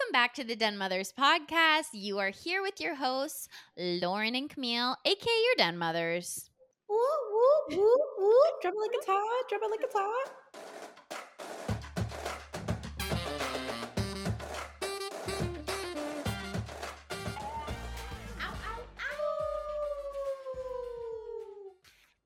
Welcome 0.00 0.12
back 0.12 0.34
to 0.34 0.44
the 0.44 0.56
Den 0.56 0.78
Mothers 0.78 1.12
podcast. 1.12 1.88
You 1.92 2.18
are 2.20 2.30
here 2.30 2.62
with 2.62 2.80
your 2.80 2.94
hosts, 2.94 3.48
Lauren 3.76 4.34
and 4.34 4.48
Camille, 4.48 4.96
aka 5.04 5.42
your 5.44 5.54
Den 5.58 5.76
Mothers. 5.76 6.48
Woo, 6.88 6.96
woo, 6.96 7.76
woo, 7.76 7.96
woo. 8.18 8.32
It 8.64 8.74
like 8.80 9.06
hot. 9.06 9.48
Drop 9.50 9.60
it 9.62 9.70
like 9.70 9.80
it's 9.82 9.94
hot. 9.94 10.30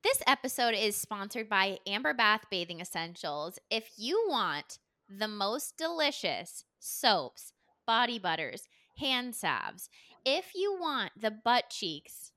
This 0.01 0.21
episode 0.25 0.75
is 0.75 0.95
sponsored 0.95 1.49
by 1.49 1.79
Amber 1.85 2.13
Bath 2.13 2.45
Bathing 2.49 2.79
Essentials. 2.79 3.59
If 3.69 3.89
you 3.97 4.25
want 4.29 4.79
the 5.09 5.27
most 5.27 5.77
delicious 5.77 6.63
soaps, 6.79 7.51
body 7.85 8.19
butters, 8.19 8.67
hand 8.97 9.35
salves, 9.35 9.89
if 10.25 10.51
you 10.55 10.77
want 10.79 11.11
the 11.19 11.31
butt 11.31 11.69
cheeks, 11.69 12.31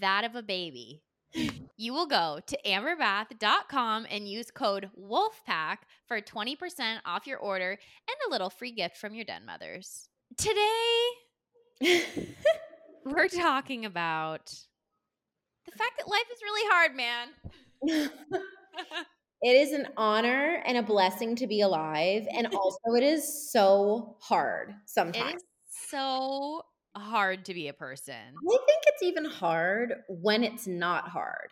that 0.00 0.24
of 0.24 0.34
a 0.34 0.42
baby, 0.42 1.02
you 1.76 1.92
will 1.92 2.06
go 2.06 2.40
to 2.46 2.58
amberbath.com 2.66 4.06
and 4.10 4.28
use 4.28 4.50
code 4.50 4.90
WOLFPACK 4.98 5.78
for 6.06 6.20
20% 6.20 6.98
off 7.04 7.26
your 7.26 7.38
order 7.38 7.70
and 7.70 8.16
a 8.26 8.30
little 8.30 8.50
free 8.50 8.72
gift 8.72 8.96
from 8.96 9.14
your 9.14 9.24
den 9.24 9.44
mothers. 9.46 10.08
Today, 10.36 11.00
we're 13.04 13.28
talking 13.28 13.84
about 13.84 14.52
the 15.66 15.72
fact 15.72 15.98
that 15.98 16.08
life 16.08 16.26
is 16.32 16.42
really 16.42 16.68
hard, 16.70 16.96
man. 16.96 17.28
it 19.42 19.56
is 19.56 19.72
an 19.72 19.88
honor 19.96 20.62
and 20.66 20.76
a 20.76 20.82
blessing 20.82 21.36
to 21.36 21.46
be 21.46 21.60
alive. 21.60 22.26
And 22.34 22.46
also, 22.54 22.94
it 22.96 23.02
is 23.02 23.50
so 23.50 24.16
hard 24.20 24.74
sometimes. 24.86 25.36
is 25.36 25.44
so 25.88 26.62
hard 26.96 27.44
to 27.46 27.54
be 27.54 27.68
a 27.68 27.72
person. 27.72 28.14
I 28.14 28.58
think 28.66 28.82
it's 28.86 29.02
even 29.02 29.24
hard 29.24 29.94
when 30.08 30.44
it's 30.44 30.66
not 30.66 31.08
hard. 31.08 31.48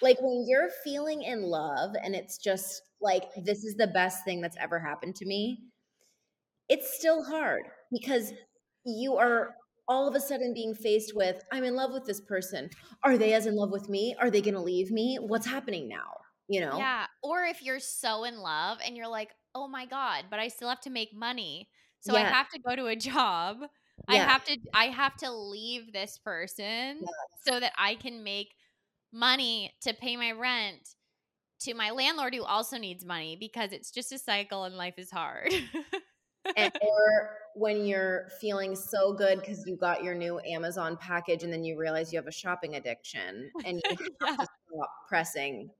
Like 0.00 0.18
when 0.20 0.44
you're 0.48 0.70
feeling 0.84 1.22
in 1.22 1.42
love 1.42 1.92
and 2.02 2.14
it's 2.14 2.38
just 2.38 2.82
like, 3.00 3.24
this 3.44 3.64
is 3.64 3.76
the 3.76 3.88
best 3.88 4.24
thing 4.24 4.40
that's 4.40 4.56
ever 4.58 4.78
happened 4.78 5.16
to 5.16 5.26
me. 5.26 5.58
It's 6.68 6.96
still 6.96 7.24
hard 7.24 7.62
because 7.92 8.32
you 8.84 9.16
are 9.16 9.50
all 9.88 10.08
of 10.08 10.14
a 10.14 10.20
sudden 10.20 10.54
being 10.54 10.74
faced 10.74 11.14
with, 11.14 11.42
I'm 11.52 11.64
in 11.64 11.74
love 11.74 11.92
with 11.92 12.04
this 12.04 12.20
person. 12.20 12.70
Are 13.04 13.18
they 13.18 13.34
as 13.34 13.46
in 13.46 13.56
love 13.56 13.70
with 13.70 13.88
me? 13.88 14.14
Are 14.18 14.30
they 14.30 14.40
going 14.40 14.54
to 14.54 14.60
leave 14.60 14.90
me? 14.90 15.18
What's 15.20 15.46
happening 15.46 15.88
now? 15.88 16.21
You 16.52 16.60
know? 16.60 16.76
Yeah. 16.76 17.06
Or 17.22 17.44
if 17.44 17.62
you're 17.62 17.80
so 17.80 18.24
in 18.24 18.38
love 18.38 18.78
and 18.84 18.94
you're 18.94 19.08
like, 19.08 19.30
oh 19.54 19.66
my 19.68 19.86
God, 19.86 20.24
but 20.30 20.38
I 20.38 20.48
still 20.48 20.68
have 20.68 20.82
to 20.82 20.90
make 20.90 21.14
money. 21.14 21.70
So 22.00 22.14
I 22.14 22.20
have 22.20 22.50
to 22.50 22.58
go 22.58 22.76
to 22.76 22.86
a 22.86 22.96
job. 23.10 23.58
I 24.06 24.16
have 24.16 24.44
to 24.44 24.58
I 24.74 24.86
have 24.86 25.16
to 25.18 25.32
leave 25.32 25.92
this 25.92 26.18
person 26.18 27.00
so 27.46 27.58
that 27.58 27.72
I 27.78 27.94
can 27.94 28.22
make 28.22 28.48
money 29.12 29.72
to 29.82 29.94
pay 29.94 30.16
my 30.16 30.32
rent 30.32 30.90
to 31.60 31.74
my 31.74 31.90
landlord 31.90 32.34
who 32.34 32.42
also 32.42 32.76
needs 32.76 33.04
money 33.04 33.36
because 33.38 33.72
it's 33.72 33.90
just 33.90 34.12
a 34.12 34.18
cycle 34.18 34.64
and 34.64 34.76
life 34.76 34.98
is 34.98 35.10
hard. 35.10 35.52
and, 36.56 36.72
or 36.82 37.30
when 37.54 37.86
you're 37.86 38.28
feeling 38.40 38.74
so 38.74 39.12
good 39.14 39.38
because 39.40 39.64
you 39.66 39.76
got 39.76 40.02
your 40.02 40.14
new 40.14 40.40
Amazon 40.40 40.98
package 41.00 41.44
and 41.44 41.52
then 41.52 41.64
you 41.64 41.78
realize 41.78 42.12
you 42.12 42.18
have 42.18 42.26
a 42.26 42.32
shopping 42.32 42.74
addiction 42.74 43.50
and 43.64 43.80
you 43.88 43.96
have 43.96 43.98
Yeah. 44.20 44.36
to 44.36 44.46
stop 44.68 44.90
pressing 45.08 45.70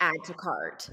add 0.00 0.14
to 0.24 0.34
cart. 0.34 0.88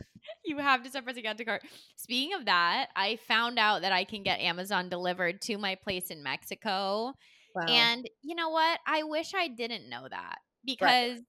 you 0.46 0.58
have 0.58 0.84
to 0.84 0.90
start 0.90 1.06
pressing 1.06 1.26
add 1.26 1.38
to 1.38 1.46
cart. 1.46 1.64
Speaking 1.96 2.34
of 2.36 2.46
that, 2.46 2.88
I 2.96 3.18
found 3.28 3.60
out 3.60 3.82
that 3.82 3.92
I 3.92 4.04
can 4.04 4.24
get 4.24 4.40
Amazon 4.40 4.90
delivered 4.90 5.42
to 5.44 5.58
my 5.58 5.76
place 5.76 6.10
in 6.12 6.24
Mexico. 6.24 7.14
Wow. 7.56 7.66
And 7.68 8.10
you 8.22 8.36
know 8.36 8.50
what? 8.50 8.80
I 8.88 9.04
wish 9.04 9.34
I 9.36 9.48
didn't 9.48 9.90
know 9.90 10.08
that 10.10 10.38
because 10.66 11.20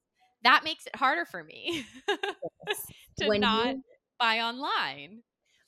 that 0.45 0.63
makes 0.65 0.87
it 0.87 0.97
harder 0.97 1.25
for 1.25 1.43
me 1.45 1.85
to 3.19 3.27
When 3.29 3.41
not 3.41 3.75
you- 3.77 3.83
buy 4.19 4.41
online. 4.41 5.23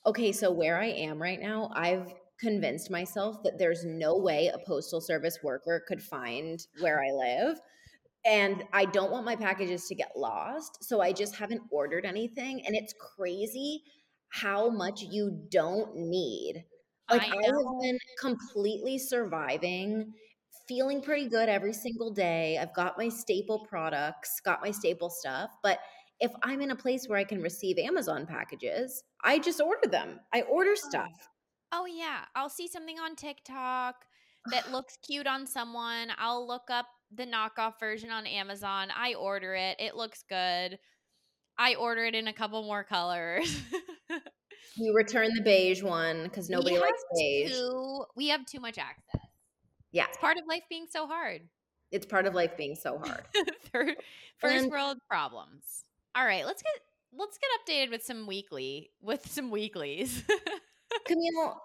okay, 0.05 0.31
so 0.31 0.51
where 0.51 0.79
I 0.79 0.87
am 0.87 1.21
right 1.21 1.39
now, 1.39 1.71
I've 1.73 2.13
convinced 2.39 2.91
myself 2.91 3.41
that 3.43 3.57
there's 3.57 3.85
no 3.85 4.17
way 4.17 4.47
a 4.53 4.57
postal 4.67 4.99
service 4.99 5.39
worker 5.43 5.81
could 5.87 6.01
find 6.01 6.59
where 6.81 7.01
I 7.03 7.11
live. 7.11 7.59
And 8.25 8.63
I 8.71 8.85
don't 8.85 9.11
want 9.11 9.25
my 9.25 9.35
packages 9.35 9.87
to 9.87 9.95
get 9.95 10.11
lost. 10.15 10.83
So 10.83 11.01
I 11.01 11.11
just 11.11 11.35
haven't 11.35 11.61
ordered 11.69 12.05
anything. 12.05 12.65
And 12.65 12.75
it's 12.75 12.93
crazy 13.17 13.83
how 14.29 14.69
much 14.69 15.01
you 15.01 15.45
don't 15.51 15.95
need. 15.95 16.63
Like 17.09 17.21
I 17.21 17.25
I, 17.25 17.45
have 17.45 17.81
been 17.81 17.99
completely 18.19 18.97
surviving, 18.97 20.13
feeling 20.67 21.01
pretty 21.01 21.27
good 21.27 21.49
every 21.49 21.73
single 21.73 22.11
day. 22.11 22.57
I've 22.57 22.73
got 22.73 22.97
my 22.97 23.09
staple 23.09 23.65
products, 23.67 24.39
got 24.39 24.61
my 24.61 24.71
staple 24.71 25.09
stuff. 25.09 25.51
But 25.61 25.79
if 26.19 26.31
I'm 26.41 26.61
in 26.61 26.71
a 26.71 26.75
place 26.75 27.07
where 27.07 27.19
I 27.19 27.25
can 27.25 27.41
receive 27.41 27.77
Amazon 27.77 28.25
packages, 28.25 29.03
I 29.23 29.39
just 29.39 29.59
order 29.59 29.89
them. 29.89 30.19
I 30.33 30.41
order 30.43 30.71
oh. 30.71 30.89
stuff. 30.89 31.29
Oh 31.71 31.85
yeah, 31.85 32.19
I'll 32.35 32.49
see 32.49 32.67
something 32.67 32.99
on 32.99 33.15
TikTok 33.15 34.05
that 34.51 34.71
looks 34.71 34.97
cute 35.05 35.27
on 35.27 35.47
someone. 35.47 36.09
I'll 36.17 36.47
look 36.47 36.69
up 36.69 36.85
the 37.15 37.25
knockoff 37.25 37.79
version 37.79 38.09
on 38.09 38.25
Amazon. 38.25 38.89
I 38.95 39.13
order 39.13 39.53
it. 39.55 39.77
It 39.79 39.95
looks 39.95 40.23
good. 40.27 40.77
I 41.57 41.75
order 41.75 42.03
it 42.05 42.15
in 42.15 42.27
a 42.27 42.33
couple 42.33 42.63
more 42.63 42.83
colors. 42.83 43.61
You 44.75 44.95
return 44.95 45.29
the 45.35 45.41
beige 45.43 45.83
one 45.83 46.23
because 46.23 46.49
nobody 46.49 46.79
likes 46.79 47.03
beige. 47.15 47.51
Too, 47.51 48.05
we 48.15 48.29
have 48.29 48.43
too 48.45 48.59
much 48.59 48.79
access. 48.79 49.21
Yeah, 49.91 50.05
It's 50.07 50.17
part 50.17 50.37
of 50.37 50.43
life 50.47 50.63
being 50.67 50.87
so 50.89 51.05
hard. 51.05 51.41
it's 51.91 52.07
part 52.07 52.25
of 52.25 52.33
life 52.33 52.57
being 52.57 52.73
so 52.75 52.97
hard. 52.97 53.23
Third, 53.71 53.95
first 54.39 54.55
And- 54.63 54.71
world 54.71 54.97
problems. 55.07 55.83
All 56.15 56.25
right, 56.25 56.43
let's 56.45 56.63
get 56.63 56.71
let's 57.15 57.37
get 57.37 57.49
updated 57.59 57.91
with 57.91 58.03
some 58.03 58.25
weekly 58.25 58.89
with 59.01 59.29
some 59.29 59.51
weeklies. 59.51 60.23
Camille, 61.05 61.61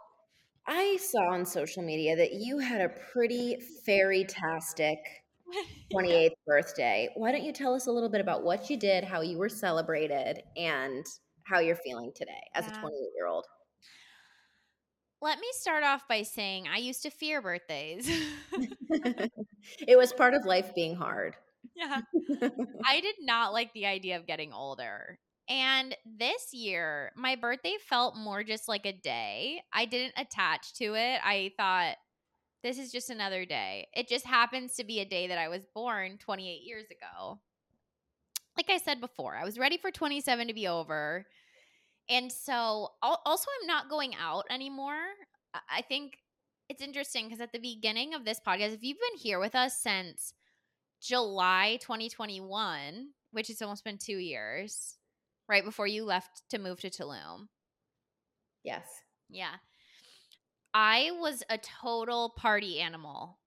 I 0.66 0.98
saw 0.98 1.30
on 1.32 1.46
social 1.46 1.82
media 1.82 2.16
that 2.16 2.32
you 2.34 2.58
had 2.58 2.82
a 2.82 2.90
pretty 3.12 3.56
fairy-tastic 3.86 4.98
28th 5.94 6.30
birthday. 6.46 7.08
Why 7.14 7.32
don't 7.32 7.44
you 7.44 7.52
tell 7.52 7.74
us 7.74 7.86
a 7.86 7.92
little 7.92 8.08
bit 8.08 8.20
about 8.20 8.44
what 8.44 8.70
you 8.70 8.76
did, 8.76 9.04
how 9.04 9.22
you 9.22 9.38
were 9.38 9.48
celebrated, 9.48 10.42
and 10.56 11.04
how 11.44 11.60
you're 11.60 11.76
feeling 11.76 12.12
today 12.14 12.42
as 12.54 12.66
a 12.66 12.70
28 12.70 12.92
year 13.16 13.26
old? 13.26 13.46
Let 15.20 15.38
me 15.38 15.48
start 15.52 15.82
off 15.82 16.06
by 16.08 16.22
saying 16.22 16.66
I 16.68 16.78
used 16.78 17.02
to 17.02 17.10
fear 17.10 17.42
birthdays. 17.42 18.08
it 18.52 19.98
was 19.98 20.12
part 20.12 20.34
of 20.34 20.44
life 20.44 20.74
being 20.74 20.94
hard. 20.94 21.34
yeah. 21.76 22.00
I 22.86 23.00
did 23.00 23.16
not 23.20 23.52
like 23.52 23.72
the 23.72 23.86
idea 23.86 24.16
of 24.16 24.26
getting 24.26 24.52
older. 24.52 25.18
And 25.48 25.96
this 26.04 26.52
year, 26.52 27.10
my 27.16 27.34
birthday 27.34 27.76
felt 27.88 28.16
more 28.16 28.44
just 28.44 28.68
like 28.68 28.84
a 28.86 28.92
day. 28.92 29.62
I 29.72 29.86
didn't 29.86 30.12
attach 30.16 30.74
to 30.74 30.94
it. 30.94 31.20
I 31.24 31.52
thought, 31.56 31.96
this 32.62 32.78
is 32.78 32.90
just 32.90 33.10
another 33.10 33.44
day. 33.44 33.88
It 33.94 34.08
just 34.08 34.26
happens 34.26 34.74
to 34.74 34.84
be 34.84 35.00
a 35.00 35.04
day 35.04 35.28
that 35.28 35.38
I 35.38 35.48
was 35.48 35.64
born 35.74 36.18
28 36.18 36.62
years 36.64 36.86
ago. 36.90 37.38
Like 38.56 38.70
I 38.70 38.78
said 38.78 39.00
before, 39.00 39.36
I 39.36 39.44
was 39.44 39.58
ready 39.58 39.78
for 39.78 39.90
27 39.90 40.48
to 40.48 40.54
be 40.54 40.66
over. 40.66 41.26
And 42.08 42.32
so, 42.32 42.88
also, 43.02 43.46
I'm 43.60 43.66
not 43.66 43.88
going 43.90 44.14
out 44.20 44.44
anymore. 44.50 44.98
I- 45.70 45.82
think 45.82 46.18
it's 46.68 46.82
interesting 46.82 47.26
because 47.26 47.40
at 47.40 47.52
the 47.52 47.58
beginning 47.58 48.14
of 48.14 48.24
this 48.24 48.40
podcast, 48.44 48.74
if 48.74 48.82
you've 48.82 48.98
been 48.98 49.18
here 49.18 49.38
with 49.38 49.54
us 49.54 49.80
since 49.80 50.32
July 51.00 51.78
2021, 51.80 53.10
which 53.30 53.48
has 53.48 53.62
almost 53.62 53.84
been 53.84 53.98
two 53.98 54.16
years, 54.18 54.96
right 55.48 55.64
before 55.64 55.86
you 55.86 56.04
left 56.04 56.42
to 56.50 56.58
move 56.58 56.80
to 56.80 56.90
Tulum. 56.90 57.48
yes. 58.64 58.86
Yeah. 59.30 59.54
I 60.74 61.10
was 61.18 61.42
a 61.48 61.58
total 61.58 62.34
party 62.36 62.80
animal. 62.80 63.38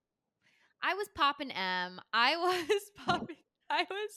I 0.83 0.95
was 0.95 1.07
popping 1.15 1.51
M. 1.51 2.01
I 2.13 2.35
was 2.37 2.91
popping 3.05 3.37
I 3.69 3.85
was 3.89 4.09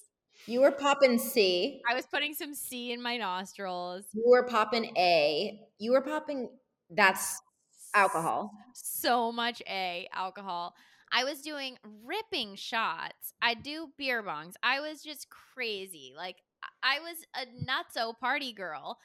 You 0.47 0.63
were 0.63 0.73
popping 0.73 1.19
C. 1.19 1.81
I 1.89 1.95
was 1.95 2.07
putting 2.07 2.35
some 2.35 2.55
C 2.55 2.93
in 2.93 3.01
my 3.03 3.17
nostrils. 3.17 4.05
You 4.13 4.25
were 4.27 4.47
popping 4.47 4.97
A. 4.97 5.61
You 5.79 5.93
were 5.93 6.03
popping, 6.03 6.49
that's 6.91 7.41
alcohol. 7.95 8.51
So 8.75 9.31
much 9.31 9.63
A 9.69 10.09
alcohol. 10.13 10.75
I 11.13 11.23
was 11.23 11.41
doing 11.43 11.79
ripping 12.05 12.57
shots. 12.57 13.35
I 13.41 13.55
do 13.55 13.91
beer 13.97 14.23
bongs. 14.23 14.55
I 14.63 14.81
was 14.81 15.03
just 15.03 15.29
crazy. 15.31 16.13
Like 16.17 16.37
I 16.83 16.99
was 16.99 17.17
a 17.37 17.47
nutso 17.65 18.19
party 18.19 18.53
girl. 18.53 18.99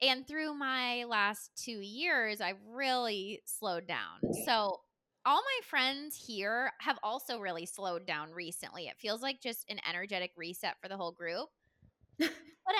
And 0.00 0.26
through 0.26 0.54
my 0.54 1.04
last 1.04 1.50
two 1.56 1.80
years, 1.80 2.40
I've 2.40 2.60
really 2.70 3.40
slowed 3.44 3.86
down. 3.86 4.32
So 4.46 4.80
all 5.24 5.42
my 5.42 5.60
friends 5.66 6.16
here 6.26 6.72
have 6.80 6.98
also 7.02 7.40
really 7.40 7.66
slowed 7.66 8.06
down 8.06 8.30
recently. 8.32 8.86
It 8.86 8.98
feels 8.98 9.22
like 9.22 9.40
just 9.40 9.64
an 9.68 9.80
energetic 9.88 10.30
reset 10.36 10.76
for 10.80 10.88
the 10.88 10.96
whole 10.96 11.12
group. 11.12 11.48
but 12.18 12.30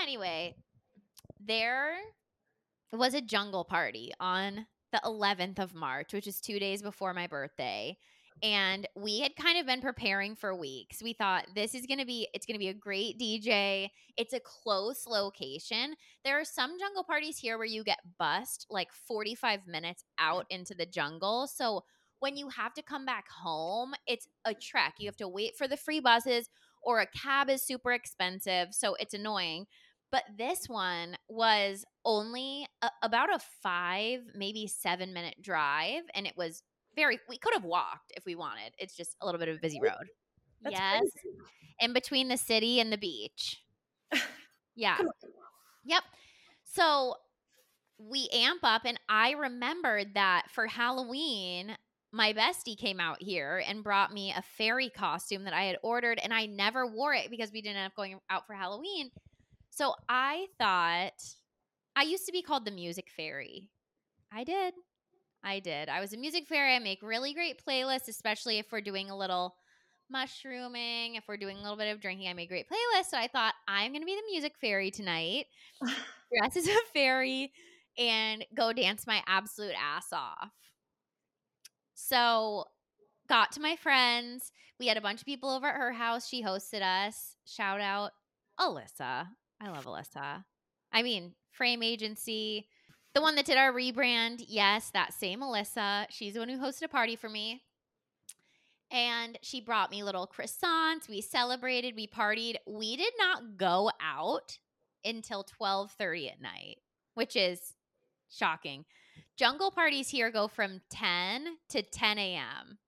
anyway, 0.00 0.55
there 1.44 1.97
was 2.93 3.15
a 3.15 3.21
jungle 3.21 3.64
party 3.64 4.12
on 4.21 4.67
the 4.93 5.00
11th 5.05 5.59
of 5.59 5.75
March, 5.75 6.12
which 6.12 6.26
is 6.26 6.41
two 6.41 6.59
days 6.59 6.82
before 6.82 7.12
my 7.12 7.26
birthday. 7.26 7.99
And 8.43 8.87
we 8.94 9.20
had 9.20 9.37
kind 9.37 9.58
of 9.58 9.67
been 9.67 9.81
preparing 9.81 10.37
for 10.37 10.55
weeks. 10.55 11.02
We 11.02 11.12
thought 11.12 11.46
this 11.55 11.75
is 11.75 11.87
going 11.87 11.99
to 11.99 12.06
be, 12.06 12.29
it's 12.35 12.46
going 12.46 12.55
to 12.55 12.61
be 12.61 12.69
a 12.69 12.75
great 12.75 13.19
DJ. 13.19 13.88
It's 14.17 14.32
a 14.32 14.40
close 14.40 15.06
location. 15.06 15.94
There 16.25 16.40
are 16.40 16.44
some 16.44 16.79
jungle 16.79 17.05
parties 17.05 17.38
here 17.38 17.58
where 17.58 17.67
you 17.67 17.82
get 17.85 17.99
bussed 18.19 18.67
like 18.70 18.93
45 18.93 19.67
minutes 19.67 20.05
out 20.19 20.46
into 20.50 20.75
the 20.75 20.87
jungle. 20.87 21.46
So 21.46 21.85
when 22.20 22.37
you 22.37 22.49
have 22.49 22.75
to 22.75 22.82
come 22.82 23.05
back 23.05 23.26
home, 23.29 23.94
it's 24.06 24.29
a 24.44 24.55
trek. 24.55 24.94
You 24.99 25.08
have 25.08 25.17
to 25.17 25.29
wait 25.29 25.56
for 25.56 25.69
the 25.69 25.76
free 25.76 26.00
buses, 26.00 26.49
or 26.82 27.00
a 27.00 27.06
cab 27.06 27.49
is 27.50 27.62
super 27.62 27.93
expensive. 27.93 28.69
So 28.73 28.94
it's 28.94 29.14
annoying. 29.14 29.67
But 30.11 30.25
this 30.37 30.69
one 30.69 31.17
was 31.29 31.85
only 32.05 32.67
a, 32.82 32.90
about 33.02 33.32
a 33.32 33.38
five, 33.62 34.20
maybe 34.35 34.67
seven 34.67 35.12
minute 35.12 35.37
drive. 35.43 36.02
And 36.14 36.26
it 36.26 36.35
was 36.37 36.62
very, 36.99 37.19
we 37.29 37.39
could 37.39 37.55
have 37.55 37.65
walked 37.65 38.12
if 38.17 38.25
we 38.27 38.35
wanted. 38.35 38.73
It's 38.79 38.97
just 38.97 39.17
a 39.21 39.27
little 39.27 39.39
bit 39.39 39.49
of 39.49 39.56
a 39.56 39.61
busy 39.61 39.81
road. 39.81 40.09
That's 40.62 40.75
yes. 40.75 41.00
crazy. 41.00 41.37
In 41.81 41.93
between 41.93 42.29
the 42.29 42.37
city 42.37 42.81
and 42.81 42.93
the 42.93 42.99
beach. 42.99 43.62
Yeah. 44.79 44.99
Yep. 45.87 46.05
So 46.62 47.17
we 47.99 48.29
amp 48.33 48.61
up, 48.62 48.83
and 48.85 48.99
I 49.09 49.33
remembered 49.33 50.15
that 50.15 50.45
for 50.53 50.69
Halloween, 50.69 51.77
my 52.12 52.33
bestie 52.33 52.79
came 52.79 53.00
out 53.00 53.21
here 53.21 53.61
and 53.67 53.83
brought 53.83 54.15
me 54.15 54.33
a 54.33 54.41
fairy 54.56 54.89
costume 54.89 55.43
that 55.45 55.53
I 55.53 55.65
had 55.65 55.79
ordered, 55.83 56.21
and 56.23 56.33
I 56.33 56.47
never 56.47 56.87
wore 56.87 57.12
it 57.12 57.29
because 57.29 57.50
we 57.50 57.61
didn't 57.61 57.79
end 57.79 57.87
up 57.87 57.97
going 57.97 58.21
out 58.31 58.47
for 58.47 58.55
Halloween. 58.55 59.11
So 59.71 59.95
I 60.09 60.47
thought 60.59 61.25
I 61.97 62.03
used 62.03 62.27
to 62.27 62.33
be 62.33 62.43
called 62.43 62.65
the 62.65 62.71
music 62.71 63.09
fairy. 63.17 63.69
I 64.33 64.45
did. 64.45 64.75
I 65.44 65.61
did. 65.61 65.88
I 65.88 66.00
was 66.00 66.12
a 66.12 66.17
music 66.17 66.46
fairy. 66.46 66.75
I 66.75 66.79
make 66.79 67.02
really 67.02 67.32
great 67.32 67.62
playlists, 67.64 68.08
especially 68.08 68.58
if 68.58 68.70
we're 68.73 68.81
doing 68.81 69.11
a 69.11 69.17
little 69.17 69.55
mushrooming, 70.11 71.14
if 71.14 71.25
we're 71.29 71.37
doing 71.37 71.56
a 71.56 71.62
little 71.62 71.76
bit 71.76 71.93
of 71.93 72.00
drinking. 72.00 72.29
I 72.29 72.32
make 72.32 72.49
great 72.49 72.67
playlists. 72.69 73.11
So 73.11 73.19
I 73.19 73.29
thought 73.29 73.55
I'm 73.67 73.93
going 73.93 74.02
to 74.02 74.06
be 74.06 74.17
the 74.17 74.31
music 74.31 74.55
fairy 74.61 74.90
tonight, 74.90 75.46
dress 75.82 76.56
as 76.56 76.67
a 76.67 76.76
fairy, 76.93 77.52
and 77.99 78.44
go 78.55 78.73
dance 78.73 79.06
my 79.06 79.23
absolute 79.26 79.75
ass 79.79 80.12
off. 80.12 80.50
So 81.94 82.64
got 83.29 83.52
to 83.52 83.61
my 83.61 83.76
friends. 83.76 84.52
We 84.79 84.87
had 84.87 84.96
a 84.96 85.02
bunch 85.02 85.20
of 85.20 85.26
people 85.26 85.50
over 85.50 85.67
at 85.67 85.76
her 85.76 85.93
house. 85.93 86.29
She 86.29 86.43
hosted 86.43 86.82
us. 86.82 87.37
Shout 87.44 87.81
out 87.81 88.12
Alyssa. 88.58 89.26
I 89.61 89.70
love 89.70 89.85
Alyssa. 89.85 90.44
I 90.93 91.02
mean, 91.02 91.35
Frame 91.50 91.82
Agency, 91.82 92.69
the 93.14 93.20
one 93.22 93.34
that 93.37 93.46
did 93.46 93.56
our 93.56 93.72
rebrand. 93.72 94.44
Yes, 94.46 94.90
that 94.90 95.12
same 95.12 95.40
Alyssa. 95.40 96.06
She's 96.10 96.34
the 96.34 96.40
one 96.40 96.49
who 96.49 96.58
hosted 96.58 96.82
a 96.84 96.88
party 96.88 97.16
for 97.16 97.28
me. 97.28 97.62
And 98.90 99.38
she 99.43 99.60
brought 99.60 99.90
me 99.90 100.02
little 100.02 100.26
croissants. 100.26 101.08
We 101.08 101.20
celebrated, 101.20 101.94
we 101.94 102.06
partied. 102.06 102.56
We 102.66 102.96
did 102.96 103.12
not 103.19 103.56
go 103.58 103.90
out 104.00 104.58
until 105.05 105.44
12:30 105.44 106.31
at 106.32 106.40
night, 106.40 106.78
which 107.14 107.37
is 107.37 107.75
shocking. 108.31 108.84
Jungle 109.37 109.70
parties 109.70 110.08
here 110.08 110.31
go 110.31 110.49
from 110.49 110.81
10 110.90 111.58
to 111.69 111.82
10 111.82 112.19
a.m. 112.19 112.78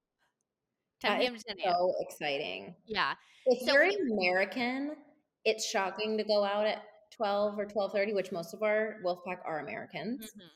10 1.00 1.11
That 1.12 1.20
p.m. 1.20 1.37
to 1.37 1.44
10 1.44 1.56
a.m. 1.61 1.73
so 1.75 1.94
exciting. 2.00 2.75
Yeah. 2.87 3.14
If 3.46 3.66
So 3.66 3.73
you're 3.75 3.87
we- 3.88 4.12
American, 4.12 4.96
it's 5.44 5.66
shocking 5.69 6.16
to 6.19 6.25
go 6.25 6.44
out 6.44 6.66
at 6.66 6.82
12 7.11 7.59
or 7.59 7.67
12:30, 7.67 8.12
which 8.15 8.33
most 8.33 8.55
of 8.55 8.62
our 8.62 8.97
Wolfpack 9.05 9.41
are 9.45 9.61
Americans. 9.61 10.33
Mhm. 10.37 10.51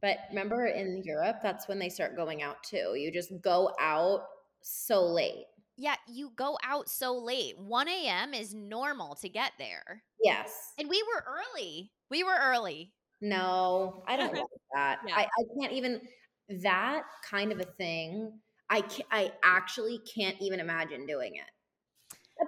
But 0.00 0.18
remember 0.30 0.66
in 0.66 1.02
Europe, 1.04 1.36
that's 1.42 1.68
when 1.68 1.78
they 1.78 1.88
start 1.88 2.16
going 2.16 2.42
out 2.42 2.62
too. 2.64 2.94
You 2.96 3.12
just 3.12 3.40
go 3.40 3.74
out 3.78 4.26
so 4.60 5.04
late. 5.06 5.46
Yeah, 5.76 5.96
you 6.08 6.30
go 6.30 6.58
out 6.62 6.88
so 6.88 7.16
late. 7.16 7.58
1 7.58 7.88
a.m. 7.88 8.34
is 8.34 8.52
normal 8.54 9.14
to 9.16 9.28
get 9.28 9.52
there. 9.58 10.04
Yes. 10.20 10.74
And 10.78 10.88
we 10.88 11.02
were 11.02 11.24
early. 11.26 11.92
We 12.10 12.24
were 12.24 12.36
early. 12.38 12.94
No, 13.20 14.02
I 14.06 14.16
don't 14.16 14.34
like 14.34 14.44
that. 14.74 15.00
Yeah. 15.06 15.16
I, 15.16 15.22
I 15.22 15.44
can't 15.60 15.72
even 15.72 16.00
that 16.48 17.04
kind 17.24 17.52
of 17.52 17.60
a 17.60 17.64
thing. 17.64 18.40
I 18.70 18.84
I 19.10 19.32
actually 19.44 20.00
can't 20.00 20.36
even 20.40 20.60
imagine 20.60 21.06
doing 21.06 21.36
it. 21.36 21.50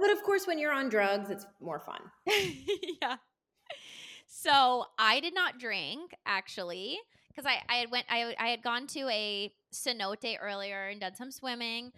But 0.01 0.11
of 0.11 0.23
course, 0.23 0.47
when 0.47 0.59
you're 0.59 0.73
on 0.73 0.89
drugs, 0.89 1.31
it's 1.31 1.47
more 1.61 1.79
fun. 1.79 2.01
yeah. 3.03 3.17
So 4.27 4.85
I 4.99 5.21
did 5.21 5.35
not 5.35 5.59
drink 5.59 6.15
actually 6.27 6.99
because 7.29 7.47
I, 7.47 7.63
I 7.73 7.77
had 7.77 7.91
went 7.91 8.07
I, 8.11 8.35
I 8.39 8.49
had 8.49 8.63
gone 8.63 8.87
to 8.89 9.09
a 9.09 9.53
cenote 9.73 10.37
earlier 10.41 10.89
and 10.89 11.01
done 11.01 11.15
some 11.15 11.31
swimming. 11.31 11.93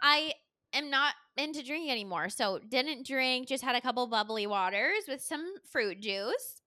I 0.00 0.34
am 0.72 0.90
not 0.90 1.14
into 1.36 1.62
drinking 1.62 1.90
anymore, 1.90 2.28
so 2.28 2.58
didn't 2.68 3.06
drink. 3.06 3.48
Just 3.48 3.64
had 3.64 3.76
a 3.76 3.80
couple 3.80 4.06
bubbly 4.06 4.46
waters 4.46 5.04
with 5.08 5.20
some 5.22 5.44
fruit 5.70 6.00
juice. 6.00 6.62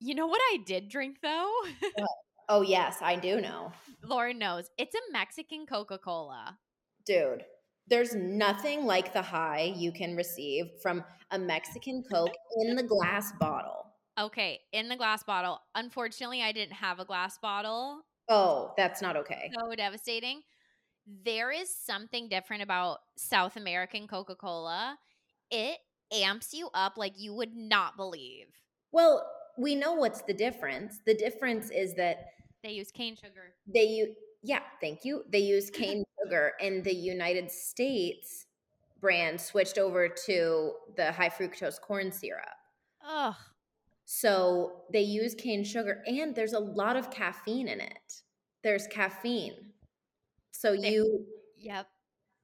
You 0.00 0.14
know 0.14 0.26
what 0.26 0.40
I 0.52 0.58
did 0.64 0.88
drink 0.88 1.18
though? 1.22 1.52
Oh 2.48 2.62
yes, 2.62 2.98
I 3.02 3.16
do 3.16 3.40
know, 3.40 3.72
Lauren 4.04 4.38
knows 4.38 4.70
it's 4.78 4.94
a 4.94 5.12
Mexican 5.12 5.66
Coca 5.66 5.98
Cola. 5.98 6.56
dude. 7.04 7.44
There's 7.88 8.14
nothing 8.14 8.84
like 8.84 9.12
the 9.12 9.22
high 9.22 9.72
you 9.76 9.92
can 9.92 10.16
receive 10.16 10.66
from 10.82 11.04
a 11.30 11.38
Mexican 11.38 12.02
Coke 12.10 12.34
in 12.58 12.74
the 12.76 12.82
glass 12.82 13.32
bottle. 13.38 13.92
Okay, 14.18 14.60
in 14.72 14.88
the 14.88 14.96
glass 14.96 15.22
bottle. 15.22 15.60
Unfortunately, 15.74 16.42
I 16.42 16.52
didn't 16.52 16.74
have 16.76 16.98
a 17.00 17.04
glass 17.04 17.38
bottle. 17.38 18.02
Oh, 18.28 18.72
that's 18.76 19.02
not 19.02 19.16
okay. 19.16 19.52
so 19.58 19.74
devastating. 19.74 20.42
There 21.06 21.52
is 21.52 21.74
something 21.74 22.28
different 22.28 22.62
about 22.62 22.98
South 23.16 23.56
American 23.56 24.08
Coca 24.08 24.34
Cola. 24.36 24.98
It 25.50 25.78
amps 26.12 26.52
you 26.54 26.70
up 26.74 26.96
like 26.96 27.14
you 27.18 27.34
would 27.34 27.54
not 27.54 27.96
believe. 27.96 28.46
Well, 28.92 29.30
we 29.58 29.74
know 29.74 29.94
what's 29.94 30.22
the 30.22 30.34
difference. 30.34 31.00
The 31.06 31.14
difference 31.14 31.70
is 31.70 31.94
that 31.96 32.26
They 32.62 32.72
use 32.72 32.90
cane 32.90 33.16
sugar. 33.16 33.54
they 33.66 33.84
use 33.84 34.14
yeah 34.46 34.60
thank 34.80 35.04
you 35.04 35.22
they 35.30 35.38
use 35.40 35.70
cane 35.80 36.04
sugar 36.22 36.52
and 36.60 36.82
the 36.84 36.94
united 36.94 37.50
states 37.50 38.46
brand 39.00 39.40
switched 39.40 39.76
over 39.78 40.08
to 40.08 40.72
the 40.96 41.12
high 41.12 41.28
fructose 41.28 41.80
corn 41.80 42.10
syrup 42.12 42.44
Ugh. 43.06 43.34
so 44.04 44.82
they 44.92 45.02
use 45.02 45.34
cane 45.34 45.64
sugar 45.64 46.02
and 46.06 46.34
there's 46.34 46.52
a 46.54 46.58
lot 46.60 46.96
of 46.96 47.10
caffeine 47.10 47.68
in 47.68 47.80
it 47.80 48.22
there's 48.62 48.86
caffeine 48.86 49.72
so 50.52 50.74
They- 50.76 50.92
you 50.92 51.26
Yep. 51.58 51.86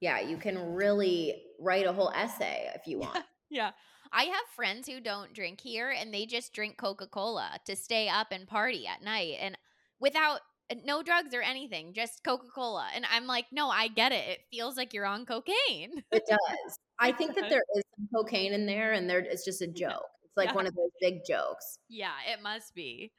yeah 0.01 0.19
you 0.19 0.37
can 0.37 0.73
really 0.73 1.33
write 1.59 1.85
a 1.87 1.93
whole 1.93 2.11
essay 2.15 2.69
if 2.75 2.87
you 2.87 2.99
want 2.99 3.23
Yeah. 3.49 3.71
I 4.11 4.23
have 4.23 4.45
friends 4.55 4.87
who 4.87 4.99
don't 4.99 5.33
drink 5.33 5.61
here 5.61 5.91
and 5.91 6.11
they 6.13 6.25
just 6.25 6.53
drink 6.53 6.77
Coca 6.77 7.05
Cola 7.07 7.59
to 7.65 7.75
stay 7.75 8.09
up 8.09 8.27
and 8.31 8.47
party 8.47 8.85
at 8.87 9.03
night 9.03 9.37
and 9.39 9.55
without 9.99 10.39
no 10.85 11.03
drugs 11.03 11.33
or 11.33 11.41
anything, 11.41 11.93
just 11.93 12.23
Coca 12.23 12.47
Cola. 12.53 12.87
And 12.95 13.05
I'm 13.11 13.27
like, 13.27 13.45
no, 13.51 13.69
I 13.69 13.87
get 13.89 14.11
it. 14.11 14.27
It 14.27 14.39
feels 14.51 14.77
like 14.77 14.93
you're 14.93 15.05
on 15.05 15.25
cocaine. 15.25 16.03
it 16.11 16.23
does 16.29 16.77
i 16.99 17.11
think 17.11 17.35
that 17.35 17.49
there 17.49 17.63
is 17.75 17.83
some 17.97 18.07
cocaine 18.13 18.53
in 18.53 18.65
there 18.67 18.93
and 18.93 19.09
there 19.09 19.19
it's 19.19 19.43
just 19.43 19.61
a 19.63 19.67
joke 19.67 20.03
it's 20.23 20.37
like 20.37 20.49
Yeah. 20.49 20.53
one 20.55 20.67
of 20.67 20.75
those 20.75 20.91
big 21.01 21.21
jokes 21.27 21.79
Yeah, 21.89 22.13
it 22.31 22.41
must 22.41 22.73
be. 22.75 23.11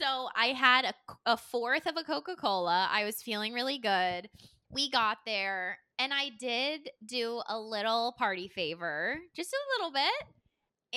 So 0.00 0.28
I 0.34 0.46
had 0.48 0.84
a, 0.86 0.94
a 1.26 1.36
fourth 1.36 1.86
of 1.86 1.96
a 1.96 2.02
Coca 2.02 2.34
Cola. 2.34 2.88
I 2.90 3.04
was 3.04 3.22
feeling 3.22 3.52
really 3.52 3.78
good. 3.78 4.28
We 4.70 4.90
got 4.90 5.18
there, 5.26 5.78
and 5.98 6.12
I 6.14 6.30
did 6.40 6.90
do 7.04 7.42
a 7.46 7.58
little 7.60 8.14
party 8.18 8.48
favor, 8.48 9.18
just 9.36 9.52
a 9.52 9.78
little 9.78 9.92
bit. 9.92 10.24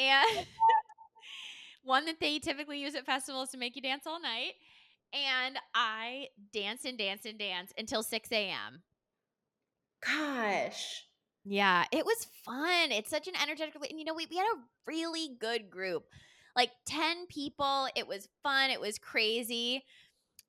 And 0.02 0.48
one 1.84 2.06
that 2.06 2.20
they 2.20 2.40
typically 2.40 2.80
use 2.80 2.96
at 2.96 3.06
festivals 3.06 3.50
to 3.52 3.58
make 3.58 3.76
you 3.76 3.82
dance 3.82 4.04
all 4.08 4.20
night. 4.22 4.54
And 5.16 5.58
I 5.74 6.28
danced 6.54 6.86
and 6.86 6.98
danced 6.98 7.26
and 7.26 7.40
danced 7.40 7.74
until 7.78 8.04
6 8.04 8.30
a.m. 8.32 8.84
gosh 10.06 11.04
Yeah, 11.46 11.86
it 11.92 12.06
was 12.06 12.28
fun. 12.44 12.92
It's 12.92 13.10
such 13.10 13.28
an 13.28 13.34
energetic, 13.42 13.76
and 13.76 14.00
you 14.00 14.06
know, 14.06 14.14
we, 14.14 14.28
we 14.30 14.38
had 14.38 14.46
a 14.46 14.60
really 14.88 15.30
good 15.40 15.70
group, 15.70 16.06
like 16.56 16.72
10 16.88 17.28
people. 17.28 17.88
It 17.96 18.08
was 18.08 18.28
fun. 18.44 18.72
It 18.72 18.82
was 18.82 18.98
crazy. 19.00 19.84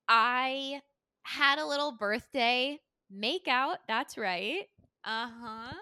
I 0.08 0.80
had 1.22 1.58
a 1.58 1.66
little 1.66 1.92
birthday 1.92 2.78
make 3.10 3.48
out. 3.48 3.78
That's 3.88 4.16
right. 4.18 4.64
Uh 5.04 5.28
huh. 5.40 5.74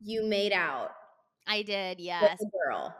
you 0.00 0.24
made 0.24 0.52
out 0.52 0.92
I 1.46 1.62
did. 1.62 2.00
Yes. 2.00 2.40
a 2.40 2.46
girl 2.46 2.94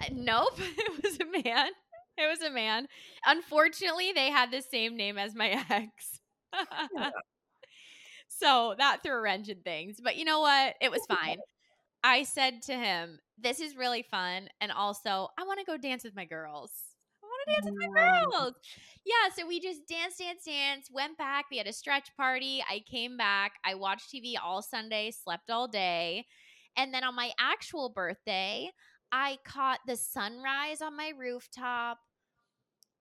Uh, 0.00 0.06
Nope. 0.12 0.58
It 0.60 1.02
was 1.02 1.18
a 1.20 1.24
man. 1.44 1.70
It 2.22 2.28
was 2.28 2.42
a 2.42 2.50
man. 2.50 2.88
Unfortunately, 3.26 4.12
they 4.12 4.30
had 4.30 4.50
the 4.50 4.62
same 4.62 4.96
name 4.96 5.18
as 5.18 5.34
my 5.34 5.64
ex. 5.70 6.20
so 8.28 8.74
that 8.78 9.02
threw 9.02 9.12
a 9.12 9.20
wrench 9.20 9.48
in 9.48 9.60
things. 9.60 9.98
But 10.02 10.16
you 10.16 10.24
know 10.24 10.40
what? 10.40 10.74
It 10.80 10.90
was 10.90 11.02
fine. 11.06 11.38
I 12.02 12.24
said 12.24 12.62
to 12.62 12.74
him, 12.74 13.18
This 13.38 13.60
is 13.60 13.76
really 13.76 14.02
fun. 14.02 14.48
And 14.60 14.72
also, 14.72 15.28
I 15.38 15.44
want 15.44 15.60
to 15.60 15.64
go 15.64 15.76
dance 15.76 16.04
with 16.04 16.16
my 16.16 16.24
girls. 16.24 16.72
I 17.22 17.26
want 17.26 17.42
to 17.46 17.54
dance 17.54 17.66
with 17.66 17.92
my 17.94 18.00
girls. 18.00 18.54
Yeah, 19.04 19.34
so 19.34 19.46
we 19.46 19.60
just 19.60 19.86
danced, 19.88 20.18
dance, 20.18 20.44
dance, 20.44 20.88
went 20.92 21.18
back. 21.18 21.46
We 21.50 21.58
had 21.58 21.66
a 21.66 21.72
stretch 21.72 22.08
party. 22.16 22.64
I 22.68 22.80
came 22.90 23.16
back. 23.16 23.52
I 23.64 23.74
watched 23.74 24.12
TV 24.12 24.34
all 24.42 24.62
Sunday, 24.62 25.10
slept 25.10 25.50
all 25.50 25.68
day. 25.68 26.26
And 26.76 26.92
then 26.92 27.04
on 27.04 27.14
my 27.16 27.32
actual 27.40 27.88
birthday, 27.88 28.70
I 29.10 29.38
caught 29.44 29.80
the 29.86 29.96
sunrise 29.96 30.82
on 30.82 30.96
my 30.96 31.12
rooftop. 31.16 31.98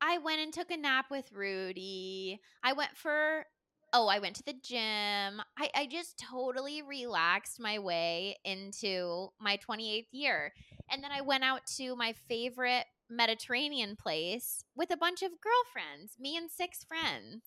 I 0.02 0.18
went 0.20 0.42
and 0.42 0.54
took 0.54 0.72
a 0.72 0.78
nap 0.78 1.06
with 1.10 1.32
Rudy. 1.32 2.40
I 2.64 2.74
went 2.74 2.96
for 2.96 3.46
oh, 3.94 4.08
I 4.08 4.20
went 4.20 4.36
to 4.36 4.44
the 4.44 4.54
gym. 4.54 5.42
I, 5.58 5.70
I 5.74 5.88
just 5.90 6.22
totally 6.30 6.82
relaxed 6.82 7.60
my 7.60 7.80
way 7.80 8.36
into 8.44 9.30
my 9.40 9.58
28th 9.58 10.08
year. 10.12 10.54
And 10.92 11.04
then 11.04 11.12
I 11.12 11.22
went 11.22 11.44
out 11.44 11.62
to 11.78 11.96
my 11.96 12.14
favorite 12.28 12.86
Mediterranean 13.10 13.96
place 13.96 14.64
with 14.76 14.92
a 14.92 14.98
bunch 14.98 15.22
of 15.22 15.32
girlfriends, 15.42 16.16
me 16.20 16.36
and 16.36 16.52
six 16.52 16.84
friends. 16.84 17.44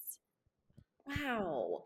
Wow. 1.06 1.84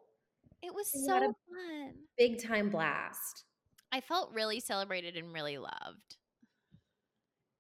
It 0.62 0.75
was 0.75 0.90
You 0.94 1.04
so 1.06 1.16
a 1.16 1.21
fun. 1.21 1.94
Big 2.16 2.42
time 2.42 2.71
blast. 2.71 3.44
I 3.92 4.00
felt 4.00 4.33
really 4.33 4.61
celebrated 4.61 5.16
and 5.16 5.33
really 5.33 5.59
loved. 5.59 6.16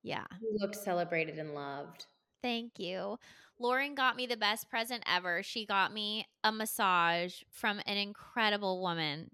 Yeah. 0.02 0.24
You 0.40 0.56
looked 0.58 0.76
celebrated 0.76 1.38
and 1.38 1.54
loved. 1.54 2.06
Thank 2.44 2.78
you. 2.78 3.16
Lauren 3.58 3.94
got 3.94 4.16
me 4.16 4.26
the 4.26 4.36
best 4.36 4.68
present 4.68 5.02
ever. 5.10 5.42
She 5.42 5.64
got 5.64 5.94
me 5.94 6.26
a 6.44 6.52
massage 6.52 7.36
from 7.50 7.80
an 7.86 7.96
incredible 7.96 8.82
woman 8.82 9.30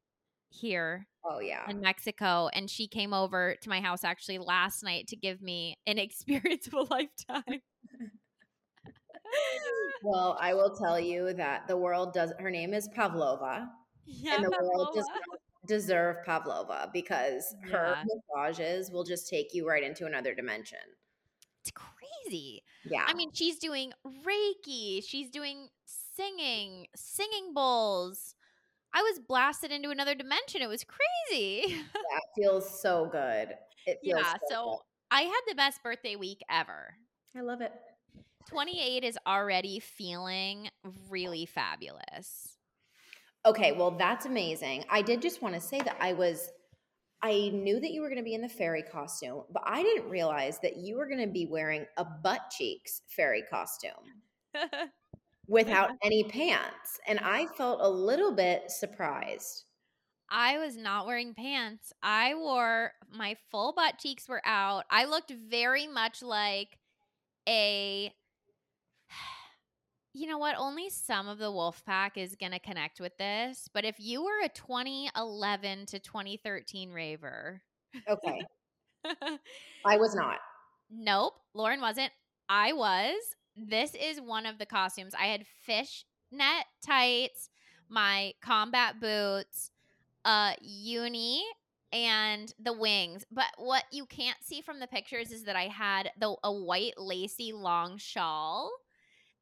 here 0.49 1.09
Oh 1.25 1.41
yeah. 1.41 1.69
in 1.69 1.81
Mexico. 1.81 2.49
And 2.55 2.71
she 2.71 2.87
came 2.87 3.13
over 3.13 3.57
to 3.63 3.69
my 3.69 3.81
house 3.81 4.05
actually 4.05 4.39
last 4.39 4.85
night 4.85 5.09
to 5.09 5.17
give 5.17 5.43
me 5.43 5.77
an 5.89 5.99
experience 6.07 6.69
of 6.69 6.75
a 6.75 6.83
lifetime. 6.83 7.43
Well, 10.03 10.39
I 10.41 10.55
will 10.55 10.71
tell 10.75 10.99
you 10.99 11.35
that 11.35 11.69
the 11.69 11.77
world 11.77 12.15
does 12.15 12.33
her 12.39 12.51
name 12.51 12.73
is 12.73 12.89
Pavlova. 12.95 13.69
yeah, 14.07 14.37
and 14.37 14.45
the 14.45 14.51
world 14.51 14.89
does 14.95 15.07
Pavlova. 15.07 15.39
deserve 15.67 16.17
Pavlova 16.25 16.91
because 16.93 17.55
her 17.71 17.97
Yeah. 17.97 18.05
massages 18.35 18.91
will 18.91 19.05
just 19.05 19.29
take 19.29 19.53
you 19.53 19.69
right 19.69 19.83
into 19.83 20.07
another 20.07 20.35
dimension. 20.35 20.79
It's 21.63 21.73
crazy. 21.73 22.63
Yeah. 22.85 23.05
I 23.07 23.15
mean, 23.15 23.31
she's 23.33 23.59
doing 23.59 23.93
Reiki, 24.07 25.03
she's 25.07 25.31
doing 25.31 25.69
singing, 25.85 26.87
singing 26.97 27.53
bowls. 27.55 28.35
I 28.93 29.03
was 29.03 29.21
blasted 29.21 29.71
into 29.71 29.91
another 29.91 30.15
dimension. 30.15 30.63
It 30.63 30.69
was 30.69 30.85
crazy. 30.85 31.63
yeah, 31.69 31.77
it 31.77 32.43
feels 32.43 32.81
so 32.81 33.09
good. 33.11 33.55
It 33.87 33.99
feels 34.03 34.21
yeah, 34.21 34.33
so, 34.49 34.55
so 34.55 34.79
I 35.11 35.23
had 35.23 35.41
the 35.49 35.55
best 35.55 35.83
birthday 35.83 36.17
week 36.17 36.41
ever. 36.51 36.95
I 37.37 37.43
love 37.43 37.61
it. 37.61 37.73
28 38.49 39.05
is 39.05 39.19
already 39.27 39.79
feeling 39.79 40.71
really 41.09 41.47
fabulous. 41.47 42.57
Okay, 43.47 43.73
well 43.73 43.93
that's 43.93 44.27
amazing. 44.27 44.85
I 44.91 45.03
did 45.03 45.23
just 45.23 45.41
want 45.41 45.55
to 45.55 45.61
say 45.61 45.79
that 45.79 45.97
I 46.01 46.13
was 46.13 46.51
I 47.23 47.51
knew 47.53 47.81
that 47.81 47.91
you 47.91 48.01
were 48.01 48.09
going 48.09 48.19
to 48.19 48.25
be 48.25 48.35
in 48.35 48.41
the 48.41 48.49
fairy 48.49 48.83
costume, 48.83 49.43
but 49.51 49.63
I 49.67 49.83
didn't 49.83 50.09
realize 50.09 50.59
that 50.61 50.77
you 50.77 50.97
were 50.97 51.07
going 51.07 51.21
to 51.21 51.33
be 51.33 51.47
wearing 51.47 51.85
a 51.99 52.05
butt 52.05 52.51
cheeks 52.51 53.03
fairy 53.09 53.43
costume 53.43 53.91
without 55.47 55.91
any 56.03 56.25
pants, 56.25 56.99
and 57.07 57.19
I 57.19 57.47
felt 57.47 57.81
a 57.83 57.89
little 57.89 58.33
bit 58.33 58.71
surprised. 58.71 59.65
I 60.31 60.59
was 60.59 60.77
not 60.77 61.07
wearing 61.07 61.35
pants. 61.35 61.93
I 62.03 62.35
wore 62.35 62.93
my 63.13 63.37
full 63.51 63.73
butt 63.73 63.99
cheeks 63.99 64.29
were 64.29 64.43
out. 64.47 64.85
I 64.89 65.05
looked 65.05 65.33
very 65.33 65.89
much 65.89 66.23
like 66.23 66.79
a 67.49 68.13
you 70.13 70.27
know 70.27 70.39
what? 70.39 70.57
Only 70.59 70.91
some 70.91 71.29
of 71.29 71.39
the 71.39 71.51
wolf 71.51 71.83
pack 71.85 72.17
is 72.19 72.35
going 72.37 72.53
to 72.53 72.59
connect 72.59 73.01
with 73.01 73.17
this. 73.19 73.69
But 73.73 73.85
if 73.85 73.97
you 73.99 74.25
were 74.25 74.41
a 74.45 74.49
2011 74.49 75.87
to 75.87 75.99
2013 75.99 76.91
raver, 76.93 77.63
Okay, 78.09 78.41
I 79.85 79.97
was 79.97 80.15
not. 80.15 80.39
nope, 80.91 81.35
Lauren 81.55 81.81
wasn't. 81.81 82.13
I 82.49 82.73
was. 82.73 83.15
This 83.57 83.95
is 83.95 84.21
one 84.21 84.47
of 84.47 84.59
the 84.59 84.67
costumes. 84.67 85.15
I 85.19 85.27
had 85.27 85.45
fishnet 85.63 86.65
tights, 86.85 87.51
my 87.89 88.33
combat 88.41 89.01
boots, 89.01 89.71
uh, 90.25 90.53
uni, 90.61 91.43
and 91.93 92.53
the 92.61 92.73
wings. 92.73 93.25
But 93.33 93.47
what 93.59 93.85
you 93.91 94.07
can't 94.07 94.39
see 94.43 94.61
from 94.61 94.79
the 94.81 94.87
pictures 94.87 95.31
is 95.33 95.45
that 95.45 95.57
I 95.57 95.65
had 95.67 96.11
the 96.19 96.35
a 96.45 96.53
white 96.53 96.95
lacy 96.97 97.53
long 97.53 97.99
shawl 97.99 98.71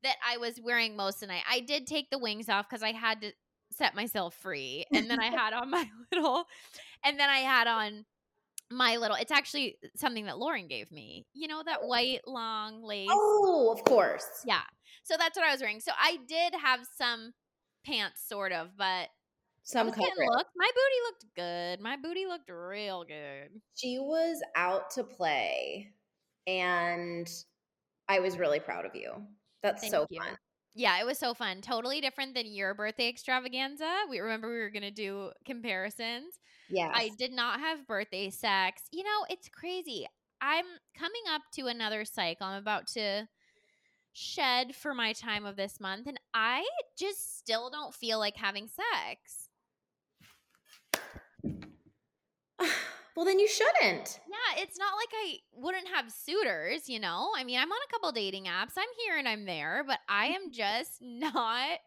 that 0.02 0.16
I 0.26 0.38
was 0.38 0.60
wearing 0.60 0.96
most 0.96 1.16
of 1.16 1.20
the 1.22 1.26
night. 1.28 1.42
I 1.50 1.60
did 1.60 1.86
take 1.86 2.10
the 2.10 2.18
wings 2.18 2.48
off 2.48 2.68
because 2.68 2.82
I 2.82 2.92
had 2.92 3.20
to 3.22 3.32
set 3.70 3.94
myself 3.94 4.34
free, 4.34 4.84
and 4.92 5.10
then 5.10 5.20
I 5.20 5.26
had 5.36 5.52
on 5.52 5.70
my 5.70 5.88
little, 6.12 6.44
and 7.04 7.18
then 7.18 7.28
I 7.28 7.38
had 7.38 7.66
on 7.66 8.04
my 8.70 8.96
little. 8.96 9.16
It's 9.16 9.32
actually 9.32 9.76
something 9.96 10.26
that 10.26 10.38
Lauren 10.38 10.68
gave 10.68 10.90
me. 10.92 11.26
You 11.34 11.48
know 11.48 11.62
that 11.64 11.84
white 11.84 12.20
long 12.26 12.82
lace. 12.82 13.08
Oh, 13.10 13.72
of 13.76 13.84
course. 13.84 14.26
Yeah. 14.46 14.62
So 15.04 15.14
that's 15.18 15.36
what 15.36 15.46
I 15.46 15.52
was 15.52 15.60
wearing. 15.60 15.80
So 15.80 15.92
I 15.98 16.18
did 16.28 16.54
have 16.54 16.80
some 16.96 17.32
pants, 17.84 18.22
sort 18.28 18.52
of, 18.52 18.68
but 18.76 19.08
Some 19.62 19.86
was 19.86 19.96
getting 19.96 20.10
coverage. 20.10 20.28
looked. 20.30 20.50
My 20.56 20.66
booty 20.74 21.00
looked 21.06 21.24
good. 21.34 21.80
My 21.80 21.96
booty 21.96 22.26
looked 22.26 22.50
real 22.50 23.04
good. 23.04 23.60
She 23.74 23.98
was 23.98 24.42
out 24.54 24.90
to 24.92 25.04
play, 25.04 25.92
and 26.46 27.28
I 28.08 28.20
was 28.20 28.38
really 28.38 28.60
proud 28.60 28.84
of 28.84 28.94
you. 28.94 29.12
That's 29.62 29.80
Thank 29.82 29.92
so 29.92 30.06
you. 30.10 30.20
fun. 30.20 30.36
Yeah, 30.74 31.00
it 31.00 31.06
was 31.06 31.18
so 31.18 31.34
fun. 31.34 31.60
Totally 31.60 32.00
different 32.00 32.34
than 32.34 32.46
your 32.46 32.74
birthday 32.74 33.08
extravaganza. 33.08 33.90
We 34.08 34.20
remember 34.20 34.48
we 34.48 34.58
were 34.58 34.70
gonna 34.70 34.90
do 34.90 35.30
comparisons. 35.44 36.38
Yeah. 36.68 36.92
I 36.94 37.10
did 37.18 37.32
not 37.32 37.60
have 37.60 37.86
birthday 37.86 38.30
sex. 38.30 38.82
You 38.92 39.02
know, 39.02 39.26
it's 39.28 39.48
crazy. 39.48 40.06
I'm 40.40 40.66
coming 40.96 41.22
up 41.32 41.42
to 41.54 41.66
another 41.66 42.04
cycle. 42.04 42.46
I'm 42.46 42.58
about 42.60 42.86
to 42.88 43.26
shed 44.12 44.76
for 44.76 44.94
my 44.94 45.12
time 45.12 45.44
of 45.44 45.56
this 45.56 45.80
month, 45.80 46.06
and 46.06 46.20
I 46.32 46.64
just 46.96 47.38
still 47.38 47.70
don't 47.70 47.94
feel 47.94 48.18
like 48.18 48.36
having 48.36 48.68
sex. 48.68 49.48
well, 53.18 53.24
then 53.24 53.40
you 53.40 53.48
shouldn't. 53.48 54.20
Yeah, 54.28 54.62
it's 54.62 54.78
not 54.78 54.92
like 54.94 55.08
I 55.12 55.38
wouldn't 55.52 55.88
have 55.88 56.12
suitors, 56.12 56.88
you 56.88 57.00
know? 57.00 57.30
I 57.36 57.42
mean, 57.42 57.58
I'm 57.58 57.72
on 57.72 57.78
a 57.88 57.92
couple 57.92 58.12
dating 58.12 58.44
apps. 58.44 58.74
I'm 58.78 58.86
here 59.04 59.18
and 59.18 59.26
I'm 59.26 59.44
there, 59.44 59.82
but 59.84 59.98
I 60.08 60.26
am 60.40 60.52
just 60.52 60.98
not 61.00 61.80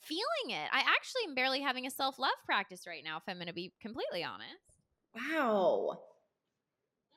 feeling 0.00 0.50
it. 0.50 0.68
I 0.72 0.78
actually 0.78 1.22
am 1.26 1.34
barely 1.34 1.60
having 1.60 1.88
a 1.88 1.90
self 1.90 2.20
love 2.20 2.36
practice 2.44 2.86
right 2.86 3.02
now, 3.04 3.16
if 3.16 3.24
I'm 3.26 3.34
going 3.34 3.48
to 3.48 3.52
be 3.52 3.72
completely 3.82 4.22
honest. 4.22 4.52
Wow. 5.12 5.98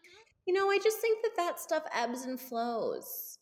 Mm-hmm. 0.03 0.47
You 0.47 0.53
know, 0.55 0.71
I 0.71 0.79
just 0.83 0.97
think 0.97 1.21
that 1.21 1.37
that 1.37 1.59
stuff 1.59 1.83
ebbs 1.93 2.25
and 2.25 2.39
flows. 2.39 3.37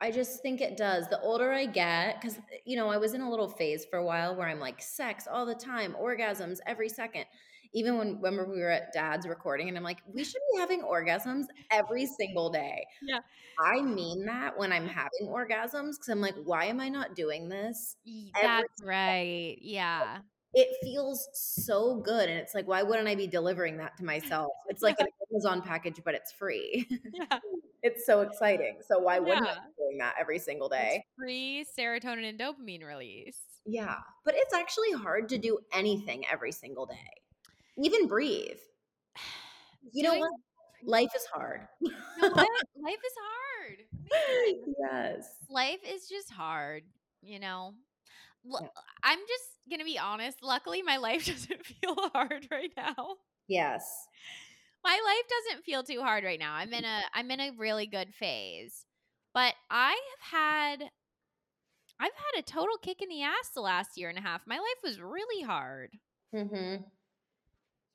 I 0.00 0.10
just 0.10 0.40
think 0.40 0.62
it 0.62 0.78
does. 0.78 1.06
The 1.10 1.20
older 1.20 1.52
I 1.52 1.66
get, 1.66 2.18
because, 2.18 2.38
you 2.64 2.76
know, 2.76 2.88
I 2.88 2.96
was 2.96 3.12
in 3.12 3.20
a 3.20 3.30
little 3.30 3.48
phase 3.48 3.84
for 3.84 3.98
a 3.98 4.04
while 4.06 4.34
where 4.34 4.48
I'm 4.48 4.58
like, 4.58 4.80
sex 4.80 5.28
all 5.30 5.44
the 5.44 5.54
time, 5.54 5.94
orgasms 6.02 6.60
every 6.66 6.88
second. 6.88 7.26
Even 7.74 7.98
when, 7.98 8.20
when 8.20 8.36
we 8.48 8.60
were 8.60 8.70
at 8.70 8.92
dad's 8.92 9.26
recording, 9.26 9.68
and 9.68 9.76
I'm 9.76 9.82
like, 9.82 9.98
we 10.12 10.22
should 10.24 10.40
be 10.52 10.60
having 10.60 10.82
orgasms 10.82 11.44
every 11.70 12.06
single 12.06 12.48
day. 12.50 12.86
Yeah. 13.02 13.18
I 13.60 13.82
mean 13.82 14.24
that 14.26 14.56
when 14.58 14.72
I'm 14.72 14.86
having 14.86 15.28
orgasms, 15.28 15.92
because 15.92 16.08
I'm 16.08 16.20
like, 16.20 16.36
why 16.44 16.66
am 16.66 16.80
I 16.80 16.88
not 16.88 17.14
doing 17.14 17.48
this? 17.48 17.96
That's 18.40 18.82
right. 18.82 19.56
Yeah. 19.60 20.18
It 20.56 20.68
feels 20.84 21.28
so 21.32 21.96
good. 21.96 22.28
And 22.28 22.38
it's 22.38 22.54
like, 22.54 22.68
why 22.68 22.84
wouldn't 22.84 23.08
I 23.08 23.16
be 23.16 23.26
delivering 23.26 23.76
that 23.78 23.96
to 23.96 24.04
myself? 24.04 24.52
It's 24.68 24.82
like 24.84 24.94
an 25.00 25.08
Amazon 25.32 25.62
package, 25.62 26.00
but 26.04 26.14
it's 26.14 26.30
free. 26.30 26.86
Yeah. 27.12 27.38
it's 27.82 28.06
so 28.06 28.20
exciting. 28.20 28.76
So 28.86 29.00
why 29.00 29.18
wouldn't 29.18 29.44
I 29.48 29.54
be 29.54 29.72
doing 29.76 29.98
that 29.98 30.14
every 30.16 30.38
single 30.38 30.68
day? 30.68 31.04
It's 31.04 31.16
free 31.18 31.66
serotonin 31.76 32.28
and 32.28 32.38
dopamine 32.38 32.86
release. 32.86 33.40
Yeah. 33.66 33.96
But 34.24 34.34
it's 34.36 34.54
actually 34.54 34.92
hard 34.92 35.28
to 35.30 35.38
do 35.38 35.58
anything 35.72 36.22
every 36.30 36.52
single 36.52 36.86
day. 36.86 37.10
Even 37.82 38.06
breathe. 38.06 38.58
You 39.92 40.02
know 40.02 40.14
what? 40.14 40.30
Life 40.84 41.10
is 41.16 41.24
hard. 41.32 41.66
You 41.80 41.90
know? 42.22 42.28
Life 42.82 43.00
is 43.04 43.14
hard. 43.20 43.78
Man. 44.10 44.74
yes. 44.78 45.28
life 45.48 45.78
is 45.88 46.06
just 46.08 46.30
hard, 46.30 46.82
you 47.22 47.38
know. 47.38 47.72
L-. 48.52 48.72
I'm 49.02 49.18
just 49.20 49.44
gonna 49.70 49.84
be 49.84 49.98
honest. 49.98 50.38
Luckily, 50.42 50.82
my 50.82 50.98
life 50.98 51.26
doesn't 51.26 51.64
feel 51.64 51.96
hard 52.12 52.46
right 52.50 52.72
now. 52.76 53.16
Yes. 53.48 54.06
My 54.84 54.92
life 54.92 55.24
doesn't 55.48 55.64
feel 55.64 55.82
too 55.82 56.02
hard 56.02 56.24
right 56.24 56.38
now. 56.38 56.54
I'm 56.54 56.72
in 56.72 56.84
a 56.84 57.00
I'm 57.14 57.30
in 57.30 57.40
a 57.40 57.52
really 57.56 57.86
good 57.86 58.14
phase, 58.14 58.84
but 59.32 59.54
I 59.70 59.90
have 59.90 60.40
had 60.40 60.90
I've 62.00 62.12
had 62.12 62.40
a 62.40 62.42
total 62.42 62.76
kick 62.82 63.00
in 63.00 63.08
the 63.08 63.22
ass 63.22 63.50
the 63.54 63.60
last 63.60 63.96
year 63.96 64.10
and 64.10 64.18
a 64.18 64.22
half. 64.22 64.42
My 64.46 64.56
life 64.56 64.82
was 64.82 65.00
really 65.00 65.42
hard. 65.42 65.90
Mm-hmm. 66.34 66.82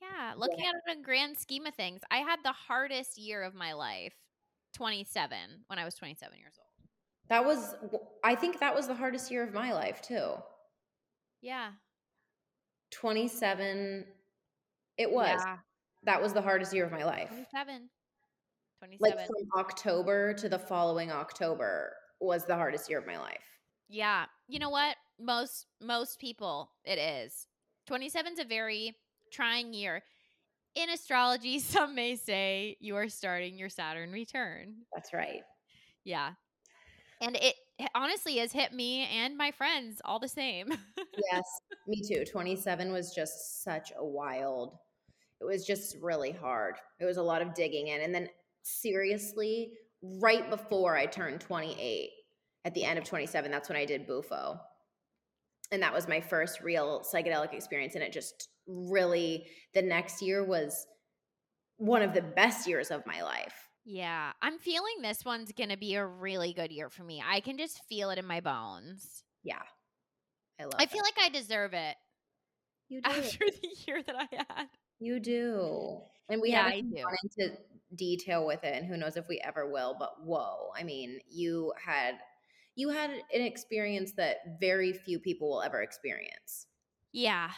Yeah, 0.02 0.34
looking 0.38 0.66
at 0.66 0.76
it 0.76 0.92
in 0.92 1.00
a 1.00 1.04
grand 1.04 1.38
scheme 1.38 1.66
of 1.66 1.76
things, 1.76 2.02
I 2.10 2.18
had 2.18 2.38
the 2.44 2.54
hardest 2.54 3.18
year 3.18 3.44
of 3.44 3.54
my 3.54 3.74
life, 3.74 4.14
27, 4.74 5.38
when 5.68 5.80
I 5.80 5.86
was 5.86 5.96
27 5.96 6.38
years 6.38 6.54
old. 6.58 6.66
That 7.28 7.46
was 7.46 7.76
I 8.24 8.34
think 8.36 8.60
that 8.60 8.74
was 8.76 8.88
the 8.88 8.96
hardest 8.96 9.30
year 9.30 9.44
of 9.44 9.54
my 9.54 9.72
life 9.74 10.02
too. 10.02 10.34
Yeah. 11.42 11.72
27 12.92 14.06
it 14.98 15.12
was. 15.12 15.40
Yeah. 15.46 15.58
That 16.04 16.22
was 16.22 16.34
the 16.34 16.42
hardest 16.42 16.74
year 16.74 16.86
of 16.86 16.92
my 16.92 17.04
life. 17.04 17.30
27. 17.30 17.90
27. 18.80 19.00
Like 19.00 19.28
from 19.28 19.60
October 19.60 20.34
to 20.34 20.50
the 20.50 20.58
following 20.60 21.12
October 21.12 21.94
was 22.20 22.46
the 22.46 22.56
hardest 22.56 22.90
year 22.90 23.00
of 23.00 23.06
my 23.06 23.20
life. 23.20 23.44
yeah. 23.90 24.26
You 24.48 24.60
know 24.60 24.70
what? 24.70 24.96
Most 25.20 25.68
most 25.82 26.20
people 26.20 26.72
it 26.84 26.98
is. 26.98 27.46
27 27.88 28.34
is 28.34 28.40
a 28.40 28.46
very 28.46 28.96
trying 29.32 29.74
year. 29.74 30.04
In 30.76 30.90
astrology, 30.90 31.60
some 31.60 31.96
may 31.96 32.16
say 32.16 32.78
you 32.80 32.96
are 32.96 33.10
starting 33.10 33.58
your 33.58 33.70
Saturn 33.70 34.12
return. 34.12 34.76
That's 34.94 35.14
right. 35.14 35.42
Yeah. 36.04 36.32
And 37.22 37.36
it 37.36 37.56
honestly 37.96 38.38
has 38.38 38.52
hit 38.52 38.74
me 38.74 39.08
and 39.14 39.38
my 39.38 39.52
friends 39.52 40.02
all 40.04 40.20
the 40.20 40.28
same. 40.28 40.68
Yes, 41.32 41.44
me 41.86 42.02
too. 42.02 42.24
27 42.24 42.94
was 42.94 43.14
just 43.14 43.62
such 43.62 43.92
a 43.98 44.06
wild. 44.06 44.78
It 45.42 45.44
was 45.44 45.66
just 45.66 45.98
really 46.02 46.32
hard. 46.32 46.76
It 47.00 47.06
was 47.06 47.18
a 47.18 47.22
lot 47.22 47.42
of 47.42 47.54
digging 47.54 47.88
in. 47.88 48.02
And 48.02 48.16
then 48.16 48.30
seriously, 48.64 49.74
right 50.02 50.50
before 50.50 50.96
I 50.96 51.06
turned 51.06 51.42
28, 51.42 52.10
at 52.64 52.74
the 52.74 52.86
end 52.86 52.98
of 52.98 53.04
27, 53.04 53.52
that's 53.52 53.68
when 53.68 53.78
I 53.78 53.84
did 53.84 54.08
Bufo. 54.08 54.60
And 55.72 55.84
that 55.84 55.94
was 55.94 56.08
my 56.08 56.22
first 56.22 56.62
real 56.62 57.02
psychedelic 57.02 57.54
experience. 57.54 57.96
And 57.96 58.04
it 58.04 58.14
just 58.14 58.48
really, 58.70 59.48
the 59.74 59.82
next 59.82 60.22
year 60.22 60.44
was 60.46 60.88
one 61.78 62.02
of 62.04 62.14
the 62.14 62.22
best 62.22 62.68
years 62.68 62.92
of 62.92 63.06
my 63.08 63.22
life. 63.24 63.70
yeah. 63.86 64.34
I'm 64.42 64.60
feeling 64.60 65.02
this 65.02 65.26
one's 65.26 65.52
going 65.52 65.70
to 65.70 65.78
be 65.78 65.96
a 65.96 66.06
really 66.06 66.54
good 66.54 66.72
year 66.72 66.90
for 66.90 67.04
me. 67.04 67.24
I 67.26 67.40
can 67.42 67.58
just 67.58 67.84
feel 67.90 68.10
it 68.12 68.20
in 68.20 68.26
my 68.26 68.42
bones. 68.42 69.24
Yeah. 69.44 69.64
I 70.60 70.66
love 70.66 70.74
I 70.80 70.86
feel 70.88 71.04
it. 71.04 71.04
like 71.04 71.18
I 71.20 71.30
deserve 71.30 71.74
it 71.74 71.96
you 72.90 73.02
do. 73.08 73.10
after 73.10 73.46
the 73.46 73.70
year 73.88 74.04
that 74.04 74.16
I 74.16 74.28
had. 74.36 74.68
You 75.00 75.20
do. 75.20 76.02
And 76.30 76.42
we 76.42 76.52
Yeah, 76.52 76.58
haven't 76.58 76.74
I 76.74 76.78
even 76.78 76.92
do. 76.92 77.04
gone 77.04 77.18
into 77.24 77.58
detail 77.96 78.46
with 78.46 78.64
it, 78.64 78.76
and 78.76 78.86
who 78.88 78.98
knows 78.98 79.18
if 79.18 79.28
we 79.28 79.40
ever 79.40 79.70
will, 79.70 79.96
but 79.98 80.24
whoa. 80.24 80.72
I 80.76 80.84
mean, 80.84 81.20
you 81.28 81.74
had 81.84 82.20
you 82.76 82.90
had 82.90 83.10
an 83.12 83.42
experience 83.42 84.14
that 84.14 84.60
very 84.60 84.94
few 84.94 85.20
people 85.20 85.50
will 85.50 85.62
ever 85.62 85.82
experience. 85.82 86.68
Yeah, 87.12 87.52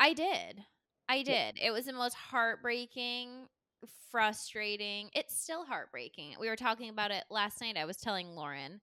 I 0.00 0.14
did. 0.14 0.64
I 1.08 1.22
did. 1.22 1.58
It 1.62 1.72
was 1.72 1.86
the 1.86 1.92
most 1.92 2.14
heartbreaking, 2.16 3.46
frustrating. 4.10 5.10
It's 5.14 5.40
still 5.40 5.64
heartbreaking. 5.64 6.36
We 6.40 6.48
were 6.48 6.56
talking 6.56 6.90
about 6.90 7.12
it 7.12 7.24
last 7.30 7.60
night. 7.60 7.76
I 7.76 7.84
was 7.84 7.98
telling 7.98 8.28
Lauren. 8.28 8.80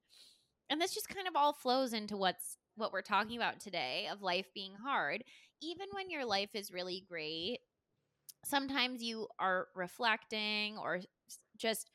And 0.70 0.82
this 0.82 0.96
just 0.96 1.10
kind 1.10 1.28
of 1.28 1.36
all 1.36 1.54
flows 1.54 1.94
into 1.94 2.18
what's 2.18 2.58
what 2.76 2.94
we're 2.94 3.02
talking 3.02 3.38
about 3.38 3.60
today 3.60 4.08
of 4.12 4.22
life 4.22 4.48
being 4.56 4.76
hard. 4.76 5.24
Even 5.62 5.88
when 5.94 6.10
your 6.12 6.26
life 6.26 6.52
is 6.56 6.72
really 6.72 7.06
great, 7.10 7.60
sometimes 8.46 9.04
you 9.04 9.28
are 9.40 9.68
reflecting 9.76 10.78
or 10.78 11.02
just 11.58 11.92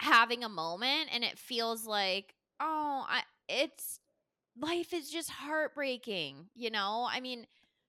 having 0.00 0.44
a 0.44 0.48
moment 0.48 1.10
and 1.12 1.24
it 1.24 1.38
feels 1.38 1.86
like, 1.86 2.34
"Oh, 2.60 3.06
I 3.08 3.24
it's 3.48 4.00
life 4.58 4.92
is 4.94 5.10
just 5.10 5.30
heartbreaking, 5.30 6.50
you 6.54 6.70
know? 6.70 7.08
I 7.10 7.20
mean, 7.20 7.46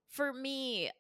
for 0.10 0.34
me, 0.34 0.92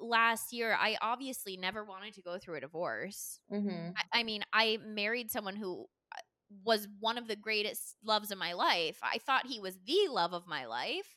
last 0.00 0.52
year, 0.52 0.76
I 0.78 0.96
obviously 1.00 1.56
never 1.56 1.84
wanted 1.84 2.14
to 2.14 2.22
go 2.22 2.38
through 2.38 2.56
a 2.56 2.60
divorce. 2.60 3.40
Mm-hmm. 3.52 3.90
I, 3.96 4.20
I 4.20 4.22
mean, 4.22 4.42
I 4.52 4.78
married 4.84 5.30
someone 5.30 5.56
who 5.56 5.86
uh, 6.12 6.20
was 6.64 6.88
one 7.00 7.18
of 7.18 7.28
the 7.28 7.36
greatest 7.36 7.96
loves 8.04 8.30
of 8.30 8.38
my 8.38 8.52
life. 8.52 8.98
I 9.02 9.18
thought 9.18 9.46
he 9.46 9.60
was 9.60 9.78
the 9.86 10.08
love 10.08 10.32
of 10.32 10.46
my 10.46 10.66
life. 10.66 11.16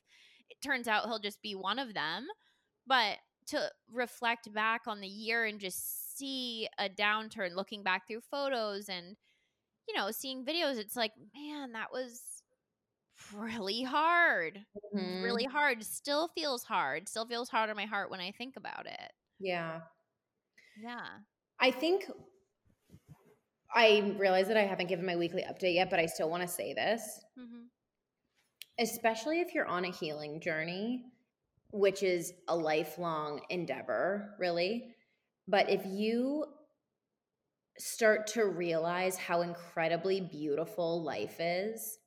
It 0.50 0.62
turns 0.62 0.88
out 0.88 1.06
he'll 1.06 1.20
just 1.20 1.42
be 1.42 1.56
one 1.56 1.80
of 1.80 1.94
them. 1.94 2.28
But 2.88 3.18
to 3.48 3.70
reflect 3.92 4.52
back 4.54 4.82
on 4.88 5.00
the 5.00 5.08
year 5.08 5.46
and 5.46 5.60
just 5.60 6.18
see 6.18 6.68
a 6.78 6.90
downturn, 6.90 7.56
looking 7.56 7.84
back 7.84 8.08
through 8.08 8.22
photos 8.22 8.90
and, 8.90 9.16
you 9.88 9.96
know, 9.96 10.12
seeing 10.12 10.46
videos, 10.46 10.78
it's 10.78 10.96
like, 10.96 11.14
man, 11.36 11.72
that 11.74 11.92
was 11.92 12.39
really 13.34 13.84
hard 13.84 14.66
Mhm. 14.94 15.24
really 15.24 15.46
hard. 15.46 15.84
Still 15.84 16.30
feels 16.30 16.64
hard. 16.64 17.08
Still 17.08 17.26
feels 17.26 17.50
hard 17.50 17.70
on 17.70 17.76
my 17.76 17.86
heart 17.86 18.10
when 18.10 18.20
I 18.20 18.32
think 18.32 18.56
about 18.56 18.86
it. 18.86 19.14
Yeah. 19.40 19.82
Yeah. 20.82 21.20
I 21.60 21.72
think 21.72 22.06
I 23.74 24.16
realize 24.18 24.48
that 24.48 24.58
I 24.58 24.64
haven't 24.64 24.88
given 24.88 25.06
my 25.06 25.16
weekly 25.16 25.44
update 25.44 25.76
yet, 25.76 25.90
but 25.90 26.00
I 26.00 26.06
still 26.08 26.30
want 26.30 26.42
to 26.44 26.48
say 26.48 26.74
this. 26.74 27.20
hmm 27.36 27.68
especially 28.80 29.42
if 29.42 29.54
you're 29.54 29.68
on 29.68 29.84
a 29.86 29.92
healing 29.92 30.40
journey, 30.40 31.04
which 31.72 32.02
is 32.02 32.34
a 32.48 32.56
lifelong 32.56 33.42
endeavor, 33.50 34.36
really. 34.40 34.96
But 35.48 35.70
if 35.70 35.86
you 35.86 36.46
start 37.78 38.28
to 38.28 38.46
realize 38.46 39.18
how 39.18 39.42
incredibly 39.42 40.22
beautiful 40.22 41.04
life 41.04 41.38
is, 41.40 41.98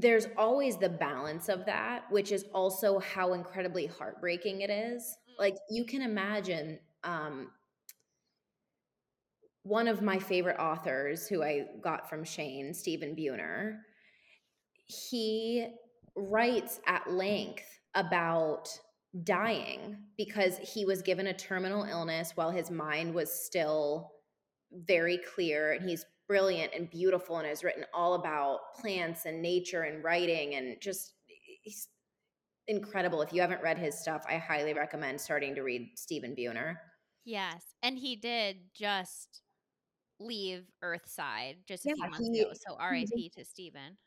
there's 0.00 0.28
always 0.36 0.76
the 0.76 0.88
balance 0.88 1.48
of 1.48 1.66
that, 1.66 2.04
which 2.10 2.30
is 2.30 2.44
also 2.54 3.00
how 3.00 3.32
incredibly 3.32 3.86
heartbreaking 3.86 4.60
it 4.60 4.70
is. 4.70 5.16
Like 5.38 5.56
you 5.68 5.84
can 5.84 6.02
imagine 6.02 6.78
um, 7.02 7.50
one 9.64 9.88
of 9.88 10.00
my 10.00 10.18
favorite 10.18 10.58
authors 10.58 11.26
who 11.26 11.42
I 11.42 11.66
got 11.82 12.08
from 12.08 12.22
Shane, 12.22 12.72
Stephen 12.74 13.16
Buhner, 13.16 13.78
he 14.86 15.66
writes 16.14 16.80
at 16.86 17.10
length 17.10 17.66
about 17.94 18.68
dying 19.24 19.96
because 20.16 20.58
he 20.58 20.84
was 20.84 21.02
given 21.02 21.26
a 21.26 21.34
terminal 21.34 21.82
illness 21.84 22.32
while 22.36 22.50
his 22.50 22.70
mind 22.70 23.12
was 23.12 23.32
still 23.32 24.12
very 24.72 25.18
clear 25.34 25.72
and 25.72 25.88
he's 25.88 26.04
brilliant 26.28 26.72
and 26.74 26.90
beautiful 26.90 27.38
and 27.38 27.46
has 27.48 27.64
written 27.64 27.84
all 27.92 28.14
about 28.14 28.74
plants 28.80 29.24
and 29.24 29.42
nature 29.42 29.82
and 29.82 30.04
writing 30.04 30.54
and 30.54 30.76
just 30.80 31.14
he's 31.62 31.88
incredible 32.68 33.22
if 33.22 33.32
you 33.32 33.40
haven't 33.40 33.62
read 33.62 33.78
his 33.78 33.98
stuff 33.98 34.22
i 34.28 34.36
highly 34.36 34.74
recommend 34.74 35.18
starting 35.20 35.54
to 35.54 35.62
read 35.62 35.88
stephen 35.96 36.34
buhner 36.36 36.76
Yes. 37.24 37.62
And 37.82 37.98
he 37.98 38.16
did 38.16 38.56
just 38.72 39.42
leave 40.18 40.64
Earthside 40.82 41.56
just 41.66 41.84
a 41.84 41.90
Yeah, 41.90 41.94
few 41.96 42.10
months 42.10 42.28
he- 42.32 42.40
ago. 42.40 42.52
So 42.66 42.76
RIP 42.82 43.32
to 43.36 43.44
Stephen. 43.44 43.98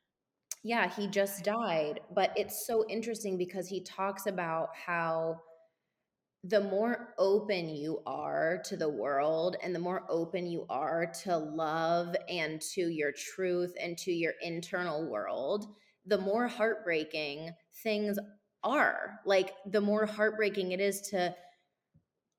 Yeah, 0.63 0.89
he 0.89 1.05
just 1.07 1.43
died. 1.43 1.99
But 2.15 2.31
it's 2.35 2.65
so 2.65 2.83
interesting 2.89 3.37
because 3.37 3.67
he 3.67 3.81
talks 3.81 4.25
about 4.25 4.69
how 4.75 5.39
the 6.43 6.61
more 6.61 7.13
open 7.19 7.69
you 7.69 8.01
are 8.05 8.61
to 8.65 8.75
the 8.75 8.89
world 8.89 9.57
and 9.61 9.75
the 9.75 9.79
more 9.79 10.03
open 10.09 10.47
you 10.47 10.65
are 10.69 11.11
to 11.23 11.37
love 11.37 12.15
and 12.27 12.59
to 12.61 12.89
your 12.89 13.11
truth 13.11 13.73
and 13.79 13.97
to 13.99 14.11
your 14.11 14.33
internal 14.41 15.07
world, 15.07 15.67
the 16.05 16.17
more 16.17 16.47
heartbreaking 16.47 17.51
things 17.83 18.17
are. 18.63 19.19
Like, 19.25 19.53
the 19.67 19.81
more 19.81 20.05
heartbreaking 20.07 20.71
it 20.71 20.79
is 20.79 21.01
to 21.09 21.35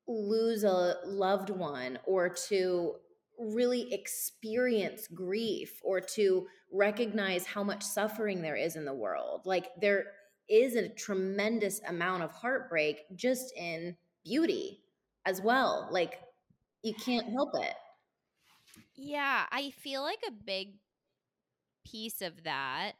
lose 0.08 0.64
a 0.64 0.96
loved 1.06 1.50
one 1.50 1.98
or 2.04 2.28
to 2.28 2.94
really 3.38 3.92
experience 3.92 5.06
grief 5.08 5.80
or 5.82 6.00
to 6.00 6.46
recognize 6.72 7.46
how 7.46 7.62
much 7.62 7.82
suffering 7.82 8.42
there 8.42 8.56
is 8.56 8.76
in 8.76 8.84
the 8.84 8.94
world. 8.94 9.42
Like 9.44 9.68
there 9.80 10.06
is 10.48 10.76
a 10.76 10.88
tremendous 10.88 11.80
amount 11.88 12.22
of 12.22 12.30
heartbreak 12.32 13.04
just 13.14 13.56
in 13.56 13.96
beauty 14.24 14.82
as 15.26 15.40
well. 15.40 15.88
Like 15.90 16.20
you 16.82 16.94
can't 16.94 17.28
help 17.28 17.50
it. 17.54 17.74
Yeah. 18.94 19.46
I 19.50 19.70
feel 19.70 20.02
like 20.02 20.20
a 20.26 20.32
big 20.32 20.74
piece 21.84 22.22
of 22.22 22.44
that, 22.44 22.92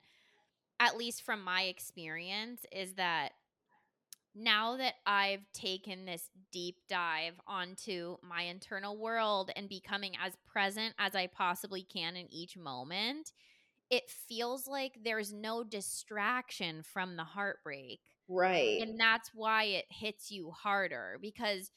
at 0.81 0.97
least 0.97 1.23
from 1.23 1.43
my 1.43 1.63
experience, 1.63 2.65
is 2.73 2.95
that 2.95 3.31
now 4.35 4.77
that 4.79 4.95
I've 5.07 5.45
taken 5.53 6.07
this 6.07 6.31
deep 6.53 6.77
dive 6.89 7.35
onto 7.47 8.17
my 8.23 8.43
internal 8.43 8.97
world 8.97 9.51
and 9.55 9.69
becoming 9.69 10.13
as 10.25 10.33
present 10.51 10.95
as 10.99 11.15
I 11.15 11.27
possibly 11.27 11.83
can 11.83 12.17
in 12.17 12.33
each 12.33 12.57
moment, 12.57 13.33
it 13.93 14.11
feels 14.11 14.67
like 14.69 14.99
there's 15.05 15.33
no 15.33 15.65
distraction 15.65 16.83
from 16.83 17.17
the 17.17 17.25
heartbreak. 17.25 18.01
Right. 18.29 18.89
And 18.89 18.99
that's 19.01 19.31
why 19.35 19.65
it 19.65 19.87
hits 19.91 20.31
you 20.31 20.51
harder 20.51 21.19
because 21.23 21.71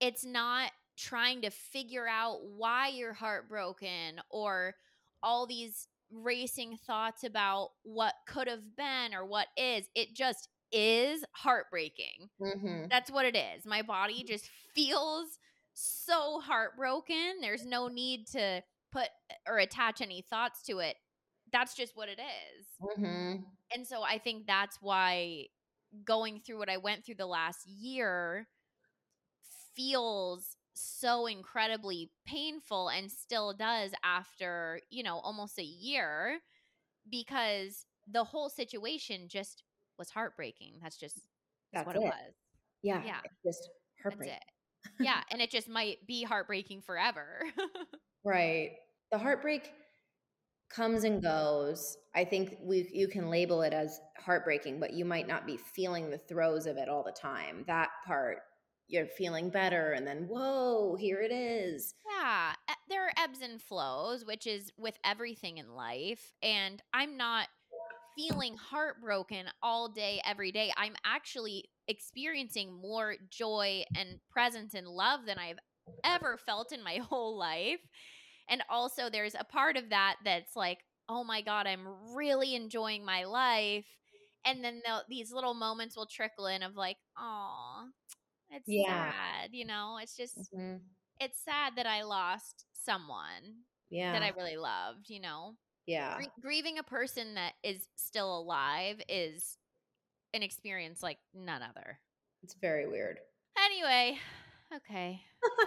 it's 0.00 0.24
not 0.24 0.72
trying 0.96 1.42
to 1.42 1.50
figure 1.50 2.06
out 2.08 2.38
why 2.44 2.88
you're 2.88 3.14
heartbroken 3.14 4.20
or 4.30 4.74
all 5.22 5.46
these 5.46 5.88
racing 6.12 6.78
thoughts 6.86 7.24
about 7.24 7.70
what 7.84 8.14
could 8.28 8.48
have 8.48 8.76
been 8.76 9.14
or 9.14 9.24
what 9.26 9.48
is. 9.56 9.88
It 9.94 10.14
just 10.14 10.48
is 10.72 11.24
heartbreaking. 11.32 12.30
hmm 12.40 12.86
That's 12.90 13.10
what 13.10 13.26
it 13.26 13.36
is. 13.36 13.66
My 13.66 13.82
body 13.82 14.24
just 14.24 14.48
feels 14.74 15.38
so 15.74 16.40
heartbroken. 16.40 17.40
There's 17.40 17.66
no 17.66 17.88
need 17.88 18.26
to 18.28 18.62
put 18.92 19.08
or 19.48 19.58
attach 19.58 20.00
any 20.00 20.22
thoughts 20.22 20.62
to 20.64 20.78
it. 20.78 20.96
That's 21.54 21.74
just 21.74 21.96
what 21.96 22.08
it 22.08 22.18
is. 22.18 22.66
Mm-hmm. 22.82 23.42
And 23.72 23.86
so 23.86 24.02
I 24.02 24.18
think 24.18 24.46
that's 24.46 24.78
why 24.80 25.46
going 26.04 26.40
through 26.40 26.58
what 26.58 26.68
I 26.68 26.78
went 26.78 27.06
through 27.06 27.14
the 27.14 27.26
last 27.26 27.64
year 27.66 28.48
feels 29.76 30.56
so 30.74 31.26
incredibly 31.26 32.10
painful 32.26 32.88
and 32.88 33.08
still 33.08 33.52
does 33.52 33.92
after, 34.04 34.80
you 34.90 35.04
know, 35.04 35.18
almost 35.18 35.58
a 35.60 35.64
year 35.64 36.40
because 37.08 37.86
the 38.10 38.24
whole 38.24 38.48
situation 38.48 39.28
just 39.28 39.62
was 39.96 40.10
heartbreaking. 40.10 40.80
That's 40.82 40.96
just 40.96 41.20
that's, 41.72 41.86
That's 41.86 41.86
what 41.86 41.96
it, 41.96 42.02
it. 42.02 42.06
was. 42.06 42.34
Yeah. 42.82 43.02
Yeah. 43.06 43.18
it's 43.24 43.58
Just 43.58 43.70
That's 44.02 44.20
it. 44.20 44.44
Yeah, 45.00 45.22
and 45.30 45.40
it 45.40 45.50
just 45.50 45.66
might 45.66 46.06
be 46.06 46.24
heartbreaking 46.24 46.82
forever. 46.82 47.40
Right. 48.26 48.70
The 49.12 49.18
heartbreak 49.18 49.70
comes 50.68 51.04
and 51.04 51.22
goes. 51.22 51.96
I 52.14 52.24
think 52.24 52.56
we 52.62 52.88
you 52.92 53.08
can 53.08 53.30
label 53.30 53.62
it 53.62 53.72
as 53.72 54.00
heartbreaking, 54.18 54.80
but 54.80 54.92
you 54.92 55.04
might 55.04 55.28
not 55.28 55.46
be 55.46 55.56
feeling 55.56 56.10
the 56.10 56.18
throes 56.18 56.66
of 56.66 56.76
it 56.76 56.88
all 56.88 57.02
the 57.02 57.12
time. 57.12 57.64
That 57.66 57.90
part 58.06 58.38
you're 58.86 59.06
feeling 59.06 59.48
better 59.48 59.92
and 59.92 60.06
then 60.06 60.26
whoa, 60.28 60.96
here 60.98 61.20
it 61.22 61.32
is. 61.32 61.94
Yeah, 62.10 62.52
there 62.88 63.06
are 63.06 63.12
ebbs 63.16 63.40
and 63.40 63.60
flows, 63.60 64.24
which 64.24 64.46
is 64.46 64.72
with 64.76 64.96
everything 65.04 65.58
in 65.58 65.74
life. 65.74 66.34
And 66.42 66.82
I'm 66.92 67.16
not 67.16 67.48
feeling 68.16 68.56
heartbroken 68.56 69.46
all 69.62 69.88
day, 69.88 70.20
every 70.24 70.52
day. 70.52 70.72
I'm 70.76 70.94
actually 71.04 71.64
experiencing 71.88 72.72
more 72.72 73.16
joy 73.30 73.84
and 73.96 74.20
presence 74.30 74.74
and 74.74 74.86
love 74.86 75.20
than 75.26 75.38
I've 75.38 75.58
ever 76.04 76.38
felt 76.38 76.72
in 76.72 76.82
my 76.82 76.96
whole 77.10 77.38
life. 77.38 77.80
And 78.48 78.62
also, 78.68 79.08
there's 79.10 79.34
a 79.34 79.44
part 79.44 79.76
of 79.76 79.90
that 79.90 80.16
that's 80.24 80.56
like, 80.56 80.78
oh 81.08 81.24
my 81.24 81.42
God, 81.42 81.66
I'm 81.66 82.14
really 82.14 82.54
enjoying 82.54 83.04
my 83.04 83.24
life. 83.24 83.86
And 84.44 84.62
then 84.64 84.82
these 85.08 85.32
little 85.32 85.54
moments 85.54 85.96
will 85.96 86.06
trickle 86.06 86.46
in 86.46 86.62
of 86.62 86.76
like, 86.76 86.98
oh, 87.18 87.88
it's 88.50 88.68
Yeah. 88.68 89.12
sad. 89.12 89.50
You 89.52 89.64
know, 89.66 89.98
it's 90.02 90.16
just, 90.16 90.36
Mhm. 90.54 90.80
it's 91.20 91.42
sad 91.42 91.76
that 91.76 91.86
I 91.86 92.02
lost 92.02 92.66
someone 92.72 93.64
Yeah. 93.90 94.12
that 94.12 94.22
I 94.22 94.28
really 94.30 94.56
loved, 94.56 95.08
you 95.08 95.20
know. 95.20 95.56
yeah. 95.86 96.16
Gr- 96.18 96.40
grieving 96.40 96.78
a 96.78 96.82
person 96.82 97.34
that 97.34 97.54
is 97.62 97.88
still 97.96 98.38
alive 98.38 99.00
is 99.08 99.58
an 100.34 100.42
experience 100.42 101.02
like 101.02 101.18
none 101.34 101.62
other. 101.62 102.00
It's 102.42 102.54
very 102.54 102.86
weird. 102.86 103.20
Anyway, 103.58 104.18
okay. 104.76 105.20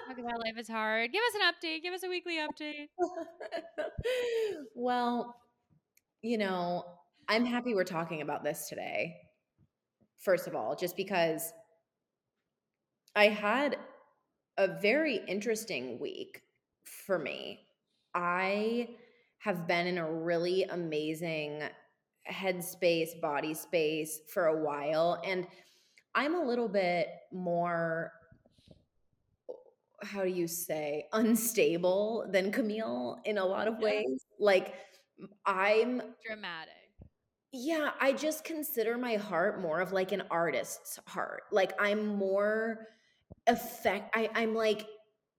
Talk 0.07 0.17
about 0.17 0.39
life 0.39 0.57
is 0.57 0.67
hard. 0.67 1.11
Give 1.11 1.21
us 1.21 1.35
an 1.35 1.41
update. 1.53 1.81
Give 1.83 1.93
us 1.93 2.03
a 2.03 2.09
weekly 2.09 2.37
update. 2.37 2.87
well, 4.75 5.35
you 6.21 6.37
know, 6.37 6.83
I'm 7.27 7.45
happy 7.45 7.73
we're 7.73 7.83
talking 7.83 8.21
about 8.21 8.43
this 8.43 8.67
today. 8.69 9.15
First 10.19 10.47
of 10.47 10.55
all, 10.55 10.75
just 10.75 10.97
because 10.97 11.53
I 13.15 13.27
had 13.27 13.77
a 14.57 14.67
very 14.79 15.19
interesting 15.27 15.99
week 15.99 16.41
for 16.83 17.19
me. 17.19 17.61
I 18.13 18.89
have 19.39 19.67
been 19.67 19.87
in 19.87 19.97
a 19.97 20.11
really 20.11 20.63
amazing 20.63 21.61
headspace, 22.29 23.19
body 23.21 23.53
space 23.53 24.19
for 24.33 24.47
a 24.47 24.63
while. 24.63 25.21
And 25.25 25.47
I'm 26.15 26.35
a 26.35 26.43
little 26.43 26.67
bit 26.67 27.07
more 27.31 28.11
how 30.01 30.23
do 30.23 30.29
you 30.29 30.47
say 30.47 31.05
unstable 31.13 32.27
than 32.31 32.51
Camille 32.51 33.19
in 33.25 33.37
a 33.37 33.45
lot 33.45 33.67
of 33.67 33.79
ways. 33.79 34.25
Like 34.39 34.73
I'm 35.45 36.01
Dramatic. 36.25 36.73
yeah, 37.51 37.91
I 37.99 38.13
just 38.13 38.43
consider 38.43 38.97
my 38.97 39.15
heart 39.15 39.61
more 39.61 39.79
of 39.81 39.91
like 39.91 40.11
an 40.11 40.23
artist's 40.29 40.99
heart. 41.07 41.43
Like 41.51 41.73
I'm 41.79 42.05
more 42.07 42.87
effect 43.47 44.15
I, 44.15 44.29
I'm 44.35 44.53
like 44.53 44.85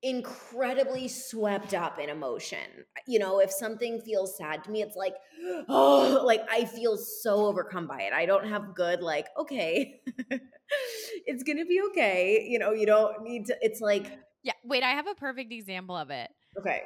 incredibly 0.03 1.09
swept 1.09 1.75
up 1.75 1.99
in 1.99 2.09
emotion. 2.09 2.85
You 3.07 3.18
know, 3.18 3.40
if 3.40 3.51
something 3.51 4.01
feels 4.01 4.37
sad 4.37 4.62
to 4.64 4.71
me, 4.71 4.83
it's 4.83 4.97
like, 4.97 5.14
oh, 5.68 6.23
like 6.25 6.42
I 6.51 6.64
feel 6.64 6.97
so 6.97 7.47
overcome 7.47 7.87
by 7.87 8.03
it. 8.03 8.12
I 8.12 8.27
don't 8.27 8.47
have 8.47 8.75
good, 8.75 9.01
like, 9.03 9.27
okay, 9.38 10.01
it's 11.27 11.42
gonna 11.42 11.64
be 11.66 11.81
okay. 11.90 12.47
You 12.49 12.59
know, 12.59 12.73
you 12.73 12.87
don't 12.87 13.23
need 13.23 13.47
to, 13.47 13.57
it's 13.61 13.81
like, 13.81 14.18
Yeah. 14.49 14.55
Wait, 14.65 14.83
I 14.83 14.93
have 14.93 15.07
a 15.07 15.15
perfect 15.15 15.53
example 15.53 15.95
of 15.95 16.09
it. 16.11 16.31
okay, 16.59 16.83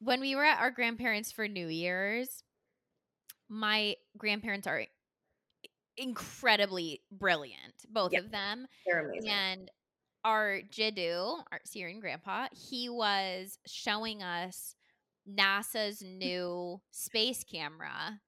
When 0.00 0.20
we 0.20 0.36
were 0.36 0.44
at 0.44 0.60
our 0.60 0.70
grandparents 0.70 1.32
for 1.32 1.48
New 1.48 1.66
Year's, 1.68 2.42
my 3.48 3.96
grandparents 4.18 4.66
are 4.66 4.84
incredibly 5.96 7.00
brilliant, 7.10 7.72
both 7.88 8.12
Yeah. 8.12 8.18
of 8.18 8.30
them. 8.30 8.66
they're 8.84 9.08
amazing. 9.08 9.30
And 9.30 9.70
our 10.24 10.60
Jiddu, 10.70 11.42
our 11.50 11.60
Syrian 11.64 12.00
grandpa, 12.00 12.48
he 12.52 12.90
was 12.90 13.58
showing 13.66 14.22
us 14.22 14.74
NASA's 15.26 16.02
new 16.02 16.82
space 16.90 17.44
camera 17.44 18.20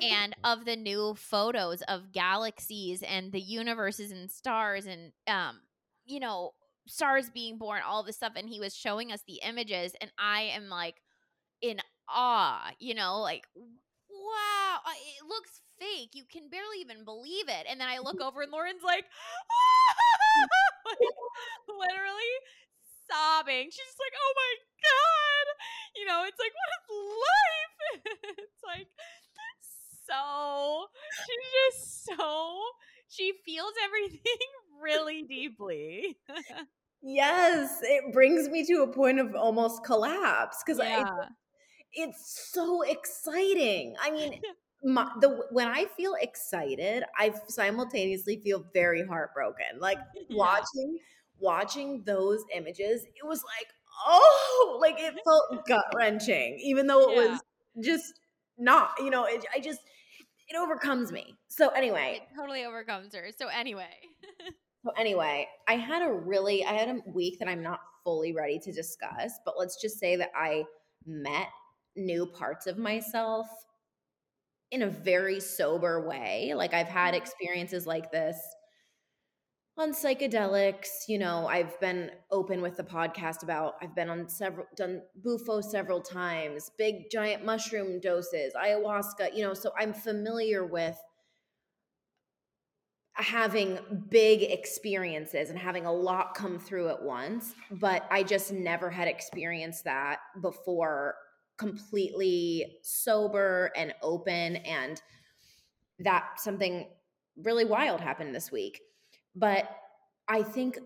and 0.00 0.36
of 0.44 0.64
the 0.64 0.76
new 0.76 1.14
photos 1.16 1.82
of 1.82 2.12
galaxies 2.12 3.02
and 3.02 3.32
the 3.32 3.40
universes 3.40 4.12
and 4.12 4.30
stars 4.30 4.86
and 4.86 5.12
um 5.26 5.60
you 6.04 6.20
know 6.20 6.52
stars 6.86 7.30
being 7.30 7.58
born 7.58 7.82
all 7.86 8.02
this 8.02 8.16
stuff 8.16 8.32
and 8.36 8.48
he 8.48 8.60
was 8.60 8.74
showing 8.74 9.12
us 9.12 9.22
the 9.26 9.40
images 9.46 9.92
and 10.00 10.10
i 10.18 10.42
am 10.42 10.68
like 10.68 11.02
in 11.60 11.78
awe 12.08 12.70
you 12.78 12.94
know 12.94 13.20
like 13.20 13.44
wow 13.56 14.78
it 14.86 15.26
looks 15.28 15.60
fake 15.78 16.10
you 16.14 16.24
can 16.30 16.48
barely 16.48 16.78
even 16.80 17.04
believe 17.04 17.48
it 17.48 17.66
and 17.68 17.80
then 17.80 17.88
i 17.88 17.98
look 17.98 18.20
over 18.24 18.42
and 18.42 18.52
lauren's 18.52 18.82
like, 18.84 19.04
like 20.86 21.08
literally 21.68 22.34
sobbing 23.10 23.66
she's 23.66 23.86
just 23.86 24.00
like 24.00 24.14
oh 24.14 24.32
my 24.34 24.52
god 24.82 25.46
you 25.96 26.04
know 26.06 26.24
it's 26.26 26.38
like 26.38 26.52
what 26.54 26.70
is 26.74 26.86
life? 27.22 27.74
It's 28.38 28.62
like 28.66 28.88
so 30.06 30.86
she's 31.26 31.46
just 31.54 32.04
so 32.04 32.62
she 33.08 33.32
feels 33.44 33.72
everything 33.84 34.50
really 34.80 35.22
deeply 35.22 36.18
Yes, 37.02 37.80
it 37.82 38.12
brings 38.12 38.48
me 38.48 38.64
to 38.66 38.82
a 38.82 38.92
point 38.92 39.20
of 39.20 39.34
almost 39.34 39.84
collapse 39.84 40.62
because 40.64 40.80
I 40.80 41.04
it's 41.92 42.50
so 42.52 42.82
exciting. 42.82 43.96
I 44.00 44.10
mean, 44.10 44.40
my, 44.84 45.10
the 45.20 45.46
when 45.50 45.68
I 45.68 45.86
feel 45.96 46.14
excited, 46.20 47.04
I 47.18 47.34
simultaneously 47.48 48.40
feel 48.44 48.66
very 48.74 49.04
heartbroken. 49.06 49.80
Like 49.80 49.98
Yeah. 50.28 50.48
watching 50.48 50.98
watching 51.38 52.04
those 52.04 52.44
images, 52.54 53.04
it 53.04 53.26
was 53.26 53.42
like, 53.58 53.68
oh, 54.06 54.78
like 54.80 55.00
it 55.00 55.14
felt 55.24 55.66
gut 55.66 55.86
wrenching, 55.96 56.58
even 56.62 56.86
though 56.86 57.10
it 57.10 57.14
Yeah. 57.14 57.26
was 57.30 57.42
just 57.82 58.20
not. 58.58 58.92
You 58.98 59.10
know, 59.10 59.24
it, 59.26 59.44
I 59.54 59.60
just 59.60 59.80
it 60.48 60.56
overcomes 60.56 61.12
me. 61.12 61.36
So 61.48 61.68
anyway, 61.70 62.20
it 62.22 62.28
totally 62.36 62.64
overcomes 62.64 63.14
her 63.14 63.30
so 63.36 63.48
anyway 63.48 63.94
so 64.86 64.92
anyway, 64.96 65.48
I 65.68 65.74
had 65.74 66.02
a 66.02 66.12
really 66.12 66.64
I 66.64 66.74
had 66.74 66.88
a 66.88 67.02
week 67.10 67.40
that 67.40 67.48
I'm 67.48 67.62
not 67.62 67.80
fully 68.04 68.32
ready 68.32 68.58
to 68.60 68.72
discuss, 68.72 69.32
but 69.44 69.56
let's 69.58 69.80
just 69.80 69.98
say 69.98 70.16
that 70.16 70.30
I 70.36 70.64
met 71.06 71.48
new 71.96 72.26
parts 72.26 72.66
of 72.68 72.78
myself 72.78 73.48
in 74.70 74.82
a 74.82 74.88
very 74.88 75.40
sober 75.40 76.06
way. 76.06 76.52
Like 76.54 76.74
I've 76.74 76.88
had 76.88 77.14
Mhm. 77.14 77.20
experiences 77.20 77.86
like 77.86 78.10
this 78.12 78.38
on 79.78 79.92
psychedelics, 79.92 81.06
you 81.06 81.18
know, 81.18 81.46
I've 81.46 81.78
been 81.80 82.10
open 82.30 82.62
with 82.62 82.76
the 82.78 82.82
podcast 82.82 83.42
about 83.42 83.74
I've 83.82 83.94
been 83.94 84.08
on 84.08 84.28
several 84.28 84.66
done 84.74 85.02
bufo 85.22 85.60
several 85.60 86.00
times, 86.00 86.70
big 86.78 87.10
giant 87.10 87.44
mushroom 87.44 88.00
doses, 88.00 88.54
ayahuasca, 88.54 89.36
you 89.36 89.42
know, 89.42 89.52
so 89.52 89.72
I'm 89.78 89.92
familiar 89.92 90.64
with 90.64 90.96
having 93.16 93.78
big 94.10 94.42
experiences 94.42 95.48
and 95.50 95.58
having 95.58 95.86
a 95.86 95.92
lot 95.92 96.34
come 96.34 96.58
through 96.58 96.88
at 96.88 97.02
once, 97.02 97.54
but 97.70 98.06
I 98.10 98.22
just 98.22 98.52
never 98.52 98.90
had 98.90 99.08
experienced 99.08 99.84
that 99.84 100.18
before 100.42 101.14
completely 101.56 102.78
sober 102.82 103.70
and 103.74 103.94
open 104.02 104.56
and 104.56 105.00
that 106.00 106.24
something 106.36 106.88
really 107.42 107.64
wild 107.64 108.00
happened 108.00 108.34
this 108.34 108.52
week. 108.52 108.80
But 109.34 109.68
I 110.28 110.42
think 110.42 110.78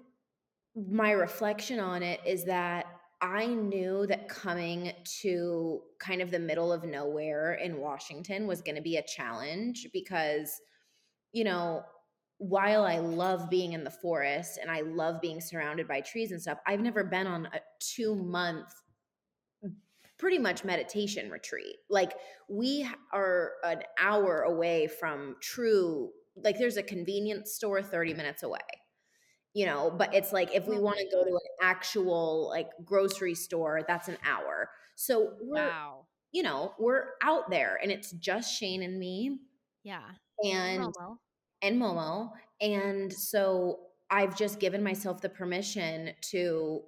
my 0.76 1.10
reflection 1.10 1.80
on 1.80 2.02
it 2.04 2.20
is 2.24 2.44
that 2.44 2.86
I 3.20 3.46
knew 3.46 4.06
that 4.06 4.28
coming 4.28 4.92
to 5.22 5.80
kind 5.98 6.22
of 6.22 6.30
the 6.30 6.38
middle 6.38 6.72
of 6.72 6.84
nowhere 6.84 7.54
in 7.54 7.78
Washington 7.78 8.46
was 8.46 8.62
going 8.62 8.76
to 8.76 8.82
be 8.82 8.96
a 8.96 9.02
challenge 9.02 9.88
because, 9.92 10.60
you 11.32 11.44
know, 11.44 11.82
while 12.40 12.84
I 12.84 12.98
love 13.00 13.50
being 13.50 13.74
in 13.74 13.84
the 13.84 13.90
forest 13.92 14.58
and 14.60 14.70
I 14.70 14.82
love 14.82 15.22
being 15.22 15.40
surrounded 15.42 15.88
by 15.88 16.02
trees 16.02 16.32
and 16.32 16.42
stuff, 16.42 16.58
I've 16.66 16.80
never 16.80 17.04
been 17.04 17.28
on 17.28 17.46
a 17.46 17.60
two 17.80 18.16
month 18.16 18.74
pretty 20.18 20.38
much 20.38 20.64
meditation 20.64 21.30
retreat. 21.30 21.76
Like 21.88 22.12
we 22.48 22.88
are 23.12 23.52
an 23.64 23.82
hour 23.98 24.42
away 24.42 24.86
from 24.86 25.36
true 25.40 26.12
like 26.36 26.58
there's 26.58 26.76
a 26.76 26.82
convenience 26.82 27.52
store 27.52 27.82
30 27.82 28.14
minutes 28.14 28.42
away. 28.42 28.60
You 29.52 29.66
know, 29.66 29.90
but 29.90 30.14
it's 30.14 30.32
like 30.32 30.54
if 30.54 30.68
we 30.68 30.78
Oh 30.78 30.80
want 30.80 30.98
to 30.98 31.08
go 31.10 31.24
to 31.24 31.30
an 31.30 31.40
actual 31.60 32.48
like 32.48 32.70
grocery 32.84 33.34
store, 33.34 33.82
that's 33.86 34.06
an 34.08 34.18
hour. 34.24 34.70
So 34.94 35.38
Wow. 35.38 36.06
you 36.32 36.42
know, 36.42 36.74
we're 36.78 37.12
out 37.22 37.50
there 37.50 37.78
and 37.82 37.90
it's 37.90 38.12
just 38.12 38.54
Shane 38.56 38.82
and 38.82 38.98
me 38.98 39.40
Yeah. 39.82 40.14
and 40.42 40.76
Momo. 40.76 41.18
And 41.62 41.80
Momo. 41.80 42.30
And 42.60 43.12
so 43.12 43.80
I've 44.10 44.36
just 44.36 44.60
given 44.60 44.82
myself 44.82 45.20
the 45.20 45.28
permission 45.28 46.10
to 46.30 46.82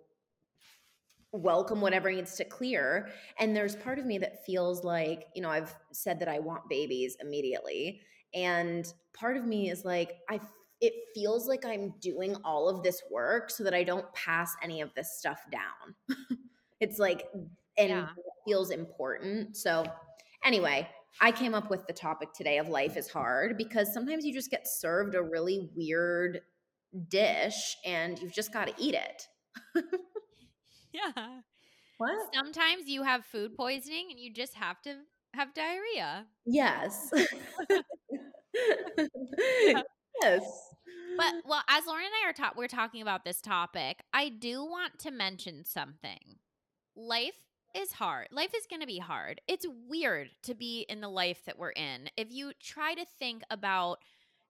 welcome 1.33 1.81
whatever 1.81 2.11
needs 2.11 2.37
to 2.37 2.45
clear. 2.45 3.09
And 3.39 3.57
there's 3.57 3.75
part 3.77 3.99
of 3.99 4.05
me 4.07 4.19
that 4.19 4.45
feels 4.45 4.85
like, 4.85 5.27
you 5.35 5.43
know, 5.43 5.49
I've 5.51 5.75
said 5.93 6.21
that 6.21 6.29
I 6.29 6.39
want 6.41 6.69
babies 6.69 7.17
immediately. 7.21 8.01
And 8.35 8.93
part 9.15 9.37
of 9.37 9.47
me 9.47 9.71
is 9.71 9.85
like, 9.85 10.19
I 10.29 10.41
it 10.81 10.93
feels 11.15 11.47
like 11.47 11.65
I'm 11.65 11.95
doing 12.01 12.35
all 12.45 12.69
of 12.69 12.83
this 12.83 13.03
work 13.09 13.51
so 13.51 13.63
that 13.63 13.73
I 13.73 13.85
don't 13.85 14.13
pass 14.15 14.57
any 14.65 14.81
of 14.81 14.93
this 14.95 15.17
stuff 15.17 15.39
down. 15.53 16.19
it's 16.81 16.99
like 16.99 17.29
and 17.79 17.89
Yeah. 17.89 18.09
it 18.17 18.33
feels 18.45 18.71
important. 18.71 19.57
So 19.57 19.85
anyway, 20.45 20.89
I 21.21 21.31
came 21.31 21.55
up 21.55 21.71
with 21.71 21.87
the 21.87 21.93
topic 21.93 22.33
today 22.33 22.59
of 22.59 22.69
life 22.69 22.97
is 22.97 23.09
hard 23.09 23.57
because 23.57 23.93
sometimes 23.93 24.25
you 24.25 24.33
just 24.33 24.51
get 24.51 24.67
served 24.67 25.15
a 25.15 25.23
really 25.23 25.71
weird 25.77 26.41
dish 27.09 27.77
and 27.85 28.19
you've 28.19 28.33
just 28.33 28.53
got 28.53 28.67
to 28.69 28.75
eat 28.79 28.95
it. 28.95 29.29
Yeah. 30.93 31.41
What? 31.99 32.35
Sometimes 32.35 32.89
you 32.89 33.03
have 33.03 33.25
food 33.25 33.57
poisoning 33.57 34.09
and 34.11 34.19
you 34.21 34.33
just 34.33 34.55
have 34.55 34.81
to 34.83 34.97
have 35.35 35.55
diarrhea. 35.55 36.27
Yes. 36.45 37.11
yes. 40.23 40.43
But 41.17 41.35
well, 41.47 41.63
as 41.69 41.87
Lauren 41.87 42.05
and 42.05 42.15
I 42.25 42.31
are 42.31 42.33
ta- 42.33 42.55
we're 42.57 42.67
talking 42.69 43.03
about 43.03 43.25
this 43.25 43.41
topic, 43.41 44.03
I 44.13 44.29
do 44.29 44.65
want 44.65 44.99
to 45.01 45.11
mention 45.11 45.65
something. 45.65 46.39
Life 46.97 47.52
is 47.75 47.93
hard. 47.93 48.29
Life 48.31 48.53
is 48.57 48.67
going 48.69 48.81
to 48.81 48.87
be 48.87 48.99
hard. 48.99 49.41
It's 49.49 49.67
weird 49.89 50.31
to 50.45 50.55
be 50.55 50.87
in 50.89 51.01
the 51.01 51.09
life 51.09 51.43
that 51.47 51.59
we're 51.59 51.71
in. 51.71 52.09
If 52.17 52.31
you 52.31 52.53
try 52.63 52.95
to 52.95 53.05
think 53.19 53.43
about 53.51 53.99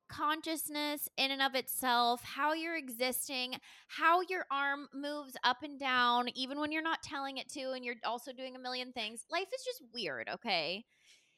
consciousness 0.09 1.09
in 1.17 1.31
and 1.31 1.41
of 1.41 1.55
itself, 1.55 2.23
how 2.23 2.53
you're 2.53 2.77
existing, 2.77 3.57
how 3.89 4.21
your 4.29 4.45
arm 4.51 4.89
moves 4.93 5.37
up 5.43 5.63
and 5.63 5.81
down 5.81 6.29
even 6.35 6.61
when 6.61 6.71
you're 6.71 6.83
not 6.83 7.03
telling 7.03 7.39
it 7.39 7.49
to 7.51 7.73
and 7.73 7.85
you're 7.85 7.95
also 8.05 8.33
doing 8.33 8.55
a 8.55 8.59
million 8.59 8.93
things. 8.93 9.25
Life 9.31 9.49
is 9.55 9.65
just 9.65 9.83
weird, 9.95 10.29
okay? 10.29 10.85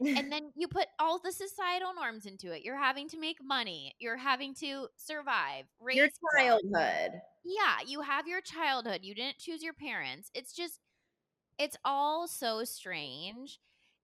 and 0.01 0.31
then 0.33 0.51
you 0.57 0.67
put 0.67 0.87
all 0.99 1.21
the 1.21 1.31
societal 1.31 1.95
norms 1.95 2.27
into 2.27 2.53
it. 2.53 2.65
You're 2.65 2.77
having 2.77 3.09
to 3.11 3.19
make 3.19 3.39
money. 3.43 3.95
You're 4.01 4.17
having 4.17 4.55
to 4.57 4.89
survive. 4.97 5.67
Raise 5.81 5.97
Your 5.97 6.09
childhood. 6.37 7.21
Yeah, 7.45 7.77
you 7.87 8.01
have 8.01 8.27
your 8.27 8.41
childhood. 8.41 9.01
You 9.03 9.15
didn't 9.15 9.39
choose 9.39 9.63
your 9.63 9.75
parents. 9.75 10.31
It's 10.35 10.53
just, 10.53 10.81
it's 11.59 11.77
all 11.85 12.27
so 12.27 12.65
strange. 12.65 13.61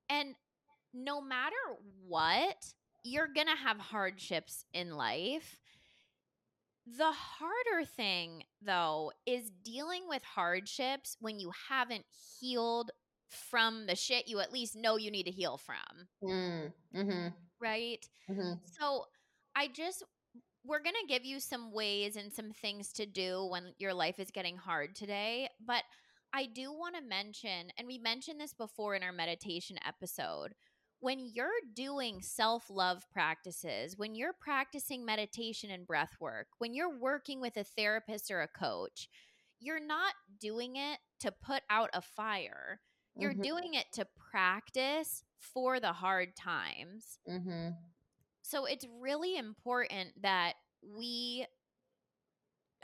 And 0.08 0.34
no 0.94 1.20
matter 1.20 1.56
what, 2.06 2.72
you're 3.04 3.28
going 3.32 3.46
to 3.46 3.56
have 3.56 3.78
hardships 3.78 4.64
in 4.72 4.94
life. 4.96 5.58
The 6.86 7.12
harder 7.12 7.84
thing, 7.84 8.44
though, 8.60 9.12
is 9.26 9.50
dealing 9.50 10.08
with 10.08 10.22
hardships 10.24 11.16
when 11.20 11.38
you 11.38 11.52
haven't 11.68 12.04
healed 12.40 12.90
from 13.28 13.86
the 13.86 13.94
shit 13.96 14.28
you 14.28 14.40
at 14.40 14.52
least 14.52 14.74
know 14.76 14.96
you 14.96 15.10
need 15.10 15.24
to 15.24 15.30
heal 15.30 15.56
from, 15.58 16.08
Mm, 16.22 16.72
mm-hmm, 16.94 17.28
right? 17.60 18.04
mm-hmm. 18.28 18.54
So 18.64 19.04
I 19.54 19.68
just 19.68 20.02
we're 20.64 20.82
going 20.82 20.96
to 21.00 21.08
give 21.08 21.24
you 21.24 21.40
some 21.40 21.72
ways 21.72 22.16
and 22.16 22.32
some 22.32 22.52
things 22.52 22.92
to 22.92 23.06
do 23.06 23.46
when 23.50 23.74
your 23.78 23.94
life 23.94 24.18
is 24.18 24.30
getting 24.30 24.56
hard 24.56 24.94
today, 24.94 25.48
but 25.64 25.82
I 26.32 26.46
do 26.46 26.72
want 26.72 26.94
to 26.96 27.02
mention 27.02 27.70
and 27.76 27.86
we 27.86 27.98
mentioned 27.98 28.40
this 28.40 28.54
before 28.54 28.94
in 28.94 29.02
our 29.02 29.12
meditation 29.12 29.76
episode. 29.86 30.54
When 31.00 31.18
you're 31.32 31.48
doing 31.74 32.20
self-love 32.20 33.04
practices, 33.10 33.96
when 33.96 34.14
you're 34.14 34.34
practicing 34.38 35.04
meditation 35.04 35.70
and 35.70 35.86
breath 35.86 36.16
work, 36.20 36.48
when 36.58 36.74
you're 36.74 36.98
working 36.98 37.40
with 37.40 37.56
a 37.56 37.64
therapist 37.64 38.30
or 38.30 38.42
a 38.42 38.48
coach, 38.48 39.08
you're 39.58 39.84
not 39.84 40.14
doing 40.38 40.76
it 40.76 40.98
to 41.20 41.32
put 41.32 41.62
out 41.70 41.90
a 41.94 42.02
fire. 42.02 42.80
You're 43.16 43.34
Mhm. 43.34 43.42
doing 43.42 43.74
it 43.74 43.92
to 43.92 44.04
practice 44.04 45.24
for 45.38 45.80
the 45.80 45.92
hard 45.92 46.36
times. 46.36 47.18
Mm-hmm. 47.26 47.70
So 48.42 48.66
it's 48.66 48.86
really 48.86 49.36
important 49.36 50.20
that 50.22 50.56
we 50.82 51.46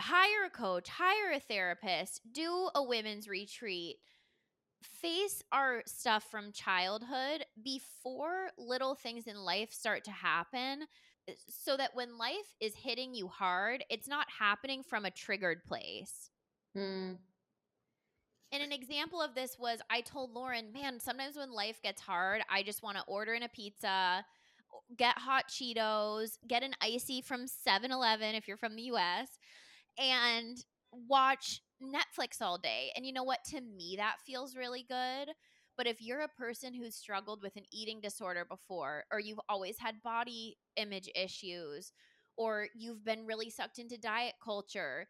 hire 0.00 0.44
a 0.46 0.50
coach, 0.50 0.88
hire 0.88 1.32
a 1.34 1.40
therapist, 1.40 2.20
do 2.32 2.70
a 2.74 2.82
women's 2.82 3.28
retreat, 3.28 3.96
face 4.82 5.42
our 5.52 5.82
stuff 5.86 6.24
from 6.30 6.52
childhood 6.52 7.44
before 7.62 8.48
little 8.58 8.94
things 8.94 9.26
in 9.26 9.36
life 9.36 9.72
start 9.72 10.04
to 10.04 10.10
happen 10.10 10.84
eh, 11.28 11.32
so 11.48 11.76
that 11.76 11.94
when 11.94 12.18
life 12.18 12.54
is 12.60 12.74
hitting 12.76 13.14
you 13.14 13.28
hard, 13.28 13.84
it's 13.90 14.08
not 14.08 14.26
happening 14.38 14.82
from 14.82 15.04
a 15.04 15.10
triggered 15.10 15.64
place. 15.64 16.30
Mm, 16.76 17.18
And 18.52 18.62
an 18.62 18.72
example 18.72 19.20
of 19.20 19.34
this 19.34 19.58
was 19.58 19.80
I 19.90 20.00
told 20.00 20.32
Lauren, 20.32 20.72
man, 20.72 21.00
sometimes 21.00 21.36
when 21.36 21.50
life 21.52 21.80
gets 21.82 22.00
hard, 22.00 22.42
I 22.48 22.62
just 22.62 22.82
want 22.82 22.96
to 22.96 23.04
order 23.06 23.34
in 23.34 23.42
a 23.42 23.48
pizza, 23.48 24.24
get 24.96 25.18
hot 25.18 25.46
Cheetos, 25.48 26.38
get 26.46 26.62
an 26.62 26.74
icy 26.80 27.20
from 27.22 27.46
7 27.46 27.90
Eleven 27.90 28.34
if 28.34 28.48
you're 28.48 28.56
from 28.56 28.76
the 28.76 28.82
US, 28.84 29.28
and 29.98 30.64
watch 30.92 31.62
Netflix 31.82 32.40
all 32.40 32.58
day. 32.58 32.90
And 32.96 33.04
you 33.04 33.12
know 33.12 33.24
what? 33.24 33.44
To 33.50 33.60
me, 33.60 33.94
that 33.98 34.16
feels 34.26 34.56
really 34.56 34.84
good. 34.88 35.34
But 35.76 35.86
if 35.86 36.00
you're 36.00 36.20
a 36.20 36.28
person 36.28 36.72
who's 36.72 36.94
struggled 36.96 37.42
with 37.42 37.56
an 37.56 37.64
eating 37.70 38.00
disorder 38.00 38.46
before, 38.48 39.04
or 39.12 39.20
you've 39.20 39.40
always 39.48 39.78
had 39.78 40.02
body 40.02 40.56
image 40.76 41.10
issues, 41.14 41.92
or 42.36 42.68
you've 42.74 43.04
been 43.04 43.26
really 43.26 43.50
sucked 43.50 43.78
into 43.78 43.98
diet 43.98 44.34
culture, 44.42 45.08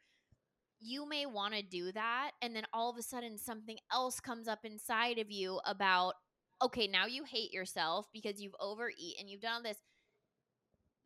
you 0.81 1.09
may 1.09 1.25
want 1.25 1.55
to 1.55 1.63
do 1.63 1.93
that. 1.93 2.33
And 2.43 2.55
then 2.55 2.65
all 2.73 2.91
of 2.91 2.99
a 2.99 3.03
sudden, 3.03 3.39
something 3.39 3.79
else 3.93 4.19
comes 4.21 4.49
up 4.49 4.61
inside 4.65 5.19
of 5.19 5.31
you 5.31 5.61
about, 5.65 6.15
okay, 6.61 6.89
now 6.89 7.07
you 7.07 7.25
hate 7.25 7.53
yourself 7.53 8.09
because 8.13 8.41
you've 8.41 8.57
overeaten, 8.61 9.29
you've 9.29 9.41
done 9.41 9.55
all 9.55 9.63
this. 9.63 9.79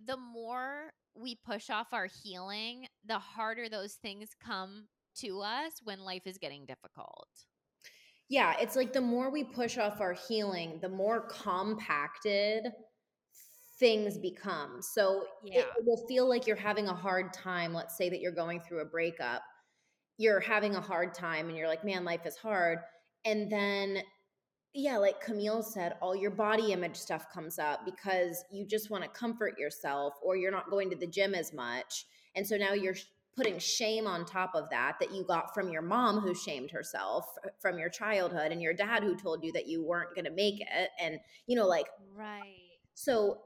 The 0.04 0.16
more 0.16 0.92
we 1.14 1.36
push 1.36 1.70
off 1.70 1.92
our 1.92 2.06
healing, 2.06 2.86
the 3.04 3.18
harder 3.18 3.68
those 3.68 3.94
things 3.94 4.30
come 4.42 4.88
to 5.16 5.40
us 5.40 5.72
when 5.82 6.00
life 6.00 6.26
is 6.26 6.38
getting 6.38 6.66
difficult. 6.66 7.28
Yeah, 8.28 8.54
it's 8.60 8.76
like 8.76 8.92
the 8.92 9.00
more 9.00 9.30
we 9.30 9.42
push 9.42 9.76
off 9.76 10.00
our 10.00 10.12
healing, 10.12 10.78
the 10.80 10.88
more 10.88 11.22
compacted 11.28 12.68
things 13.78 14.18
become. 14.18 14.80
So 14.82 15.22
it, 15.44 15.54
Yeah. 15.54 15.60
it 15.62 15.84
will 15.84 16.06
feel 16.06 16.28
like 16.28 16.46
you're 16.46 16.54
having 16.54 16.86
a 16.88 16.94
hard 16.94 17.32
time. 17.32 17.74
Let's 17.74 17.96
say 17.96 18.08
that 18.08 18.20
you're 18.20 18.30
going 18.30 18.60
through 18.60 18.80
a 18.80 18.84
breakup, 18.84 19.42
you're 20.16 20.38
having 20.40 20.76
a 20.76 20.80
hard 20.80 21.14
time 21.14 21.48
and 21.48 21.56
you're 21.56 21.66
like, 21.66 21.84
man, 21.84 22.04
life 22.04 22.24
is 22.26 22.36
hard. 22.36 22.78
And 23.24 23.50
then, 23.50 24.02
yeah, 24.74 24.98
like 24.98 25.20
Camille 25.20 25.62
said, 25.62 25.96
all 26.00 26.14
your 26.14 26.30
body 26.30 26.72
image 26.72 26.96
stuff 26.96 27.26
comes 27.32 27.58
up 27.58 27.84
because 27.84 28.44
you 28.52 28.64
just 28.66 28.90
want 28.90 29.02
to 29.02 29.10
comfort 29.10 29.58
yourself 29.58 30.14
or 30.22 30.36
you're 30.36 30.52
not 30.52 30.70
going 30.70 30.90
to 30.90 30.96
the 30.96 31.06
gym 31.06 31.34
as 31.34 31.52
much. 31.52 32.06
And 32.36 32.46
so 32.46 32.56
now 32.56 32.72
you're 32.72 32.94
putting 33.36 33.58
shame 33.58 34.06
on 34.06 34.24
top 34.24 34.54
of 34.54 34.68
that 34.70 34.96
that 35.00 35.12
you 35.12 35.24
got 35.24 35.54
from 35.54 35.70
your 35.70 35.82
mom 35.82 36.20
who 36.20 36.34
shamed 36.34 36.70
herself 36.70 37.24
from 37.60 37.78
your 37.78 37.88
childhood 37.88 38.52
and 38.52 38.60
your 38.60 38.74
dad 38.74 39.02
who 39.02 39.16
told 39.16 39.42
you 39.42 39.52
that 39.52 39.66
you 39.66 39.82
weren't 39.82 40.14
going 40.14 40.24
to 40.24 40.30
make 40.30 40.60
it 40.60 40.90
and 41.00 41.18
you 41.46 41.56
know 41.56 41.66
like 41.66 41.86
Right. 42.14 42.56
so 42.94 43.38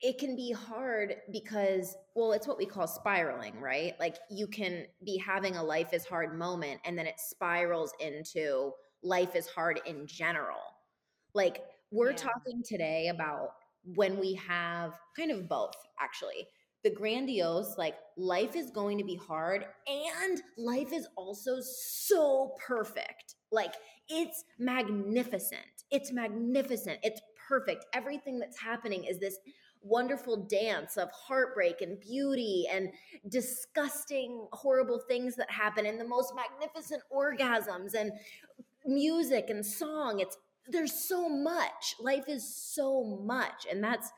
it 0.00 0.18
can 0.18 0.36
be 0.36 0.52
hard 0.52 1.16
because 1.32 1.96
well 2.14 2.32
it's 2.32 2.46
what 2.46 2.58
we 2.58 2.66
call 2.66 2.86
spiraling 2.86 3.58
right 3.60 3.94
like 3.98 4.16
you 4.30 4.46
can 4.46 4.84
be 5.04 5.16
having 5.16 5.56
a 5.56 5.62
life 5.62 5.92
is 5.92 6.04
hard 6.04 6.38
moment 6.38 6.80
and 6.84 6.96
then 6.98 7.06
it 7.06 7.18
spirals 7.18 7.92
into 7.98 8.72
life 9.04 9.36
is 9.36 9.46
hard 9.48 9.80
in 9.86 10.06
general. 10.06 10.60
Like 11.34 11.64
we're 11.90 12.12
Yeah. 12.12 12.16
talking 12.16 12.62
today 12.64 13.08
about 13.08 13.56
when 13.84 14.18
we 14.18 14.34
have 14.34 14.98
kind 15.16 15.30
of 15.30 15.48
both 15.48 15.76
actually. 16.00 16.48
The 16.82 16.90
grandiose 16.90 17.78
like 17.78 17.96
life 18.16 18.56
is 18.56 18.70
going 18.70 18.98
to 18.98 19.04
be 19.04 19.16
hard 19.16 19.66
and 19.86 20.42
life 20.58 20.92
is 20.92 21.08
also 21.16 21.60
so 21.60 22.56
perfect. 22.66 23.36
Like 23.50 23.74
it's 24.08 24.44
magnificent. 24.58 25.62
It's 25.90 26.12
magnificent. 26.12 27.00
It's 27.02 27.20
perfect. 27.48 27.86
Everything 27.94 28.38
that's 28.38 28.58
happening 28.58 29.04
is 29.04 29.18
this 29.18 29.38
wonderful 29.82 30.46
dance 30.46 30.96
of 30.96 31.10
heartbreak 31.12 31.82
and 31.82 32.00
beauty 32.00 32.66
and 32.72 32.90
disgusting 33.28 34.46
horrible 34.52 34.98
things 35.08 35.36
that 35.36 35.50
happen 35.50 35.86
and 35.86 36.00
the 36.00 36.08
most 36.08 36.34
magnificent 36.34 37.02
orgasms 37.14 37.94
and 37.94 38.12
music 38.84 39.50
and 39.50 39.64
song. 39.64 40.20
It's 40.20 40.36
there's 40.66 40.92
so 40.92 41.28
much. 41.28 41.96
Life 42.00 42.24
is 42.28 42.56
so 42.56 43.20
much. 43.24 43.66
And 43.70 43.82
that's 43.82 44.10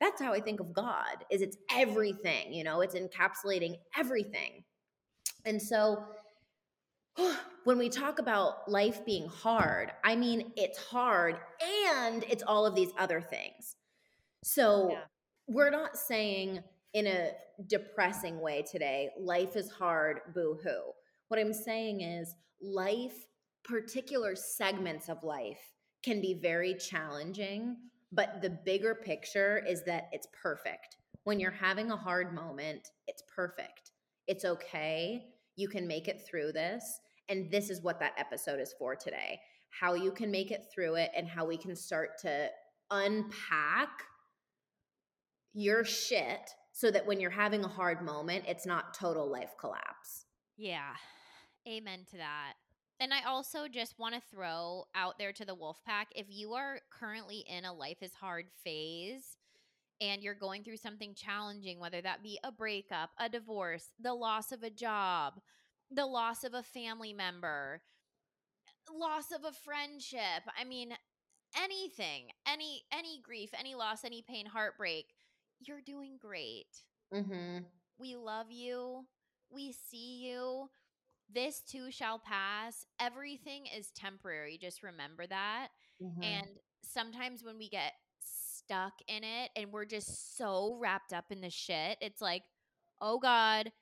that's 0.00 0.20
how 0.20 0.32
I 0.32 0.40
think 0.40 0.60
of 0.60 0.72
God. 0.72 1.24
Is 1.30 1.42
it's 1.42 1.56
everything, 1.70 2.52
you 2.52 2.64
know, 2.64 2.80
it's 2.80 2.94
encapsulating 2.94 3.76
everything. 3.96 4.64
And 5.44 5.60
so 5.62 6.04
when 7.64 7.78
we 7.78 7.88
talk 7.88 8.18
about 8.18 8.68
life 8.68 9.04
being 9.04 9.28
hard, 9.28 9.92
I 10.04 10.16
mean 10.16 10.52
it's 10.56 10.78
hard 10.78 11.38
and 11.96 12.24
it's 12.28 12.42
all 12.42 12.66
of 12.66 12.74
these 12.74 12.90
other 12.98 13.20
things. 13.20 13.76
So 14.42 14.90
yeah. 14.90 14.98
we're 15.46 15.70
not 15.70 15.96
saying 15.96 16.60
in 16.94 17.06
a 17.06 17.30
depressing 17.66 18.40
way 18.40 18.64
today, 18.70 19.10
life 19.18 19.56
is 19.56 19.70
hard, 19.70 20.20
boo 20.34 20.58
hoo. 20.62 20.92
What 21.28 21.40
I'm 21.40 21.54
saying 21.54 22.00
is 22.02 22.34
life, 22.60 23.26
particular 23.64 24.34
segments 24.34 25.08
of 25.08 25.22
life 25.22 25.72
can 26.04 26.20
be 26.20 26.34
very 26.34 26.74
challenging, 26.74 27.76
but 28.10 28.42
the 28.42 28.50
bigger 28.50 28.94
picture 28.94 29.62
is 29.66 29.84
that 29.84 30.08
it's 30.12 30.26
perfect. 30.42 30.96
When 31.24 31.38
you're 31.38 31.50
having 31.50 31.90
a 31.90 31.96
hard 31.96 32.34
moment, 32.34 32.88
it's 33.06 33.22
perfect. 33.34 33.92
It's 34.26 34.44
okay. 34.44 35.24
You 35.56 35.68
can 35.68 35.86
make 35.86 36.08
it 36.08 36.22
through 36.28 36.52
this. 36.52 37.00
And 37.28 37.50
this 37.50 37.70
is 37.70 37.82
what 37.82 38.00
that 38.00 38.14
episode 38.18 38.60
is 38.60 38.74
for 38.78 38.96
today 38.96 39.40
how 39.72 39.94
you 39.94 40.12
can 40.12 40.30
make 40.30 40.50
it 40.50 40.66
through 40.72 40.96
it 40.96 41.10
and 41.16 41.26
how 41.26 41.46
we 41.46 41.56
can 41.56 41.74
start 41.74 42.18
to 42.20 42.48
unpack 42.90 43.88
your 45.54 45.84
shit 45.84 46.50
so 46.72 46.90
that 46.90 47.06
when 47.06 47.20
you're 47.20 47.30
having 47.30 47.64
a 47.64 47.68
hard 47.68 48.02
moment, 48.02 48.44
it's 48.46 48.66
not 48.66 48.94
total 48.94 49.30
life 49.30 49.54
collapse. 49.58 50.26
Yeah. 50.56 50.92
Amen 51.66 52.00
to 52.10 52.18
that. 52.18 52.54
And 53.02 53.12
I 53.12 53.24
also 53.26 53.66
just 53.66 53.98
want 53.98 54.14
to 54.14 54.20
throw 54.30 54.84
out 54.94 55.18
there 55.18 55.32
to 55.32 55.44
the 55.44 55.56
wolf 55.56 55.80
pack 55.84 56.10
if 56.14 56.26
you 56.28 56.52
are 56.52 56.78
currently 56.88 57.44
in 57.48 57.64
a 57.64 57.72
life 57.72 57.96
is 58.00 58.14
hard 58.14 58.46
phase 58.62 59.38
and 60.00 60.22
you're 60.22 60.36
going 60.36 60.62
through 60.62 60.76
something 60.76 61.12
challenging, 61.12 61.80
whether 61.80 62.00
that 62.00 62.22
be 62.22 62.38
a 62.44 62.52
breakup, 62.52 63.10
a 63.18 63.28
divorce, 63.28 63.88
the 64.00 64.14
loss 64.14 64.52
of 64.52 64.62
a 64.62 64.70
job, 64.70 65.40
the 65.90 66.06
loss 66.06 66.44
of 66.44 66.54
a 66.54 66.62
family 66.62 67.12
member, 67.12 67.82
loss 68.88 69.32
of 69.32 69.44
a 69.44 69.52
friendship, 69.52 70.44
I 70.56 70.62
mean, 70.62 70.92
anything, 71.60 72.28
any 72.46 72.82
any 72.92 73.20
grief, 73.20 73.50
any 73.58 73.74
loss, 73.74 74.04
any 74.04 74.22
pain, 74.22 74.46
heartbreak, 74.46 75.06
you're 75.58 75.82
doing 75.84 76.18
great. 76.20 76.68
Mm-hmm. 77.12 77.64
We 77.98 78.14
love 78.14 78.46
you. 78.52 79.06
We 79.50 79.72
see 79.72 80.22
you 80.24 80.68
this 81.34 81.60
too 81.60 81.90
shall 81.90 82.18
pass. 82.18 82.84
Everything 83.00 83.64
is 83.66 83.90
temporary. 83.90 84.58
Just 84.60 84.82
remember 84.82 85.26
that. 85.26 85.68
Mm-hmm. 86.02 86.22
And 86.22 86.46
sometimes 86.82 87.44
when 87.44 87.58
we 87.58 87.68
get 87.68 87.92
stuck 88.20 88.92
in 89.08 89.24
it 89.24 89.50
and 89.56 89.72
we're 89.72 89.84
just 89.84 90.36
so 90.36 90.76
wrapped 90.80 91.12
up 91.12 91.26
in 91.30 91.40
the 91.40 91.50
shit, 91.50 91.98
it's 92.00 92.20
like, 92.20 92.42
oh 93.00 93.18
God, 93.18 93.72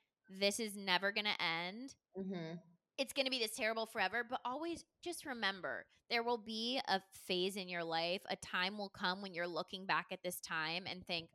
this 0.40 0.60
is 0.60 0.76
never 0.76 1.12
going 1.12 1.26
to 1.26 1.42
end. 1.42 1.94
Mm-hmm. 2.18 2.56
It's 2.98 3.12
going 3.12 3.26
to 3.26 3.30
be 3.30 3.38
this 3.38 3.56
terrible 3.56 3.86
forever. 3.86 4.24
But 4.28 4.40
always 4.44 4.84
just 5.02 5.24
remember 5.24 5.86
there 6.10 6.22
will 6.22 6.38
be 6.38 6.80
a 6.88 7.00
phase 7.26 7.56
in 7.56 7.68
your 7.68 7.84
life, 7.84 8.20
a 8.28 8.36
time 8.36 8.76
will 8.76 8.90
come 8.90 9.22
when 9.22 9.32
you're 9.32 9.46
looking 9.46 9.86
back 9.86 10.06
at 10.12 10.22
this 10.22 10.40
time 10.40 10.84
and 10.90 11.06
think, 11.06 11.30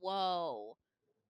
whoa, 0.00 0.76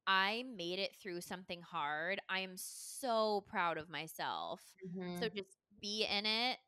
I 0.06 0.44
made 0.56 0.78
it 0.78 0.96
through 1.00 1.20
something 1.20 1.62
hard. 1.62 2.20
I 2.28 2.40
am 2.40 2.52
so 2.56 3.44
proud 3.48 3.78
of 3.78 3.88
myself. 3.88 4.60
Mm-hmm. 4.86 5.20
So 5.20 5.28
just 5.28 5.56
be 5.80 6.06
in 6.10 6.26
it, 6.26 6.58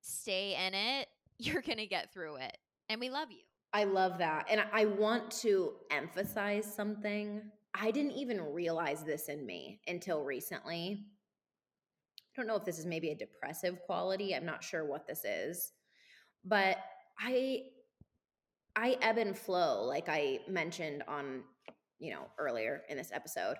stay 0.00 0.56
in 0.66 0.74
it. 0.74 1.08
You're 1.38 1.62
going 1.62 1.78
to 1.78 1.86
get 1.86 2.12
through 2.12 2.36
it. 2.36 2.56
And 2.88 3.00
we 3.00 3.10
love 3.10 3.30
you. 3.30 3.42
I 3.72 3.84
love 3.84 4.18
that. 4.18 4.46
And 4.48 4.64
I 4.72 4.86
want 4.86 5.30
to 5.42 5.72
emphasize 5.90 6.64
something. 6.72 7.42
I 7.74 7.90
didn't 7.90 8.12
even 8.12 8.40
realize 8.40 9.04
this 9.04 9.28
in 9.28 9.44
me 9.44 9.80
until 9.86 10.24
recently. 10.24 11.04
I 12.18 12.40
don't 12.40 12.46
know 12.46 12.56
if 12.56 12.64
this 12.64 12.78
is 12.78 12.86
maybe 12.86 13.10
a 13.10 13.14
depressive 13.14 13.80
quality. 13.84 14.34
I'm 14.34 14.46
not 14.46 14.64
sure 14.64 14.84
what 14.84 15.06
this 15.06 15.24
is. 15.24 15.72
But 16.44 16.78
I 17.18 17.64
I 18.76 18.96
ebb 19.00 19.18
and 19.18 19.36
flow 19.36 19.84
like 19.84 20.08
I 20.08 20.40
mentioned 20.48 21.02
on 21.08 21.42
you 21.98 22.12
know, 22.12 22.26
earlier 22.38 22.82
in 22.88 22.96
this 22.96 23.10
episode. 23.12 23.56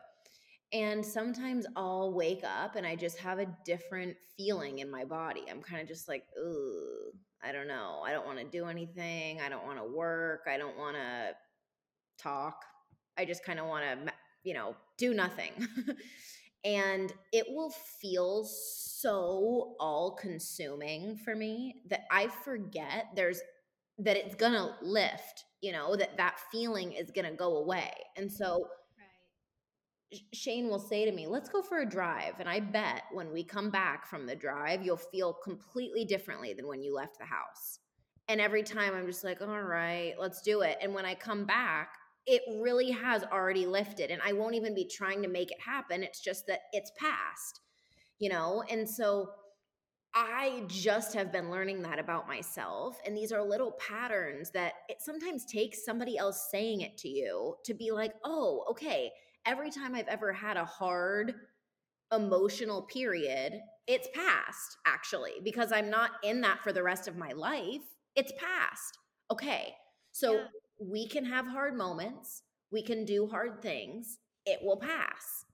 And 0.73 1.05
sometimes 1.05 1.67
I'll 1.77 2.13
wake 2.13 2.43
up 2.45 2.75
and 2.75 2.87
I 2.87 2.97
just 2.97 3.19
have 3.19 3.39
a 3.39 3.47
different 3.65 4.17
feeling 4.37 4.81
in 4.81 4.91
my 4.91 5.05
body. 5.05 5.45
I'm 5.49 5.63
kind 5.63 5.81
of 5.81 5.87
just 5.87 6.09
like, 6.09 6.25
ooh, 6.39 7.13
I 7.43 7.53
don't 7.53 7.69
know. 7.69 8.03
I 8.05 8.13
don't 8.13 8.27
want 8.27 8.39
to 8.39 8.45
do 8.45 8.67
anything. 8.67 9.41
I 9.41 9.49
don't 9.49 9.65
want 9.65 9.79
to 9.79 9.85
work. 9.85 10.43
I 10.49 10.59
don't 10.59 10.77
want 10.77 10.97
to 10.97 11.35
talk. 12.21 12.65
I 13.17 13.25
just 13.25 13.45
kind 13.45 13.61
of 13.61 13.67
want 13.67 13.85
to, 13.85 14.13
you 14.43 14.55
know, 14.55 14.75
do 14.99 15.15
nothing. 15.15 15.53
and 16.65 17.13
it 17.33 17.47
will 17.49 17.71
feel 18.01 18.45
so 18.45 19.77
all 19.79 20.19
consuming 20.21 21.17
for 21.17 21.37
me 21.37 21.77
that 21.89 22.07
I 22.11 22.27
forget 22.45 23.07
there's 23.15 23.41
that 23.99 24.17
it's 24.17 24.35
going 24.35 24.53
to 24.53 24.75
lift 24.83 25.45
you 25.67 25.73
know 25.73 25.97
that 25.97 26.17
that 26.17 26.37
feeling 26.53 26.93
is 26.93 27.11
going 27.11 27.29
to 27.29 27.37
go 27.37 27.57
away. 27.57 27.91
And 28.17 28.31
so 28.31 28.45
mm-hmm. 28.45 29.03
right. 30.13 30.21
shane 30.33 30.69
will 30.69 30.79
say 30.79 31.05
to 31.05 31.11
me 31.11 31.27
let's 31.27 31.49
go 31.49 31.61
for 31.61 31.81
a 31.81 31.89
drive. 31.89 32.35
And 32.39 32.49
i 32.49 32.61
bet 32.61 33.03
when 33.13 33.33
we 33.33 33.43
come 33.43 33.71
back 33.71 34.07
from 34.07 34.27
the 34.27 34.37
drive 34.37 34.85
you'll 34.85 34.97
feel 34.97 35.33
completely 35.33 36.05
differently 36.05 36.55
than 36.55 36.69
when 36.69 36.83
you 36.85 36.95
left 36.95 37.19
the 37.19 37.25
house. 37.25 37.81
And 38.29 38.41
every 38.41 38.63
time 38.63 38.95
i'm 38.95 39.07
just 39.07 39.25
like 39.25 39.43
all 39.43 39.63
right 39.63 40.15
let's 40.19 40.41
do 40.41 40.61
it. 40.61 40.79
And 40.81 40.95
when 40.95 41.05
i 41.05 41.15
come 41.17 41.45
back 41.45 41.89
it 42.29 42.43
really 42.61 42.91
has 42.93 43.25
already 43.25 43.67
lifted 43.67 44.11
and 44.13 44.23
i 44.25 44.33
won't 44.33 44.55
even 44.55 44.75
be 44.75 44.89
trying 44.89 45.21
to 45.23 45.29
make 45.29 45.51
it 45.51 45.61
happen. 45.61 46.05
It's 46.05 46.21
just 46.21 46.47
that 46.47 46.61
it's 46.73 46.93
past 46.97 47.61
you 48.19 48.29
know? 48.31 48.63
And 48.71 48.89
so 48.89 49.31
I 50.19 50.63
just 50.67 51.13
have 51.13 51.31
been 51.31 51.51
learning 51.51 51.83
that 51.83 51.99
about 51.99 52.27
myself. 52.27 52.99
And 53.05 53.15
these 53.15 53.33
are 53.33 53.43
little 53.43 53.73
patterns 53.73 54.51
that 54.53 54.73
it 54.89 55.03
sometimes 55.03 55.45
takes 55.45 55.85
somebody 55.85 56.17
else 56.17 56.49
saying 56.51 56.81
it 56.81 56.97
to 56.99 57.09
you 57.09 57.55
to 57.65 57.75
be 57.75 57.91
like, 57.91 58.15
oh, 58.25 58.65
okay, 58.71 59.13
every 59.45 59.71
time 59.71 59.95
I've 59.95 60.09
ever 60.09 60.33
had 60.33 60.57
a 60.57 60.65
hard 60.65 61.35
emotional 62.15 62.83
period, 62.83 63.61
it's 63.87 64.09
past 64.15 64.79
actually, 64.87 65.35
because 65.45 65.71
I'm 65.71 65.91
not 65.91 66.13
in 66.23 66.41
that 66.41 66.63
for 66.63 66.73
the 66.73 66.83
rest 66.83 67.09
of 67.09 67.19
my 67.19 67.33
life. 67.33 67.83
It's 68.15 68.33
past. 68.39 68.99
Okay. 69.31 69.75
So 70.13 70.37
yeah. 70.37 70.45
we 70.81 71.07
can 71.07 71.27
have 71.27 71.47
hard 71.47 71.77
moments, 71.77 72.43
we 72.73 72.83
can 72.83 73.05
do 73.05 73.27
hard 73.27 73.61
things, 73.61 74.19
it 74.47 74.61
will 74.63 74.79
pass. 74.79 75.45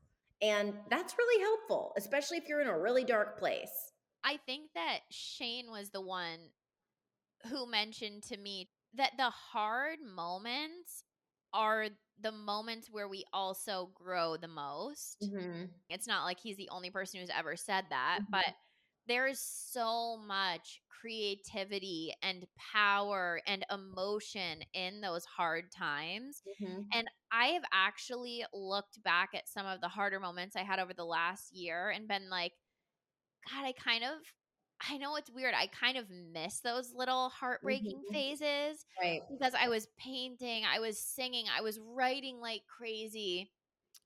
And 0.40 0.74
that's 0.88 1.18
really 1.18 1.42
helpful, 1.42 1.94
especially 1.96 2.38
if 2.38 2.48
you're 2.48 2.60
in 2.60 2.68
a 2.68 2.78
really 2.78 3.02
dark 3.02 3.40
place. 3.40 3.91
I 4.24 4.38
think 4.46 4.70
that 4.74 5.00
Shane 5.10 5.70
was 5.70 5.90
the 5.90 6.00
one 6.00 6.38
who 7.50 7.66
mentioned 7.66 8.22
to 8.24 8.36
me 8.36 8.70
that 8.94 9.12
the 9.16 9.30
hard 9.30 9.98
moments 10.00 11.04
are 11.52 11.86
the 12.20 12.32
moments 12.32 12.88
where 12.90 13.08
we 13.08 13.24
also 13.32 13.90
grow 13.94 14.36
the 14.36 14.48
most. 14.48 15.16
Mm-hmm. 15.22 15.64
It's 15.88 16.06
not 16.06 16.24
like 16.24 16.38
he's 16.40 16.56
the 16.56 16.68
only 16.70 16.90
person 16.90 17.20
who's 17.20 17.30
ever 17.36 17.56
said 17.56 17.84
that, 17.90 18.20
mm-hmm. 18.22 18.30
but 18.30 18.54
there 19.08 19.26
is 19.26 19.40
so 19.40 20.16
much 20.26 20.80
creativity 21.00 22.14
and 22.22 22.46
power 22.72 23.40
and 23.46 23.66
emotion 23.72 24.60
in 24.72 25.00
those 25.00 25.24
hard 25.24 25.64
times. 25.76 26.42
Mm-hmm. 26.62 26.82
And 26.92 27.08
I 27.32 27.46
have 27.46 27.64
actually 27.72 28.44
looked 28.54 29.02
back 29.02 29.30
at 29.34 29.48
some 29.48 29.66
of 29.66 29.80
the 29.80 29.88
harder 29.88 30.20
moments 30.20 30.54
I 30.54 30.62
had 30.62 30.78
over 30.78 30.94
the 30.94 31.04
last 31.04 31.52
year 31.52 31.90
and 31.90 32.06
been 32.06 32.30
like, 32.30 32.52
God, 33.50 33.64
I 33.64 33.72
kind 33.72 34.04
of 34.04 34.10
I 34.90 34.96
know 34.96 35.16
it's 35.16 35.30
weird. 35.30 35.54
I 35.56 35.68
kind 35.68 35.96
of 35.96 36.06
miss 36.10 36.60
those 36.60 36.92
little 36.94 37.28
heartbreaking 37.28 37.98
mm-hmm. 37.98 38.12
phases. 38.12 38.84
Right. 39.00 39.20
Because 39.30 39.54
I 39.54 39.68
was 39.68 39.86
painting, 39.96 40.64
I 40.64 40.80
was 40.80 40.98
singing, 40.98 41.46
I 41.56 41.62
was 41.62 41.78
writing 41.94 42.40
like 42.40 42.62
crazy. 42.66 43.50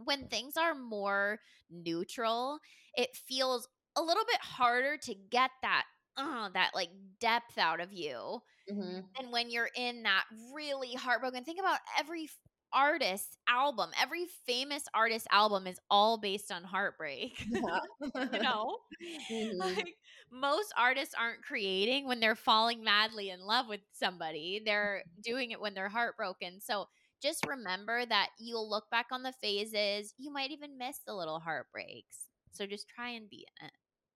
When 0.05 0.29
things 0.29 0.57
are 0.57 0.75
more 0.75 1.41
neutral, 1.71 2.59
it 2.95 3.17
feels 3.27 3.69
a 3.97 4.03
little 4.03 4.25
bit 4.29 4.41
harder 4.41 4.99
to 4.99 5.15
get 5.31 5.51
that 5.63 5.85
uh, 6.19 6.49
that 6.55 6.73
like 6.75 6.91
depth 7.21 7.59
out 7.59 7.81
of 7.81 7.93
you. 7.93 8.41
Mm-hmm. 8.71 9.01
And 9.19 9.33
when 9.33 9.51
you're 9.51 9.71
in 9.77 10.03
that 10.03 10.25
really 10.55 10.95
heartbroken, 10.95 11.45
think 11.45 11.61
about 11.61 11.79
every 11.99 12.29
artist's 12.73 13.37
album, 13.49 13.91
every 14.01 14.27
famous 14.47 14.85
artist 14.95 15.27
album 15.31 15.67
is 15.67 15.79
all 15.91 16.19
based 16.19 16.53
on 16.53 16.65
heartbreak. 16.65 17.45
Yeah. 17.49 17.81
you 18.33 18.41
know? 18.43 18.79
Mm-hmm. 19.31 19.59
Like 19.59 19.95
most 20.33 20.73
artists 20.79 21.15
aren't 21.19 21.43
creating 21.43 22.07
when 22.07 22.21
they're 22.21 22.35
falling 22.35 22.83
madly 22.83 23.31
in 23.31 23.41
love 23.41 23.69
with 23.69 23.81
somebody. 23.93 24.63
They're 24.65 25.03
doing 25.23 25.51
it 25.51 25.61
when 25.61 25.75
they're 25.75 25.89
heartbroken. 25.89 26.61
So 26.61 26.87
just 27.23 27.47
remember 27.47 28.05
that 28.07 28.29
you'll 28.39 28.69
look 28.69 28.89
back 28.91 29.07
on 29.11 29.23
the 29.23 29.33
phases. 29.41 30.15
You 30.19 30.33
might 30.33 30.51
even 30.51 30.79
miss 30.79 31.01
the 31.07 31.15
little 31.15 31.41
heartbreaks. 31.41 32.27
So 32.53 32.67
just 32.67 32.89
try 32.89 33.11
and 33.11 33.29
be 33.29 33.47
in 33.61 33.67
it. 33.67 33.73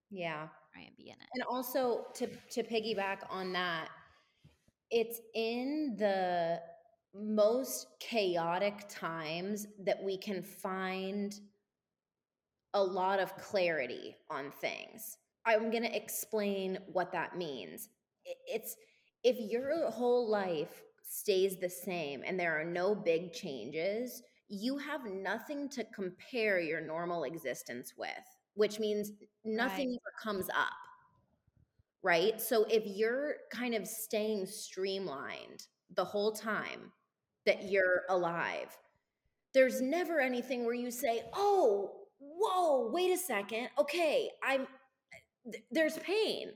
Yeah. 0.09 0.47
Try 0.73 0.83
and 0.83 0.95
be 0.97 1.09
in 1.09 1.15
it. 1.15 1.29
And 1.33 1.43
also 1.43 2.05
to 2.15 2.27
to 2.51 2.63
piggyback 2.63 3.19
on 3.29 3.53
that, 3.53 3.89
it's 4.89 5.19
in 5.33 5.95
the 5.97 6.59
most 7.13 7.87
chaotic 7.99 8.85
times 8.89 9.67
that 9.79 10.01
we 10.01 10.17
can 10.17 10.41
find 10.41 11.39
a 12.73 12.83
lot 12.83 13.19
of 13.19 13.35
clarity 13.37 14.15
on 14.29 14.51
things. 14.51 15.17
I'm 15.45 15.71
going 15.71 15.83
to 15.83 15.95
explain 15.95 16.77
what 16.87 17.11
that 17.11 17.37
means. 17.37 17.89
It's 18.25 18.75
if 19.23 19.37
your 19.39 19.89
whole 19.91 20.29
life 20.29 20.83
stays 21.03 21.57
the 21.59 21.69
same 21.69 22.23
and 22.25 22.39
there 22.39 22.59
are 22.59 22.63
no 22.63 22.95
big 22.95 23.33
changes, 23.33 24.21
you 24.47 24.77
have 24.77 25.05
nothing 25.05 25.69
to 25.69 25.83
compare 25.93 26.59
your 26.59 26.81
normal 26.81 27.23
existence 27.23 27.93
with, 27.97 28.09
which 28.53 28.79
means 28.79 29.11
nothing 29.43 29.89
Right. 29.89 29.97
ever 29.97 30.13
comes 30.21 30.49
up. 30.49 30.73
Right? 32.03 32.41
So 32.41 32.65
if 32.65 32.83
you're 32.85 33.35
kind 33.51 33.75
of 33.75 33.87
staying 33.87 34.47
streamlined 34.47 35.67
the 35.95 36.05
whole 36.05 36.31
time 36.31 36.91
that 37.45 37.69
you're 37.71 38.03
alive, 38.09 38.77
there's 39.53 39.81
never 39.81 40.19
anything 40.21 40.65
where 40.65 40.75
you 40.75 40.91
say, 40.91 41.23
"Oh, 41.33 42.07
whoa, 42.19 42.89
wait 42.91 43.11
a 43.11 43.17
second. 43.17 43.69
Okay, 43.79 44.31
I'm 44.43 44.67
th- 45.51 45.65
there's 45.71 45.97
pain. 45.99 46.53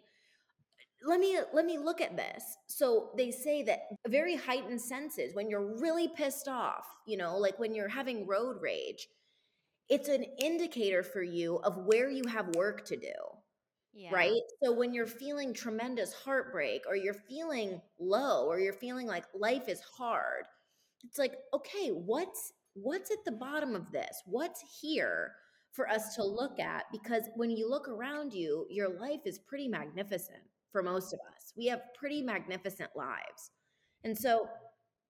Let 1.04 1.20
me 1.20 1.40
let 1.54 1.66
me 1.66 1.78
look 1.78 2.02
at 2.02 2.18
this." 2.18 2.58
So 2.68 3.12
they 3.16 3.32
say 3.32 3.64
that 3.64 3.88
very 4.08 4.36
heightened 4.36 4.82
senses 4.82 5.34
when 5.36 5.50
you're 5.50 5.80
really 5.80 6.08
pissed 6.08 6.48
off, 6.48 6.88
you 7.06 7.18
know, 7.18 7.38
like 7.38 7.60
when 7.60 7.74
you're 7.76 7.88
having 7.90 8.26
road 8.28 8.62
rage, 8.62 9.08
it's 9.90 10.10
an 10.10 10.24
indicator 10.40 11.04
for 11.04 11.24
you 11.24 11.58
of 11.58 11.78
where 11.86 12.10
you 12.10 12.24
have 12.28 12.56
work 12.56 12.86
to 12.88 12.98
do 12.98 13.14
Yeah. 13.94 14.12
right? 14.12 14.42
So 14.64 14.72
when 14.74 14.94
you're 14.94 15.08
feeling 15.08 15.54
tremendous 15.54 16.14
heartbreak 16.14 16.84
or 16.88 16.96
you're 16.96 17.14
feeling 17.14 17.82
low 18.00 18.48
or 18.48 18.60
you're 18.60 18.74
feeling 18.74 19.08
like 19.08 19.26
life 19.34 19.70
is 19.70 19.82
hard, 19.82 20.46
it's 21.08 21.20
like, 21.20 21.34
okay, 21.54 21.90
what's 21.90 22.54
what's 22.74 23.12
at 23.12 23.24
the 23.26 23.32
bottom 23.32 23.76
of 23.76 23.92
this? 23.92 24.22
What's 24.26 24.64
here 24.82 25.34
for 25.72 25.90
us 25.90 26.16
to 26.16 26.24
look 26.24 26.60
at 26.60 26.86
because 26.92 27.30
when 27.36 27.50
you 27.50 27.70
look 27.70 27.88
around 27.88 28.34
you, 28.34 28.66
your 28.70 28.90
life 29.00 29.22
is 29.26 29.40
pretty 29.40 29.68
magnificent 29.68 30.40
for 30.72 30.84
most 30.84 31.14
of 31.14 31.20
us. 31.36 31.54
We 31.56 31.68
have 31.68 31.82
pretty 31.98 32.22
magnificent 32.22 32.90
lives. 32.96 33.52
And 34.04 34.18
so 34.18 34.48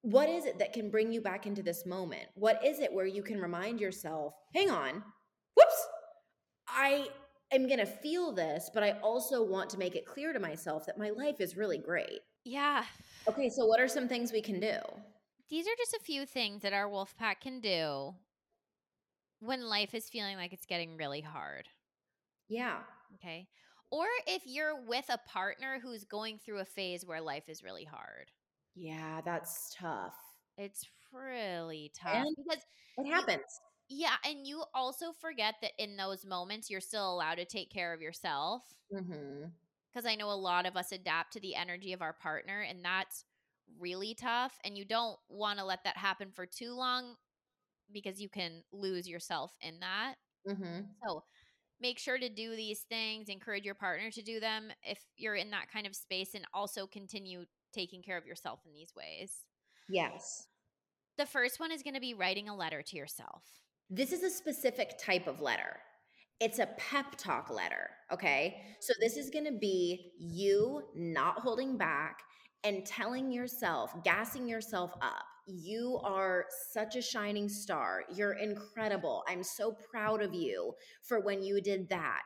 what 0.01 0.29
is 0.29 0.45
it 0.45 0.59
that 0.59 0.73
can 0.73 0.91
bring 0.91 1.11
you 1.11 1.21
back 1.21 1.47
into 1.47 1.63
this 1.63 1.85
moment? 1.85 2.27
What 2.35 2.63
is 2.63 2.79
it 2.79 2.93
where 2.93 3.07
you 3.07 3.23
can 3.23 3.39
remind 3.39 3.79
yourself, 3.79 4.35
hang 4.53 4.69
on, 4.69 5.03
whoops, 5.55 5.87
I 6.67 7.07
am 7.51 7.67
going 7.67 7.79
to 7.79 7.87
feel 7.87 8.31
this, 8.31 8.69
but 8.71 8.83
I 8.83 8.91
also 9.01 9.43
want 9.43 9.69
to 9.71 9.79
make 9.79 9.95
it 9.95 10.05
clear 10.05 10.33
to 10.33 10.39
myself 10.39 10.85
that 10.85 10.99
my 10.99 11.09
life 11.09 11.39
is 11.39 11.57
really 11.57 11.79
great. 11.79 12.19
Yeah. 12.43 12.83
Okay, 13.27 13.49
so 13.49 13.65
what 13.65 13.79
are 13.79 13.87
some 13.87 14.07
things 14.07 14.31
we 14.31 14.41
can 14.41 14.59
do? 14.59 14.77
These 15.49 15.67
are 15.67 15.75
just 15.77 15.93
a 15.93 16.03
few 16.03 16.25
things 16.25 16.61
that 16.63 16.73
our 16.73 16.89
wolf 16.89 17.15
pack 17.17 17.41
can 17.41 17.59
do 17.59 18.15
when 19.39 19.61
life 19.69 19.93
is 19.93 20.09
feeling 20.09 20.37
like 20.37 20.53
it's 20.53 20.65
getting 20.65 20.97
really 20.97 21.21
hard. 21.21 21.67
Yeah. 22.47 22.79
Okay. 23.15 23.47
Or 23.91 24.05
if 24.27 24.41
you're 24.45 24.81
with 24.81 25.05
a 25.09 25.19
partner 25.29 25.79
who's 25.81 26.03
going 26.03 26.39
through 26.39 26.59
a 26.59 26.65
phase 26.65 27.05
where 27.05 27.21
life 27.21 27.47
is 27.47 27.63
really 27.63 27.85
hard. 27.85 28.31
Yeah, 28.75 29.21
that's 29.23 29.75
tough. 29.79 30.15
It's 30.57 30.85
really 31.13 31.91
tough 31.95 32.15
And- 32.15 32.35
because 32.35 32.63
It 32.97 33.05
happens. 33.11 33.59
yeah, 33.87 34.15
and 34.25 34.47
you 34.47 34.63
also 34.73 35.13
forget 35.13 35.55
that 35.61 35.73
in 35.77 35.95
those 35.95 36.25
moments 36.25 36.69
you're 36.69 36.81
still 36.81 37.13
allowed 37.13 37.35
to 37.35 37.45
take 37.45 37.69
care 37.69 37.93
of 37.93 38.01
yourself 38.01 38.63
Mm-hmm. 38.93 39.45
because 39.91 40.05
I 40.05 40.15
know 40.15 40.29
a 40.29 40.33
lot 40.35 40.65
of 40.65 40.75
us 40.77 40.91
adapt 40.91 41.33
to 41.33 41.39
the 41.39 41.55
energy 41.55 41.93
of 41.93 42.01
our 42.01 42.13
partner 42.13 42.61
and 42.61 42.83
that's 42.83 43.25
really 43.79 44.13
tough 44.13 44.57
and 44.63 44.77
you 44.77 44.85
don't 44.85 45.17
want 45.29 45.59
to 45.59 45.65
let 45.65 45.83
that 45.83 45.97
happen 45.97 46.29
for 46.33 46.45
too 46.45 46.73
long 46.73 47.15
because 47.91 48.21
you 48.21 48.29
can 48.29 48.63
lose 48.71 49.07
yourself 49.07 49.53
in 49.61 49.79
that. 49.79 50.15
Mm-hmm. 50.47 50.81
So 51.05 51.23
make 51.81 51.99
sure 51.99 52.17
to 52.17 52.29
do 52.29 52.55
these 52.55 52.81
things, 52.89 53.29
encourage 53.29 53.65
your 53.65 53.75
partner 53.75 54.09
to 54.11 54.21
do 54.21 54.39
them 54.39 54.71
if 54.83 54.99
you're 55.17 55.35
in 55.35 55.51
that 55.51 55.71
kind 55.71 55.85
of 55.85 55.95
space, 55.95 56.33
and 56.33 56.45
also 56.53 56.87
continue 56.87 57.45
taking 57.73 58.01
care 58.01 58.17
of 58.17 58.25
yourself 58.25 58.59
in 58.65 58.73
these 58.73 58.93
ways. 58.95 59.43
Yes. 59.89 60.47
The 61.17 61.25
first 61.25 61.59
one 61.59 61.71
is 61.71 61.83
going 61.83 61.93
to 61.93 61.99
be 61.99 62.13
writing 62.13 62.49
a 62.49 62.55
letter 62.55 62.81
to 62.81 62.97
yourself. 62.97 63.43
This 63.89 64.11
is 64.11 64.23
a 64.23 64.29
specific 64.29 64.97
type 64.97 65.27
of 65.27 65.41
letter. 65.41 65.77
It's 66.39 66.59
a 66.59 66.69
pep 66.77 67.15
talk 67.17 67.49
letter. 67.49 67.89
Okay. 68.11 68.57
So 68.81 68.93
this 68.99 69.15
is 69.15 69.29
going 69.29 69.45
to 69.45 69.57
be 69.57 70.11
you 70.19 70.81
not 70.95 71.39
holding 71.39 71.77
back 71.77 72.19
and 72.65 72.85
telling 72.85 73.31
yourself, 73.31 73.93
gassing 74.03 74.47
yourself 74.47 74.91
up. 75.01 75.23
You 75.45 75.99
are 76.03 76.45
such 76.73 76.95
a 76.95 77.01
shining 77.01 77.47
star. 77.47 78.03
You're 78.13 78.33
incredible. 78.33 79.23
I'm 79.27 79.43
so 79.43 79.77
proud 79.91 80.23
of 80.23 80.33
you 80.33 80.73
for 81.03 81.19
when 81.19 81.43
you 81.43 81.61
did 81.61 81.87
that 81.89 82.21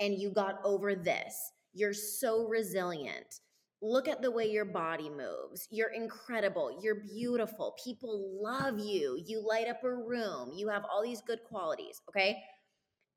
and 0.00 0.14
you 0.18 0.30
got 0.30 0.58
over 0.64 0.96
this. 0.96 1.36
You're 1.72 1.94
so 1.94 2.48
resilient. 2.48 3.40
Look 3.80 4.08
at 4.08 4.22
the 4.22 4.30
way 4.30 4.50
your 4.50 4.64
body 4.64 5.10
moves. 5.10 5.68
You're 5.70 5.92
incredible. 5.92 6.80
You're 6.82 7.02
beautiful. 7.02 7.76
People 7.84 8.40
love 8.42 8.80
you. 8.80 9.22
You 9.24 9.46
light 9.46 9.68
up 9.68 9.84
a 9.84 9.94
room. 9.94 10.50
You 10.56 10.68
have 10.68 10.84
all 10.90 11.02
these 11.02 11.22
good 11.24 11.40
qualities. 11.48 12.00
Okay. 12.08 12.38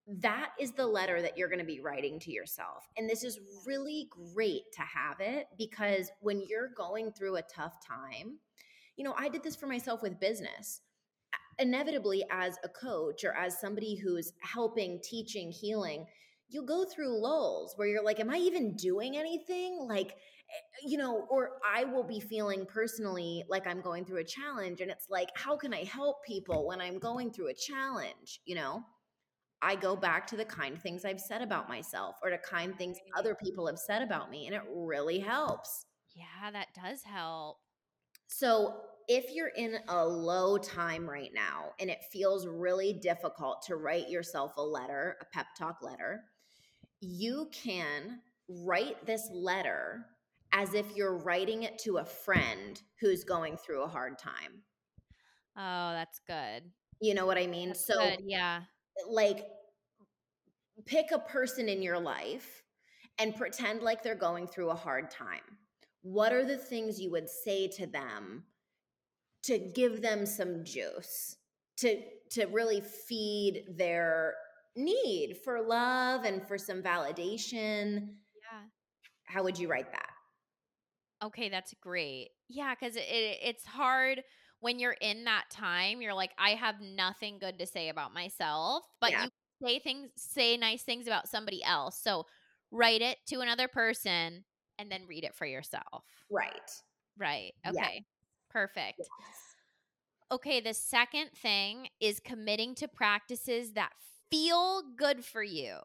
That 0.08 0.52
is 0.58 0.72
the 0.72 0.88
letter 0.88 1.22
that 1.22 1.38
you're 1.38 1.50
going 1.50 1.60
to 1.60 1.66
be 1.66 1.82
writing 1.82 2.18
to 2.22 2.32
yourself. 2.32 2.88
And 2.96 3.10
this 3.10 3.26
is 3.26 3.40
really 3.66 4.10
great 4.34 4.64
to 4.74 4.82
have 4.82 5.20
it 5.20 5.48
because 5.58 6.10
when 6.22 6.42
you're 6.48 6.70
going 6.78 7.12
through 7.12 7.36
a 7.36 7.42
tough 7.42 7.86
time, 7.86 8.38
you 8.96 9.04
know, 9.04 9.14
I 9.18 9.28
did 9.28 9.44
this 9.44 9.56
for 9.56 9.68
myself 9.68 10.02
with 10.02 10.20
business. 10.20 10.82
Inevitably, 11.60 12.24
as 12.32 12.56
a 12.64 12.70
coach 12.70 13.24
or 13.24 13.34
as 13.34 13.60
somebody 13.60 13.96
who's 13.96 14.32
helping, 14.42 15.02
teaching, 15.04 15.52
healing, 15.52 16.06
you 16.50 16.64
go 16.64 16.86
through 16.86 17.20
lulls 17.22 17.74
where 17.76 17.88
you're 17.88 18.04
like, 18.04 18.20
Am 18.20 18.30
I 18.30 18.38
even 18.38 18.76
doing 18.76 19.18
anything? 19.18 19.78
Like, 19.88 20.16
you 20.86 20.98
know, 20.98 21.26
or 21.30 21.60
I 21.68 21.84
will 21.84 22.04
be 22.04 22.20
feeling 22.20 22.66
personally 22.66 23.44
like 23.50 23.68
I'm 23.68 23.82
going 23.82 24.06
through 24.06 24.20
a 24.20 24.24
challenge. 24.24 24.82
And 24.82 24.90
it's 24.90 25.08
like, 25.10 25.30
How 25.36 25.58
can 25.58 25.74
I 25.74 25.84
help 25.84 26.24
people 26.26 26.68
when 26.68 26.80
I'm 26.80 27.00
going 27.00 27.32
through 27.32 27.50
a 27.50 27.54
challenge? 27.54 28.40
You 28.46 28.56
know? 28.56 28.84
I 29.62 29.76
go 29.76 29.96
back 29.96 30.28
to 30.28 30.38
the 30.38 30.46
kind 30.46 30.80
things 30.80 31.04
I've 31.04 31.20
said 31.20 31.42
about 31.42 31.68
myself 31.68 32.18
or 32.24 32.30
to 32.30 32.38
kind 32.38 32.78
things 32.78 32.98
other 33.18 33.36
people 33.36 33.68
have 33.68 33.80
said 33.80 34.02
about 34.02 34.30
me, 34.30 34.46
and 34.46 34.56
it 34.56 34.62
really 34.72 35.20
helps. 35.20 35.86
Yeah, 36.16 36.52
that 36.52 36.68
does 36.76 37.04
help. 37.04 37.58
So, 38.28 38.82
if 39.08 39.34
you're 39.34 39.52
in 39.56 39.78
a 39.88 40.06
low 40.06 40.58
time 40.58 41.10
right 41.10 41.32
now 41.34 41.72
and 41.80 41.90
it 41.90 42.00
feels 42.12 42.46
really 42.46 42.92
difficult 42.92 43.62
to 43.68 43.78
write 43.78 44.10
yourself 44.10 44.52
a 44.58 44.62
letter, 44.62 45.16
a 45.22 45.26
pep 45.34 45.48
talk 45.58 45.78
letter, 45.82 46.24
you 47.00 47.50
can 47.54 48.20
write 48.50 49.06
this 49.06 49.30
letter 49.32 50.06
as 50.52 50.74
if 50.74 50.86
you're 50.96 51.18
writing 51.18 51.64
it 51.64 51.78
to 51.80 51.98
a 51.98 52.06
friend 52.06 52.82
who's 53.00 53.24
going 53.24 53.58
through 53.58 53.84
a 53.84 53.88
hard 53.88 54.18
time. 54.18 54.64
Oh, 55.58 55.92
that's 55.94 56.20
good. 56.28 56.64
You 57.00 57.14
know 57.14 57.26
what 57.26 57.38
I 57.38 57.48
mean? 57.48 57.70
That's 57.70 57.86
so, 57.86 58.00
good. 58.00 58.20
Yeah. 58.26 58.62
Like 59.10 59.46
pick 60.86 61.12
a 61.12 61.20
person 61.20 61.70
in 61.70 61.82
your 61.82 62.00
life 62.00 62.64
and 63.20 63.36
pretend 63.36 63.82
like 63.82 64.04
they're 64.04 64.16
going 64.16 64.48
through 64.48 64.70
a 64.70 64.76
hard 64.76 65.10
time. 65.10 65.42
What 66.02 66.32
are 66.32 66.46
the 66.46 66.58
things 66.58 67.00
you 67.00 67.12
would 67.12 67.30
say 67.30 67.68
to 67.70 67.88
them 67.88 68.44
to 69.44 69.58
give 69.58 70.02
them 70.02 70.26
some 70.26 70.64
juice 70.64 71.38
to 71.78 72.02
to 72.32 72.46
really 72.48 72.82
feed 72.82 73.64
their 73.78 74.36
need 74.76 75.38
for 75.44 75.62
love 75.62 76.24
and 76.24 76.48
for 76.48 76.58
some 76.58 76.82
validation? 76.82 78.10
Yeah. 78.42 78.64
How 79.26 79.44
would 79.44 79.58
you 79.58 79.68
write 79.68 79.92
that? 79.92 80.10
Okay, 81.24 81.50
that's 81.50 81.74
great. 81.82 82.30
Yeah, 82.48 82.76
because 82.80 82.96
it, 82.96 83.06
it, 83.10 83.40
it's 83.44 83.66
hard 83.66 84.22
when 84.60 84.80
you're 84.80 84.96
in 85.02 85.26
that 85.26 85.50
time. 85.50 86.02
You're 86.02 86.14
like, 86.14 86.32
I 86.38 86.52
have 86.52 86.82
nothing 86.82 87.40
good 87.40 87.60
to 87.60 87.66
say 87.66 87.90
about 87.90 88.14
myself, 88.14 88.84
but 89.00 89.12
Yeah. 89.12 89.24
you 89.26 89.30
say 89.66 89.80
things, 89.80 90.10
say 90.16 90.58
nice 90.58 90.84
things 90.84 91.08
about 91.08 91.28
somebody 91.28 91.64
else. 91.64 92.00
So 92.02 92.26
write 92.72 93.02
it 93.02 93.18
to 93.28 93.40
another 93.40 93.68
person 93.68 94.46
and 94.78 94.92
then 94.92 95.06
read 95.08 95.24
it 95.24 95.36
for 95.36 95.46
yourself. 95.46 96.06
Right. 96.30 96.72
Right. 97.18 97.54
Yeah. 97.64 97.72
Okay. 97.72 98.06
Perfect. 98.50 99.02
Okay, 100.32 100.60
the 100.60 100.74
second 100.74 101.30
thing 101.36 101.88
is 102.02 102.20
committing 102.20 102.76
to 102.76 102.88
practices 102.88 103.74
that 103.74 103.92
feel 104.30 104.84
good 104.98 105.24
for 105.24 105.42
you. 105.42 105.78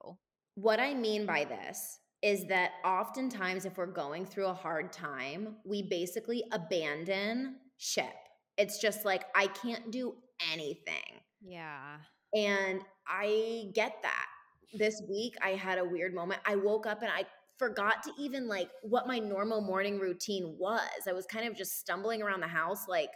What 0.57 0.81
I 0.81 0.95
mean 0.95 1.27
by 1.27 1.45
this 1.45 2.01
is 2.23 2.47
that 2.47 2.73
oftentimes, 2.85 3.65
if 3.65 3.77
we're 3.77 3.87
going 3.87 4.27
through 4.27 4.47
a 4.47 4.55
hard 4.55 4.93
time, 4.93 5.57
we 5.65 5.83
basically 5.83 6.43
abandon 6.53 7.57
ship. 7.79 8.22
It's 8.63 8.79
just 8.79 9.05
like, 9.05 9.25
I 9.35 9.49
can't 9.49 9.91
do 9.91 10.15
anything. 10.53 11.21
Yeah. 11.45 11.97
And 12.33 12.81
I 13.09 13.71
get 13.75 13.97
that. 14.03 14.27
this 14.73 15.03
week 15.11 15.35
I 15.43 15.51
had 15.51 15.79
a 15.79 15.85
weird 15.85 16.15
moment. 16.15 16.41
I 16.47 16.55
woke 16.55 16.87
up 16.87 17.03
and 17.03 17.11
I 17.11 17.25
forgot 17.59 18.05
to 18.05 18.13
even 18.19 18.47
like 18.47 18.71
what 18.83 19.09
my 19.09 19.19
normal 19.19 19.61
morning 19.61 19.99
routine 19.99 20.55
was. 20.59 21.09
I 21.09 21.13
was 21.13 21.27
kind 21.27 21.47
of 21.49 21.57
just 21.57 21.81
stumbling 21.81 22.23
around 22.23 22.41
the 22.41 22.47
house 22.47 22.87
like 22.89 23.11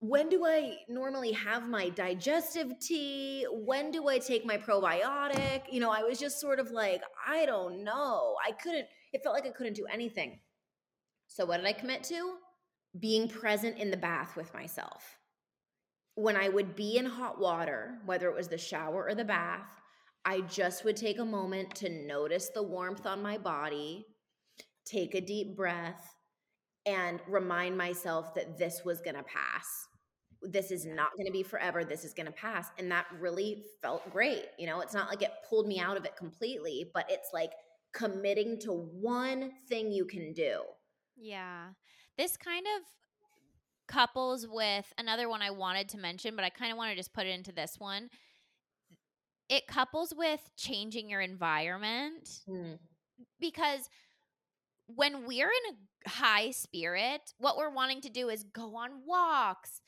when 0.00 0.28
do 0.28 0.46
I 0.46 0.76
normally 0.88 1.32
have 1.32 1.68
my 1.68 1.88
digestive 1.88 2.78
tea? 2.78 3.44
When 3.50 3.90
do 3.90 4.06
I 4.06 4.18
take 4.18 4.46
my 4.46 4.56
probiotic? 4.56 5.62
You 5.72 5.80
know, 5.80 5.90
I 5.90 6.02
was 6.02 6.20
just 6.20 6.40
sort 6.40 6.60
of 6.60 6.70
like, 6.70 7.02
I 7.26 7.44
don't 7.44 7.82
know. 7.82 8.36
I 8.46 8.52
couldn't, 8.52 8.86
it 9.12 9.24
felt 9.24 9.34
like 9.34 9.46
I 9.46 9.50
couldn't 9.50 9.74
do 9.74 9.86
anything. 9.92 10.38
So, 11.26 11.44
what 11.44 11.56
did 11.56 11.66
I 11.66 11.72
commit 11.72 12.04
to? 12.04 12.34
Being 12.98 13.28
present 13.28 13.78
in 13.78 13.90
the 13.90 13.96
bath 13.96 14.36
with 14.36 14.52
myself. 14.54 15.18
When 16.14 16.36
I 16.36 16.48
would 16.48 16.74
be 16.74 16.96
in 16.96 17.06
hot 17.06 17.40
water, 17.40 17.98
whether 18.04 18.28
it 18.28 18.34
was 18.34 18.48
the 18.48 18.58
shower 18.58 19.06
or 19.06 19.14
the 19.14 19.24
bath, 19.24 19.68
I 20.24 20.40
just 20.42 20.84
would 20.84 20.96
take 20.96 21.18
a 21.18 21.24
moment 21.24 21.74
to 21.76 21.88
notice 21.88 22.50
the 22.52 22.62
warmth 22.62 23.06
on 23.06 23.22
my 23.22 23.38
body, 23.38 24.04
take 24.84 25.14
a 25.14 25.20
deep 25.20 25.56
breath, 25.56 26.14
and 26.86 27.20
remind 27.28 27.76
myself 27.76 28.34
that 28.34 28.58
this 28.58 28.82
was 28.84 29.00
going 29.00 29.16
to 29.16 29.22
pass. 29.22 29.86
This 30.42 30.70
is 30.70 30.86
not 30.86 31.10
going 31.16 31.26
to 31.26 31.32
be 31.32 31.42
forever. 31.42 31.84
This 31.84 32.04
is 32.04 32.14
going 32.14 32.26
to 32.26 32.32
pass. 32.32 32.68
And 32.78 32.90
that 32.90 33.06
really 33.20 33.64
felt 33.82 34.10
great. 34.10 34.46
You 34.58 34.66
know, 34.66 34.80
it's 34.80 34.94
not 34.94 35.08
like 35.08 35.22
it 35.22 35.32
pulled 35.48 35.66
me 35.66 35.78
out 35.78 35.96
of 35.96 36.04
it 36.04 36.16
completely, 36.16 36.90
but 36.94 37.06
it's 37.08 37.30
like 37.32 37.52
committing 37.92 38.58
to 38.60 38.72
one 38.72 39.52
thing 39.68 39.92
you 39.92 40.04
can 40.04 40.32
do. 40.32 40.60
Yeah. 41.16 41.68
This 42.18 42.36
kind 42.36 42.66
of 42.76 42.82
couples 43.86 44.46
with 44.46 44.92
another 44.98 45.28
one 45.28 45.40
I 45.42 45.50
wanted 45.50 45.88
to 45.90 45.98
mention, 45.98 46.36
but 46.36 46.44
I 46.44 46.50
kind 46.50 46.72
of 46.72 46.78
want 46.78 46.90
to 46.90 46.96
just 46.96 47.14
put 47.14 47.26
it 47.26 47.30
into 47.30 47.52
this 47.52 47.76
one. 47.78 48.10
It 49.48 49.66
couples 49.66 50.12
with 50.14 50.50
changing 50.56 51.08
your 51.08 51.22
environment 51.22 52.28
Mm. 52.48 52.78
because 53.40 53.88
when 54.86 55.26
we're 55.26 55.50
in 55.50 55.76
a 56.06 56.10
high 56.10 56.50
spirit, 56.50 57.34
what 57.38 57.56
we're 57.56 57.70
wanting 57.70 58.00
to 58.02 58.10
do 58.10 58.28
is 58.28 58.44
go 58.44 58.76
on 58.76 59.06
walks, 59.06 59.80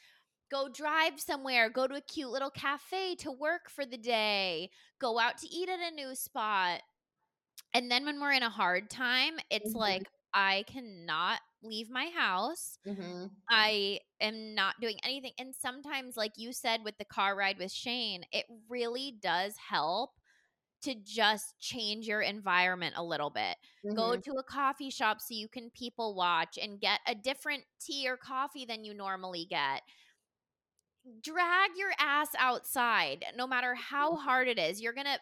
go 0.50 0.68
drive 0.68 1.20
somewhere, 1.20 1.70
go 1.70 1.86
to 1.86 1.94
a 1.94 2.00
cute 2.00 2.30
little 2.30 2.50
cafe 2.50 3.16
to 3.16 3.32
work 3.32 3.70
for 3.70 3.84
the 3.86 3.98
day, 3.98 4.70
go 5.00 5.18
out 5.18 5.38
to 5.38 5.48
eat 5.48 5.68
at 5.68 5.80
a 5.80 5.94
new 5.94 6.14
spot. 6.14 6.82
And 7.74 7.90
then 7.90 8.04
when 8.04 8.20
we're 8.20 8.32
in 8.32 8.42
a 8.42 8.50
hard 8.50 8.90
time, 8.90 9.38
it's 9.50 9.74
Mhm. 9.74 9.76
like, 9.76 10.10
I 10.32 10.64
cannot 10.64 11.40
leave 11.62 11.90
my 11.90 12.10
house. 12.16 12.78
hmm 12.84 13.30
I 13.50 14.00
am 14.20 14.54
not 14.54 14.76
doing 14.80 14.98
anything. 15.04 15.32
And 15.38 15.54
sometimes, 15.54 16.16
like 16.16 16.32
you 16.36 16.52
said 16.52 16.80
with 16.84 16.96
the 16.98 17.04
car 17.04 17.36
ride 17.36 17.58
with 17.58 17.72
Shane, 17.72 18.24
it 18.32 18.46
really 18.68 19.14
does 19.22 19.54
help 19.70 20.10
to 20.82 20.94
just 20.94 21.58
change 21.58 22.06
your 22.06 22.22
environment 22.22 22.94
a 22.96 23.04
little 23.04 23.30
bit. 23.30 23.56
Go 23.94 24.14
Mhm. 24.14 24.22
to 24.24 24.32
a 24.34 24.42
coffee 24.44 24.90
shop 24.90 25.20
so 25.20 25.34
you 25.34 25.48
can 25.48 25.70
people 25.70 26.14
watch 26.14 26.58
and 26.60 26.80
get 26.80 27.00
a 27.06 27.14
different 27.14 27.64
tea 27.80 28.08
or 28.08 28.16
coffee 28.16 28.64
than 28.64 28.84
you 28.84 28.94
normally 28.94 29.46
get. 29.48 29.82
Drag 31.22 31.70
your 31.76 31.92
ass 31.98 32.28
outside, 32.38 33.24
no 33.34 33.46
matter 33.46 33.74
how 33.74 34.16
hard 34.16 34.48
it 34.48 34.58
is. 34.58 34.80
You're 34.80 34.92
going 34.92 35.06
to 35.06 35.18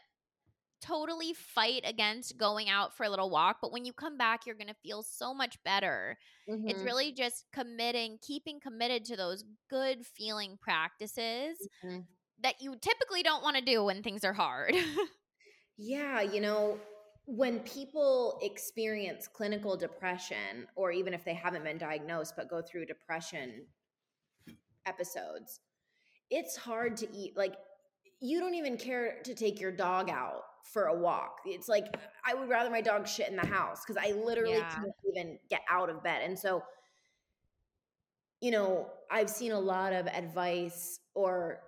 totally 0.81 1.33
fight 1.35 1.83
against 1.85 2.37
going 2.39 2.69
out 2.69 2.97
for 2.97 3.05
a 3.05 3.11
little 3.11 3.31
walk, 3.31 3.59
but 3.63 3.73
when 3.73 3.85
you 3.85 3.93
come 3.93 4.17
back, 4.17 4.47
you're 4.47 4.55
going 4.57 4.69
to 4.69 4.75
feel 4.75 5.03
so 5.03 5.35
much 5.35 5.63
better. 5.65 6.19
It's 6.67 6.83
Mhm. 6.83 6.85
really 6.85 7.13
just 7.13 7.47
committing, 7.53 8.19
keeping 8.23 8.61
committed 8.61 9.05
to 9.07 9.17
those 9.17 9.45
good 9.71 10.07
feeling 10.07 10.59
practices 10.61 11.69
Mhm. 11.83 12.09
that 12.41 12.61
you 12.61 12.77
typically 12.81 13.23
don't 13.23 13.43
want 13.43 13.57
to 13.57 13.63
do 13.65 13.85
when 13.85 14.03
things 14.03 14.25
are 14.25 14.35
hard. 14.35 14.75
Yeah, 15.77 16.21
you 16.21 16.41
know, 16.41 16.81
when 17.27 17.61
people 17.61 18.39
experience 18.43 19.29
clinical 19.29 19.77
depression, 19.77 20.67
or 20.75 20.91
even 20.91 21.15
if 21.15 21.25
they 21.25 21.35
haven't 21.35 21.65
been 21.65 21.79
diagnosed 21.79 22.35
but 22.37 22.49
go 22.49 22.63
through 22.63 22.87
depression 22.87 23.69
episodes, 24.87 25.61
it's 26.31 26.57
hard 26.57 26.97
to 26.99 27.11
eat. 27.17 27.37
Like, 27.37 27.57
you 28.21 28.41
don't 28.41 28.55
even 28.55 28.79
care 28.79 29.23
to 29.25 29.35
take 29.35 29.61
your 29.61 29.73
dog 29.73 30.11
out 30.11 30.45
for 30.73 30.85
a 30.85 30.95
walk. 30.99 31.41
It's 31.47 31.69
like, 31.69 31.87
I 32.25 32.35
would 32.35 32.49
rather 32.49 32.71
my 32.71 32.81
dog 32.81 33.07
shit 33.07 33.29
in 33.29 33.37
the 33.37 33.47
house 33.47 33.83
because 33.87 34.03
I 34.03 34.13
literally 34.13 34.59
Yeah. 34.59 34.69
can't 34.75 34.93
even 35.15 35.39
get 35.51 35.63
out 35.71 35.91
of 35.91 36.03
bed. 36.03 36.23
And 36.23 36.39
so, 36.39 36.63
you 38.41 38.51
know, 38.51 38.91
I've 39.11 39.31
seen 39.31 39.53
a 39.53 39.59
lot 39.61 39.93
of 39.93 40.07
advice 40.07 41.01
or 41.15 41.61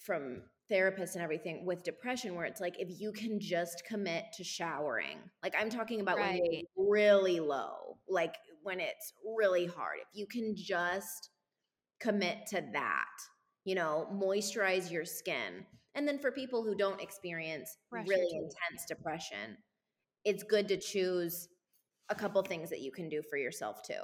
from 0.00 0.42
therapists 0.70 1.14
and 1.14 1.22
everything 1.22 1.64
with 1.64 1.82
depression 1.82 2.34
where 2.34 2.44
it's 2.44 2.60
like 2.60 2.78
if 2.78 3.00
you 3.00 3.12
can 3.12 3.40
just 3.40 3.84
commit 3.86 4.24
to 4.36 4.44
showering. 4.44 5.18
Like 5.42 5.54
I'm 5.58 5.70
talking 5.70 6.00
about 6.00 6.18
when 6.20 6.32
Right. 6.32 6.42
you're 6.76 6.88
really 6.90 7.40
low, 7.40 7.98
like 8.08 8.34
when 8.62 8.80
it's 8.80 9.12
really 9.36 9.66
hard. 9.66 9.98
If 10.00 10.08
you 10.18 10.26
can 10.26 10.54
just 10.56 11.30
commit 12.00 12.46
to 12.48 12.64
that, 12.72 13.06
you 13.64 13.74
know, 13.74 14.08
moisturize 14.12 14.90
your 14.90 15.04
skin. 15.04 15.66
And 15.94 16.06
then 16.06 16.18
for 16.18 16.30
people 16.30 16.62
who 16.62 16.74
don't 16.74 17.00
experience 17.00 17.76
your 17.92 18.02
really 18.02 18.26
teeth. 18.30 18.42
intense 18.42 18.84
depression, 18.86 19.56
it's 20.24 20.42
good 20.42 20.68
to 20.68 20.76
choose 20.76 21.48
a 22.08 22.14
couple 22.14 22.42
things 22.42 22.70
that 22.70 22.80
you 22.80 22.92
can 22.92 23.08
do 23.08 23.22
for 23.22 23.36
yourself 23.36 23.82
too. 23.82 23.94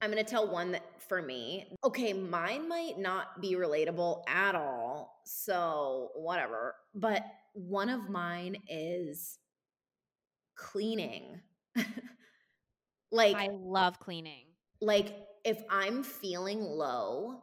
I'm 0.00 0.12
going 0.12 0.24
to 0.24 0.30
tell 0.30 0.48
one 0.48 0.72
that 0.72 0.84
for 1.08 1.20
me, 1.20 1.72
okay, 1.82 2.12
mine 2.12 2.68
might 2.68 2.98
not 2.98 3.40
be 3.40 3.54
relatable 3.54 4.22
at 4.28 4.54
all. 4.54 5.20
So, 5.24 6.10
whatever. 6.14 6.76
But 6.94 7.24
one 7.54 7.88
of 7.88 8.08
mine 8.08 8.58
is 8.68 9.38
cleaning. 10.54 11.40
like 13.10 13.36
I 13.36 13.48
love 13.50 13.98
cleaning. 13.98 14.44
like 14.80 15.16
if 15.44 15.62
I'm 15.70 16.02
feeling 16.02 16.60
low, 16.60 17.42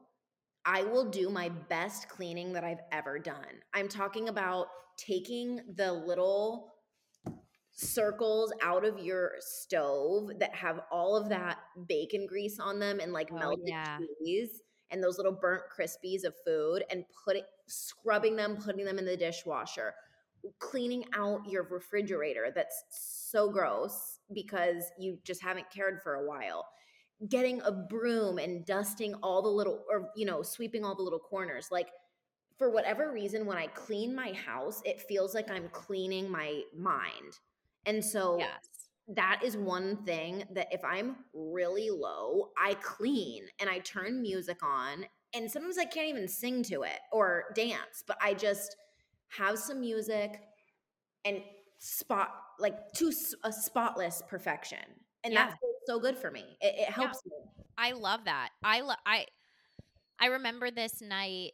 I 0.65 0.83
will 0.83 1.09
do 1.09 1.29
my 1.29 1.49
best 1.49 2.09
cleaning 2.09 2.53
that 2.53 2.63
I've 2.63 2.81
ever 2.91 3.19
done. 3.19 3.61
I'm 3.73 3.87
talking 3.87 4.29
about 4.29 4.67
taking 4.97 5.59
the 5.75 5.91
little 5.91 6.73
circles 7.71 8.53
out 8.63 8.85
of 8.85 8.97
your 8.99 9.33
stove 9.39 10.31
that 10.39 10.55
have 10.55 10.79
all 10.91 11.15
of 11.17 11.29
that 11.29 11.57
bacon 11.87 12.25
grease 12.25 12.59
on 12.59 12.79
them 12.79 12.99
and 12.99 13.11
like 13.11 13.29
Oh, 13.31 13.37
melted 13.37 13.67
yeah. 13.67 13.97
cheese 14.23 14.61
and 14.91 15.03
those 15.03 15.17
little 15.17 15.33
burnt 15.33 15.63
crispies 15.77 16.23
of 16.23 16.33
food 16.45 16.83
and 16.89 17.03
putting 17.25 17.43
scrubbing 17.67 18.35
them, 18.35 18.55
putting 18.57 18.85
them 18.85 18.97
in 18.97 19.05
the 19.05 19.17
dishwasher, 19.17 19.93
cleaning 20.59 21.03
out 21.15 21.41
your 21.49 21.63
refrigerator 21.63 22.51
that's 22.55 22.83
so 22.91 23.49
gross 23.49 24.19
because 24.33 24.85
you 24.97 25.17
just 25.23 25.41
haven't 25.41 25.69
cared 25.69 26.01
for 26.01 26.15
a 26.15 26.25
while 26.27 26.65
getting 27.29 27.61
a 27.61 27.71
broom 27.71 28.37
and 28.37 28.65
dusting 28.65 29.13
all 29.23 29.41
the 29.41 29.49
little 29.49 29.83
or 29.89 30.09
you 30.15 30.25
know 30.25 30.41
sweeping 30.41 30.83
all 30.83 30.95
the 30.95 31.01
little 31.01 31.19
corners 31.19 31.67
like 31.71 31.87
for 32.57 32.69
whatever 32.69 33.11
reason 33.11 33.45
when 33.45 33.57
i 33.57 33.67
clean 33.67 34.13
my 34.13 34.33
house 34.33 34.81
it 34.85 35.01
feels 35.01 35.33
like 35.33 35.49
i'm 35.49 35.69
cleaning 35.69 36.29
my 36.29 36.61
mind 36.77 37.39
and 37.85 38.03
so 38.03 38.37
Yes. 38.39 38.89
that 39.07 39.39
is 39.43 39.55
one 39.55 39.97
thing 40.03 40.43
that 40.51 40.67
if 40.71 40.83
i'm 40.83 41.15
really 41.33 41.89
low 41.89 42.49
i 42.61 42.73
clean 42.75 43.43
and 43.59 43.69
i 43.69 43.79
turn 43.79 44.21
music 44.21 44.57
on 44.61 45.05
and 45.33 45.49
sometimes 45.49 45.77
i 45.77 45.85
can't 45.85 46.09
even 46.09 46.27
sing 46.27 46.61
to 46.63 46.83
it 46.83 46.99
or 47.13 47.45
dance 47.55 48.03
but 48.05 48.17
i 48.21 48.33
just 48.33 48.75
have 49.29 49.57
some 49.57 49.79
music 49.79 50.41
and 51.23 51.41
spot 51.77 52.31
like 52.59 52.91
to 52.93 53.11
a 53.43 53.51
spotless 53.53 54.21
perfection 54.27 54.79
and 55.23 55.33
Yeah. 55.33 55.47
that 55.47 55.57
feels 55.59 55.74
so 55.85 55.99
good 55.99 56.17
for 56.17 56.31
me 56.31 56.57
it, 56.61 56.75
it 56.77 56.89
helps 56.89 57.23
me 57.25 57.31
I 57.77 57.91
love 57.91 58.25
that. 58.25 58.49
I 58.63 58.81
lo- 58.81 58.93
I 59.05 59.25
I 60.19 60.27
remember 60.27 60.71
this 60.71 61.01
night 61.01 61.51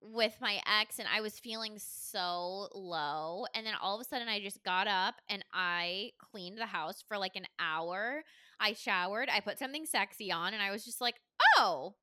with 0.00 0.36
my 0.40 0.60
ex 0.80 0.98
and 0.98 1.08
I 1.12 1.20
was 1.20 1.38
feeling 1.38 1.74
so 1.78 2.68
low 2.72 3.44
and 3.54 3.66
then 3.66 3.74
all 3.82 3.96
of 3.96 4.00
a 4.00 4.04
sudden 4.04 4.28
I 4.28 4.40
just 4.40 4.62
got 4.62 4.86
up 4.86 5.16
and 5.28 5.44
I 5.52 6.12
cleaned 6.30 6.58
the 6.58 6.66
house 6.66 7.02
for 7.06 7.18
like 7.18 7.36
an 7.36 7.46
hour. 7.60 8.22
I 8.60 8.72
showered, 8.72 9.28
I 9.32 9.40
put 9.40 9.58
something 9.58 9.86
sexy 9.86 10.32
on 10.32 10.54
and 10.54 10.62
I 10.62 10.70
was 10.70 10.84
just 10.84 11.00
like, 11.00 11.16
"Oh, 11.58 11.94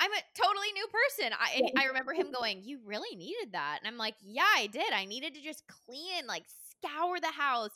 I'm 0.00 0.10
a 0.10 0.22
totally 0.34 0.72
new 0.72 0.86
person." 0.88 1.32
I 1.38 1.82
I 1.82 1.86
remember 1.86 2.12
him 2.12 2.32
going, 2.32 2.62
"You 2.64 2.80
really 2.84 3.16
needed 3.16 3.52
that." 3.52 3.78
And 3.80 3.86
I'm 3.88 3.98
like, 3.98 4.16
"Yeah, 4.20 4.42
I 4.56 4.66
did. 4.66 4.92
I 4.92 5.04
needed 5.04 5.34
to 5.34 5.42
just 5.42 5.64
clean, 5.86 6.26
like 6.26 6.44
scour 6.70 7.20
the 7.20 7.28
house, 7.30 7.70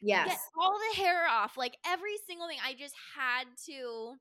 yes 0.00 0.28
get 0.28 0.38
all 0.58 0.76
the 0.78 1.02
hair 1.02 1.26
off, 1.28 1.56
like 1.56 1.76
every 1.86 2.16
single 2.26 2.48
thing. 2.48 2.58
I 2.64 2.74
just 2.74 2.94
had 3.16 3.44
to. 3.66 4.14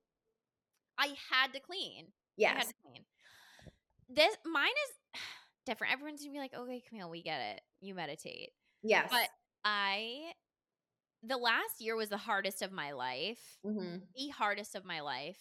I 0.98 1.16
had 1.32 1.54
to 1.54 1.60
clean. 1.60 2.08
I 2.44 2.48
had 2.48 2.58
yes 2.58 2.68
to 2.68 2.74
clean. 2.84 3.06
This 4.10 4.36
mine 4.46 4.68
is 4.68 5.22
different. 5.66 5.94
Everyone's 5.94 6.22
gonna 6.22 6.34
be 6.34 6.40
like, 6.40 6.54
"Okay, 6.54 6.82
Camille, 6.88 7.10
we 7.10 7.22
get 7.24 7.42
it. 7.56 7.62
You 7.82 7.96
meditate." 7.96 8.52
yes 8.82 9.10
But 9.12 9.30
I, 9.66 10.32
the 11.24 11.38
last 11.38 11.80
year 11.82 11.96
was 11.96 12.10
the 12.10 12.18
hardest 12.18 12.62
of 12.62 12.72
my 12.72 12.92
life, 12.92 13.60
Mhm. 13.66 14.02
the 14.16 14.30
hardest 14.30 14.76
of 14.76 14.86
my 14.86 15.02
life, 15.02 15.38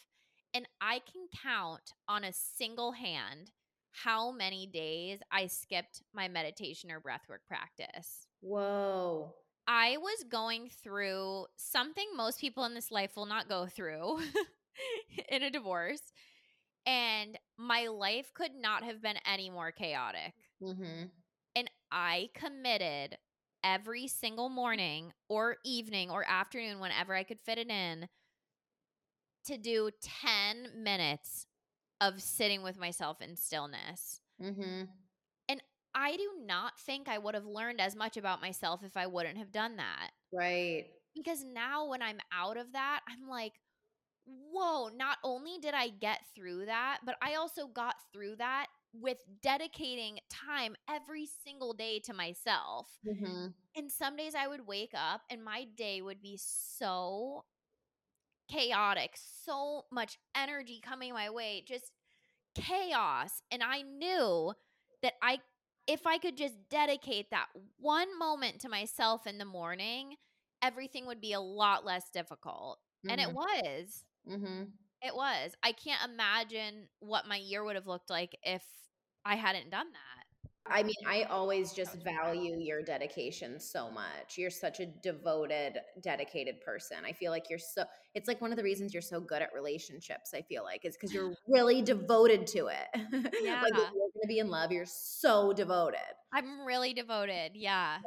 and 0.53 0.69
I 0.81 1.01
can 1.01 1.29
count 1.43 1.93
on 2.09 2.25
a 2.25 2.33
single 2.33 2.93
hand 2.93 3.53
how 3.93 4.31
many 4.33 4.67
days 4.67 5.21
I 5.31 5.47
skipped 5.47 6.03
my 6.13 6.29
meditation 6.29 6.91
or 6.91 7.01
breathwork 7.01 7.47
practice. 7.47 8.27
Whoa. 8.41 9.35
I 9.69 9.99
was 9.99 10.25
going 10.25 10.71
through 10.83 11.45
something 11.57 12.07
most 12.17 12.41
people 12.41 12.65
in 12.65 12.73
this 12.73 12.91
life 12.91 13.17
will 13.17 13.27
not 13.27 13.51
go 13.51 13.67
through 13.67 14.19
in 15.29 15.43
a 15.43 15.51
divorce. 15.51 16.01
And 16.87 17.39
my 17.59 17.89
life 17.89 18.33
could 18.33 18.55
not 18.59 18.83
have 18.83 19.03
been 19.03 19.19
any 19.31 19.51
more 19.51 19.71
chaotic. 19.71 20.33
Mm-hmm. 20.63 21.09
And 21.55 21.71
I 21.93 22.31
committed 22.33 23.19
every 23.63 24.09
single 24.09 24.49
morning 24.49 25.13
or 25.29 25.57
evening 25.67 26.11
or 26.11 26.25
afternoon, 26.27 26.81
whenever 26.81 27.15
I 27.15 27.25
could 27.25 27.41
fit 27.41 27.59
it 27.59 27.69
in, 27.69 28.09
to 29.47 29.59
do 29.59 29.91
10 30.01 30.83
minutes 30.83 31.47
of 32.01 32.23
sitting 32.23 32.63
with 32.63 32.79
myself 32.79 33.21
in 33.21 33.37
stillness. 33.37 34.21
Mm-hmm. 34.43 34.85
I 35.99 36.17
do 36.17 36.31
not 36.47 36.79
think 36.79 37.09
I 37.09 37.19
would 37.19 37.35
have 37.35 37.45
learned 37.45 37.81
as 37.81 37.97
much 37.97 38.17
about 38.17 38.41
myself 38.41 38.85
if 38.85 38.97
I 38.97 39.09
wouldn't 39.09 39.37
have 39.37 39.51
done 39.51 39.77
that. 39.79 40.11
Right. 40.33 40.85
Because 41.17 41.45
now 41.45 41.89
when 41.89 42.03
I'm 42.03 42.21
out 42.33 42.57
of 42.57 42.73
that, 42.73 43.01
I'm 43.09 43.29
like, 43.29 43.55
whoa, 44.25 44.91
not 44.97 45.19
only 45.25 45.59
did 45.61 45.75
I 45.75 45.89
get 45.89 46.21
through 46.37 46.67
that, 46.67 47.01
but 47.05 47.17
I 47.21 47.35
also 47.35 47.67
got 47.67 47.97
through 48.13 48.37
that 48.37 48.67
with 48.93 49.19
dedicating 49.43 50.19
time 50.31 50.77
every 50.89 51.29
single 51.45 51.73
day 51.73 51.99
to 52.05 52.13
myself. 52.13 52.87
Mm-hmm. 53.05 53.49
And 53.77 53.91
some 53.91 54.15
days 54.15 54.37
I 54.37 54.47
would 54.47 54.69
wake 54.69 54.95
up 54.95 55.23
and 55.31 55.45
my 55.45 55.67
day 55.77 56.01
would 56.01 56.23
be 56.23 56.39
so 56.41 57.45
chaotic, 58.49 59.17
so 59.17 59.87
much 59.91 60.17
energy 60.37 60.81
coming 60.81 61.13
my 61.13 61.29
way, 61.29 61.65
just 61.67 61.91
chaos. 62.55 63.43
And 63.51 63.65
I 63.65 63.83
knew 63.83 64.53
that 65.03 65.15
I 65.23 65.39
if 65.89 66.07
I 66.07 66.19
could 66.19 66.37
just 66.37 66.57
dedicate 66.71 67.31
that 67.31 67.49
one 67.79 68.19
moment 68.19 68.61
to 68.63 68.69
myself 68.71 69.27
in 69.27 69.39
the 69.39 69.47
morning, 69.47 70.17
everything 70.63 71.07
would 71.07 71.21
be 71.21 71.33
a 71.35 71.41
lot 71.41 71.85
less 71.87 72.11
difficult. 72.11 72.81
Mm-hmm. 73.07 73.11
And 73.11 73.21
it 73.21 73.29
Mm-hmm. 73.29 73.35
was. 73.35 74.05
mm-hmm. 74.29 74.63
It 75.03 75.15
was. 75.15 75.53
I 75.63 75.73
can't 75.73 76.11
imagine 76.11 76.89
what 77.01 77.27
my 77.29 77.37
year 77.37 77.65
would 77.65 77.77
have 77.77 77.87
looked 77.87 78.11
like 78.11 78.37
if 78.43 78.65
I 79.25 79.37
hadn't 79.37 79.71
done 79.71 79.87
that. 79.93 80.18
I 80.71 80.83
mean, 80.83 80.95
I 81.07 81.23
always 81.25 81.73
just 81.73 81.97
value 82.03 82.57
your 82.61 82.83
dedication 82.83 83.59
so 83.61 83.91
much. 83.91 84.37
You're 84.37 84.51
such 84.51 84.81
a 84.81 84.87
devoted, 84.87 85.79
dedicated 86.03 86.61
person. 86.61 86.99
I 87.07 87.13
feel 87.13 87.31
like 87.31 87.51
you're 87.51 87.59
so, 87.59 87.85
it's 88.15 88.29
like 88.29 88.41
one 88.41 88.51
of 88.51 88.57
the 88.57 88.63
reasons 88.63 88.93
you're 88.93 89.03
so 89.03 89.21
good 89.21 89.43
at 89.43 89.51
relationships, 89.55 90.33
I 90.35 90.43
feel 90.43 90.65
like, 90.65 90.85
is 90.85 90.97
because 90.97 91.13
you're 91.13 91.33
really 91.49 91.83
devoted 91.83 92.47
to 92.49 92.69
it. 92.69 92.87
Yeah. 93.43 93.63
like, 93.63 93.73
if 93.73 93.79
you're 93.79 93.91
going 93.91 94.23
to 94.23 94.29
be 94.29 94.39
in 94.39 94.49
love, 94.49 94.73
you're 94.73 94.87
so 94.87 95.53
devoted. 95.53 95.99
I'm 96.33 96.65
really 96.67 96.93
devoted. 96.95 97.53
Yeah. 97.55 97.99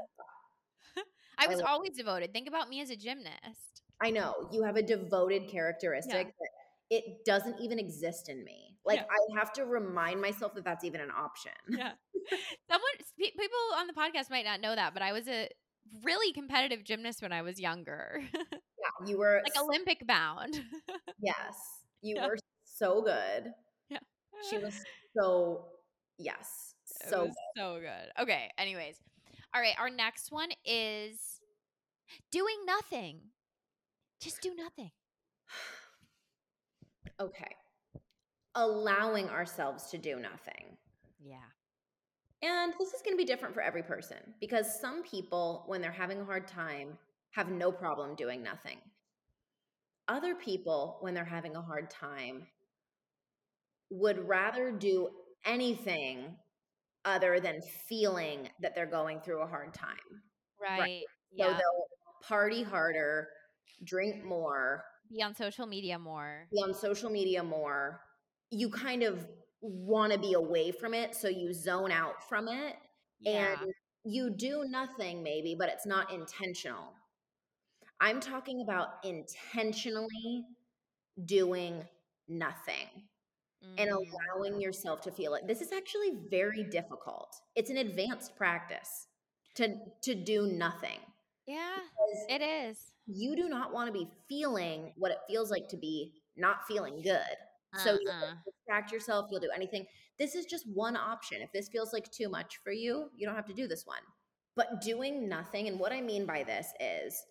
I 1.38 1.48
was 1.48 1.58
love- 1.60 1.68
always 1.70 1.92
devoted. 1.98 2.34
Think 2.34 2.48
about 2.48 2.70
me 2.70 2.82
as 2.82 2.90
a 2.90 2.96
gymnast. 2.96 3.82
I 4.02 4.10
know 4.10 4.50
you 4.52 4.64
have 4.64 4.78
a 4.78 4.82
devoted 4.82 5.48
characteristic 5.48 6.28
that 6.28 6.50
it 6.90 7.24
doesn't 7.26 7.60
even 7.62 7.78
exist 7.80 8.30
in 8.30 8.44
me. 8.44 8.76
Like, 8.84 8.98
Yeah. 9.00 9.06
I 9.10 9.40
have 9.40 9.54
to 9.54 9.66
remind 9.66 10.20
myself 10.20 10.56
that 10.56 10.64
that's 10.66 10.84
even 10.84 11.02
an 11.02 11.12
option. 11.12 11.52
Yeah. 11.70 11.92
Someone, 12.70 12.92
people 13.18 13.58
on 13.76 13.88
the 13.88 13.94
podcast 13.94 14.30
might 14.30 14.46
not 14.46 14.62
know 14.62 14.76
that, 14.76 14.94
but 14.94 15.02
I 15.04 15.12
was 15.14 15.28
a 15.28 15.50
really 16.04 16.32
competitive 16.34 16.84
gymnast 16.84 17.22
when 17.22 17.32
I 17.34 17.42
was 17.42 17.60
younger, 17.60 18.22
Yeah, 18.34 19.08
you 19.08 19.18
were, 19.18 19.42
like 19.44 19.58
Olympic 19.62 20.06
bound. 20.08 20.60
yes, 21.22 21.56
you 22.02 22.16
Yeah. 22.16 22.28
were 22.28 22.38
so 22.64 23.02
good. 23.02 23.54
Yeah, 23.90 24.00
she 24.50 24.58
was 24.58 24.74
so, 25.18 25.66
yes, 26.18 26.74
so 26.86 27.26
was 27.26 27.36
so 27.56 27.80
good. 27.80 28.22
Okay. 28.24 28.50
Anyways, 28.58 28.98
all 29.54 29.62
right. 29.62 29.76
Our 29.80 29.90
next 29.90 30.32
one 30.32 30.50
is 30.66 31.40
doing 32.32 32.58
nothing. 32.66 33.20
Just 34.20 34.42
do 34.42 34.54
nothing. 34.56 34.92
Okay. 37.20 37.56
Allowing 38.56 39.30
ourselves 39.30 39.92
to 39.92 39.98
do 40.00 40.16
nothing. 40.20 40.78
Yeah. 41.20 41.38
And 42.44 42.74
this 42.80 42.94
is 42.94 43.02
going 43.04 43.14
to 43.14 43.18
be 43.22 43.26
different 43.26 43.54
for 43.54 43.62
every 43.62 43.84
person 43.84 44.36
because 44.40 44.80
some 44.80 45.04
people, 45.04 45.64
when 45.68 45.82
they're 45.82 45.92
having 45.92 46.20
a 46.22 46.26
hard 46.26 46.48
time, 46.48 46.98
have 47.32 47.50
no 47.50 47.72
problem 47.72 48.16
doing 48.16 48.42
nothing. 48.42 48.82
Other 50.08 50.36
people, 50.36 50.98
when 51.02 51.14
they're 51.14 51.24
having 51.24 51.56
a 51.56 51.62
hard 51.62 51.90
time, 51.90 52.48
would 53.90 54.18
rather 54.28 54.72
do 54.72 55.10
anything 55.46 56.38
other 57.06 57.40
than 57.40 57.62
feeling 57.62 58.50
that 58.62 58.76
they're 58.76 58.86
going 58.86 59.22
through 59.22 59.42
a 59.42 59.48
hard 59.48 59.74
time. 59.74 60.24
Right. 60.60 61.06
So 61.40 61.48
Yeah. 61.48 61.54
they'll 61.54 61.88
party 62.24 62.64
harder, 62.64 63.30
drink 63.84 64.24
more, 64.24 64.86
Be 65.10 65.22
on 65.22 65.34
social 65.36 65.66
media 65.68 66.00
more. 66.00 66.48
be 66.52 66.58
on 66.62 66.74
social 66.74 67.10
media 67.10 67.44
more, 67.44 68.02
you 68.52 68.70
kind 68.70 69.04
of 69.04 69.28
want 69.62 70.14
to 70.14 70.20
be 70.20 70.34
away 70.34 70.72
from 70.72 70.94
it. 70.94 71.16
So 71.16 71.28
you 71.30 71.54
zone 71.54 71.92
out 71.92 72.28
from 72.28 72.48
it 72.48 72.76
Yeah. 73.20 73.62
and 73.62 73.74
you 74.04 74.30
do 74.30 74.66
nothing, 74.66 75.24
maybe, 75.24 75.56
but 75.56 75.70
it's 75.70 75.86
not 75.86 76.12
intentional. 76.12 76.94
I'm 78.00 78.20
talking 78.20 78.62
about 78.62 79.04
intentionally 79.06 80.46
doing 81.26 81.88
nothing 82.28 83.10
and 83.78 83.90
Mhm. 83.90 84.12
allowing 84.36 84.60
yourself 84.62 85.02
to 85.02 85.12
feel 85.12 85.36
it. 85.36 85.48
This 85.48 85.62
is 85.62 85.72
actually 85.72 86.12
very 86.30 86.64
difficult. 86.64 87.42
It's 87.56 87.70
an 87.70 87.78
advanced 87.78 88.36
practice 88.36 89.08
to 89.56 89.80
to 90.02 90.16
do 90.16 90.48
nothing. 90.48 91.00
Yeah. 91.46 91.80
Because 91.80 92.26
It 92.30 92.42
is. 92.42 92.94
you 93.08 93.36
do 93.36 93.50
not 93.50 93.74
want 93.74 93.88
to 93.88 93.94
be 93.94 94.10
feeling 94.28 94.94
what 94.98 95.12
it 95.12 95.20
feels 95.28 95.52
like 95.52 95.68
to 95.70 95.78
be 95.78 96.22
not 96.36 96.66
feeling 96.68 97.02
good. 97.02 97.38
So 97.76 97.98
you'll 98.02 98.12
Uh-uh. 98.12 98.36
distract 98.46 98.92
yourself, 98.92 99.28
you'll 99.32 99.40
do 99.42 99.52
anything. 99.56 99.86
This 100.18 100.36
is 100.36 100.46
just 100.46 100.68
one 100.68 100.96
option. 100.96 101.42
If 101.42 101.52
this 101.52 101.70
feels 101.70 101.94
like 101.94 102.12
too 102.12 102.30
much 102.30 102.58
for 102.64 102.72
you, 102.72 103.10
you 103.16 103.26
don't 103.26 103.36
have 103.36 103.46
to 103.48 103.54
do 103.54 103.68
this 103.68 103.86
one. 103.86 104.02
But 104.56 104.82
doing 104.82 105.30
nothing, 105.30 105.68
and 105.68 105.80
what 105.80 105.92
I 105.94 106.02
mean 106.02 106.26
by 106.26 106.44
this 106.44 106.74
is 106.80 107.26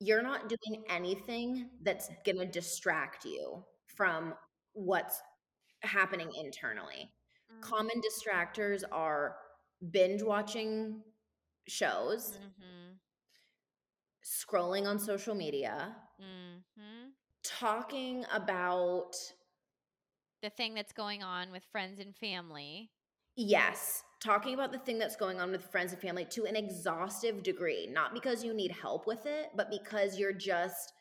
you're 0.00 0.22
not 0.22 0.48
doing 0.48 0.84
anything 0.90 1.70
that's 1.82 2.10
going 2.24 2.38
to 2.38 2.46
distract 2.46 3.24
you 3.24 3.64
from 3.86 4.34
what's 4.74 5.22
happening 5.82 6.30
internally. 6.34 7.10
Mm. 7.50 7.60
Common 7.62 8.00
distractors 8.02 8.82
are 8.92 9.36
binge 9.90 10.22
watching 10.22 11.02
shows, 11.66 12.38
Mhm. 12.38 12.98
scrolling 14.24 14.86
on 14.86 14.98
social 14.98 15.34
media, 15.34 15.96
Mhm. 16.20 17.12
Talking 17.46 18.24
about 18.32 19.14
The 20.42 20.50
thing 20.50 20.74
that's 20.74 20.92
going 20.92 21.22
on 21.22 21.50
with 21.52 21.64
friends 21.72 21.98
and 21.98 22.14
family. 22.16 22.90
Yes, 23.36 24.02
talking 24.22 24.54
about 24.54 24.72
the 24.72 24.78
thing 24.78 24.98
that's 24.98 25.16
going 25.16 25.40
on 25.40 25.50
with 25.50 25.64
friends 25.70 25.92
and 25.92 26.00
family 26.00 26.24
to 26.30 26.44
an 26.46 26.56
exhaustive 26.56 27.42
degree, 27.42 27.86
not 27.86 28.14
because 28.14 28.42
you 28.42 28.54
need 28.54 28.70
help 28.72 29.06
with 29.06 29.26
it, 29.26 29.50
but 29.54 29.70
because 29.70 30.18
you're 30.18 30.32
just 30.32 30.92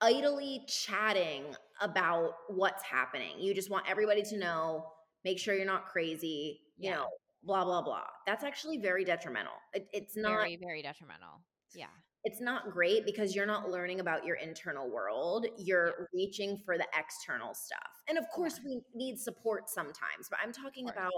idly 0.00 0.64
chatting 0.68 1.44
about 1.80 2.32
what's 2.48 2.82
happening. 2.84 3.38
You 3.38 3.54
just 3.54 3.70
want 3.70 3.86
everybody 3.88 4.22
to 4.22 4.28
mm-hmm. 4.28 4.40
know, 4.40 4.86
make 5.24 5.38
sure 5.38 5.54
you're 5.54 5.66
not 5.66 5.86
crazy, 5.86 6.60
you 6.76 6.90
Yeah. 6.90 6.96
know, 6.96 7.08
blah 7.42 7.64
blah 7.64 7.82
blah. 7.82 8.06
That's 8.26 8.44
actually 8.44 8.78
very 8.78 9.04
detrimental. 9.04 9.54
It, 9.72 9.88
it's 9.92 10.16
not 10.16 10.30
Very, 10.30 10.56
very 10.56 10.82
detrimental. 10.82 11.42
Yeah. 11.74 11.86
It's 12.24 12.40
not 12.40 12.70
great 12.70 13.04
because 13.04 13.34
you're 13.34 13.46
not 13.46 13.70
learning 13.70 14.00
about 14.00 14.24
your 14.24 14.36
internal 14.36 14.90
world. 14.90 15.46
You're 15.58 16.08
reaching 16.14 16.58
for 16.64 16.78
the 16.78 16.86
external 16.98 17.54
stuff. 17.54 18.02
And 18.08 18.16
of 18.16 18.24
course, 18.34 18.60
we 18.64 18.80
need 18.94 19.18
support 19.18 19.68
sometimes, 19.68 20.28
but 20.30 20.38
I'm 20.42 20.52
talking 20.52 20.88
about 20.88 21.12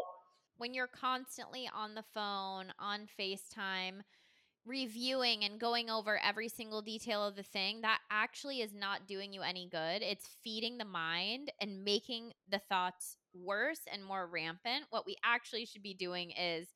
When 0.58 0.74
you're 0.74 0.88
constantly 0.88 1.68
on 1.72 1.94
the 1.94 2.04
phone, 2.14 2.72
on 2.78 3.06
FaceTime, 3.18 4.00
reviewing 4.64 5.44
and 5.44 5.60
going 5.60 5.90
over 5.90 6.18
every 6.24 6.48
single 6.48 6.82
detail 6.82 7.24
of 7.24 7.36
the 7.36 7.42
thing, 7.42 7.82
that 7.82 8.00
actually 8.10 8.60
is 8.60 8.74
not 8.74 9.06
doing 9.06 9.32
you 9.32 9.42
any 9.42 9.68
good. 9.70 10.02
It's 10.02 10.36
feeding 10.42 10.76
the 10.76 10.84
mind 10.84 11.52
and 11.60 11.84
making 11.84 12.32
the 12.50 12.60
thoughts 12.68 13.16
worse 13.32 13.82
and 13.92 14.04
more 14.04 14.26
rampant. 14.26 14.86
What 14.90 15.06
we 15.06 15.16
actually 15.24 15.66
should 15.66 15.82
be 15.82 15.94
doing 15.94 16.32
is 16.32 16.66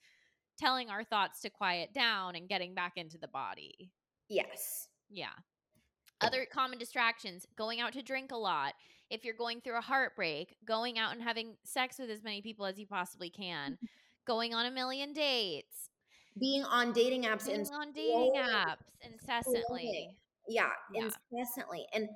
telling 0.59 0.89
our 0.89 1.03
thoughts 1.03 1.41
to 1.41 1.51
quiet 1.51 1.93
down 1.93 2.37
and 2.37 2.49
getting 2.49 2.75
back 2.75 2.93
into 2.97 3.19
the 3.19 3.29
body. 3.29 3.91
Yes. 4.31 4.89
Yeah. 5.11 5.29
Other 6.23 6.47
common 6.51 6.79
distractions 6.79 7.47
going 7.57 7.81
out 7.81 7.93
to 7.95 8.03
drink 8.03 8.31
a 8.33 8.37
lot. 8.37 8.75
If 9.11 9.25
you're 9.25 9.35
going 9.35 9.61
through 9.61 9.77
a 9.79 9.83
heartbreak, 9.83 10.57
going 10.65 10.99
out 10.99 11.13
and 11.13 11.23
having 11.23 11.57
sex 11.65 11.99
with 11.99 12.11
as 12.11 12.23
many 12.23 12.41
people 12.43 12.65
as 12.65 12.79
you 12.79 12.87
possibly 12.87 13.29
can, 13.31 13.77
going 14.27 14.55
on 14.55 14.67
a 14.67 14.71
million 14.71 15.13
dates, 15.13 15.89
Being 16.39 16.63
on 16.65 16.93
dating 16.93 17.25
apps 17.25 17.47
being 17.47 17.61
and 17.61 17.71
on 17.73 17.93
dating 17.93 18.35
apps 18.39 18.77
incessantly. 19.03 20.11
yeah, 20.47 20.69
Yeah. 20.95 21.09
incessantly. 21.33 21.87
And 21.93 22.09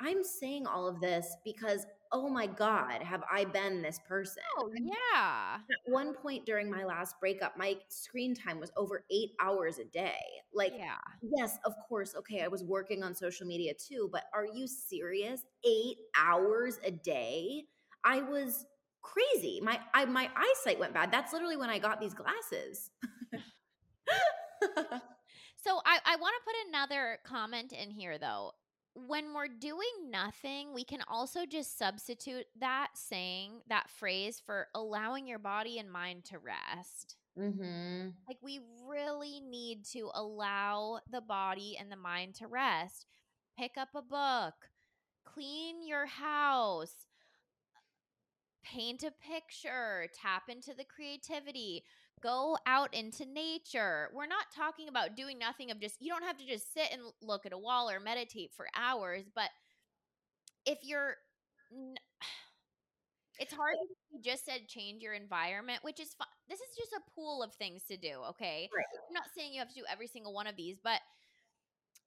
I'm 0.00 0.22
saying 0.24 0.66
all 0.66 0.86
of 0.88 1.00
this 1.00 1.36
because 1.44 1.84
oh 2.12 2.28
my 2.28 2.46
God, 2.46 3.02
have 3.02 3.22
I 3.30 3.44
been 3.44 3.82
this 3.82 4.00
person? 4.06 4.42
Oh, 4.58 4.70
yeah. 4.74 5.56
At 5.56 5.92
one 5.92 6.14
point 6.14 6.46
during 6.46 6.70
my 6.70 6.84
last 6.84 7.16
breakup, 7.20 7.56
my 7.56 7.76
screen 7.88 8.34
time 8.34 8.60
was 8.60 8.70
over 8.76 9.04
eight 9.10 9.30
hours 9.40 9.78
a 9.78 9.84
day. 9.84 10.18
Like, 10.52 10.74
Yeah. 10.76 10.96
yes, 11.36 11.58
of 11.64 11.74
course, 11.88 12.14
okay, 12.16 12.42
I 12.42 12.48
was 12.48 12.64
working 12.64 13.02
on 13.02 13.14
social 13.14 13.46
media 13.46 13.72
too, 13.74 14.08
but 14.12 14.24
are 14.34 14.46
you 14.46 14.66
serious? 14.66 15.42
Eight 15.64 15.96
hours 16.18 16.78
a 16.84 16.90
day? 16.90 17.64
I 18.04 18.22
was 18.22 18.64
crazy. 19.02 19.60
My 19.62 19.80
I, 19.94 20.04
my 20.06 20.28
eyesight 20.36 20.78
went 20.78 20.94
bad. 20.94 21.10
That's 21.10 21.32
literally 21.32 21.56
when 21.56 21.70
I 21.70 21.78
got 21.78 22.00
these 22.00 22.14
glasses. 22.14 22.90
So 25.60 25.80
I, 25.84 25.98
I 26.04 26.16
want 26.16 26.34
to 26.38 26.44
put 26.44 26.68
another 26.68 27.18
comment 27.24 27.72
in 27.72 27.90
here 27.90 28.16
though. 28.16 28.52
When 29.06 29.32
we're 29.34 29.48
doing 29.48 30.10
nothing, 30.10 30.74
we 30.74 30.84
can 30.84 31.00
also 31.08 31.46
just 31.46 31.78
substitute 31.78 32.46
that 32.58 32.88
saying, 32.94 33.60
that 33.68 33.88
phrase 33.90 34.42
for 34.44 34.68
allowing 34.74 35.26
your 35.26 35.38
body 35.38 35.78
and 35.78 35.90
mind 35.90 36.24
to 36.26 36.38
rest. 36.38 37.16
mm-hmm. 37.38 38.08
Like 38.26 38.38
we 38.42 38.60
really 38.88 39.40
need 39.40 39.84
to 39.92 40.10
allow 40.14 41.00
the 41.10 41.20
body 41.20 41.76
and 41.78 41.90
the 41.90 41.96
mind 41.96 42.34
to 42.36 42.46
rest. 42.46 43.06
Pick 43.56 43.72
up 43.76 43.90
a 43.94 44.02
book, 44.02 44.54
clean 45.24 45.86
your 45.86 46.06
house, 46.06 47.06
paint 48.64 49.02
a 49.02 49.12
picture, 49.12 50.08
tap 50.20 50.44
into 50.48 50.74
the 50.74 50.84
creativity, 50.84 51.84
go 52.20 52.56
out 52.66 52.94
into 52.94 53.24
nature. 53.26 54.10
We're 54.14 54.26
not 54.26 54.46
talking 54.54 54.88
about 54.88 55.16
doing 55.16 55.38
nothing 55.38 55.70
of 55.70 55.80
just 55.80 56.00
you 56.00 56.10
don't 56.10 56.24
have 56.24 56.38
to 56.38 56.46
just 56.46 56.72
sit 56.74 56.88
and 56.92 57.02
look 57.22 57.46
at 57.46 57.52
a 57.52 57.58
wall 57.58 57.90
or 57.90 58.00
meditate 58.00 58.52
for 58.56 58.66
hours, 58.74 59.24
but 59.34 59.50
if 60.66 60.78
you're 60.82 61.16
n- 61.72 61.96
it's 63.38 63.52
hard 63.52 63.74
if 63.82 63.96
you 64.10 64.20
just 64.20 64.44
said 64.44 64.66
change 64.68 65.02
your 65.02 65.12
environment, 65.14 65.80
which 65.82 66.00
is 66.00 66.14
fun. 66.14 66.26
This 66.48 66.58
is 66.60 66.76
just 66.76 66.92
a 66.92 67.10
pool 67.14 67.42
of 67.42 67.54
things 67.54 67.84
to 67.84 67.96
do, 67.96 68.20
okay? 68.30 68.68
Right. 68.74 68.84
I'm 69.08 69.14
not 69.14 69.28
saying 69.36 69.52
you 69.52 69.60
have 69.60 69.68
to 69.68 69.74
do 69.74 69.84
every 69.90 70.06
single 70.08 70.32
one 70.32 70.46
of 70.46 70.56
these, 70.56 70.78
but 70.82 71.00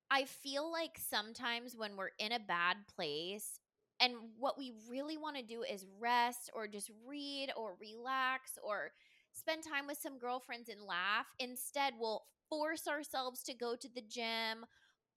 I 0.09 0.26
feel 0.26 0.70
like 0.72 0.97
sometimes 0.99 1.76
when 1.76 1.95
we're 1.95 2.12
in 2.20 2.34
a 2.34 2.39
bad 2.39 2.78
place 2.95 3.59
and 3.99 4.14
what 4.38 4.57
we 4.57 4.74
really 4.89 5.16
want 5.18 5.38
to 5.38 5.43
do 5.43 5.64
is 5.64 5.86
rest 5.99 6.49
or 6.53 6.68
just 6.68 6.91
read 7.07 7.51
or 7.55 7.76
relax 7.80 8.57
or 8.64 8.91
spend 9.34 9.63
time 9.63 9.88
with 9.88 9.97
some 9.99 10.17
girlfriends 10.17 10.69
and 10.69 10.82
laugh, 10.82 11.27
instead 11.39 11.93
we'll 11.99 12.23
force 12.49 12.88
ourselves 12.88 13.43
to 13.43 13.53
go 13.53 13.75
to 13.75 13.89
the 13.93 14.01
gym, 14.01 14.65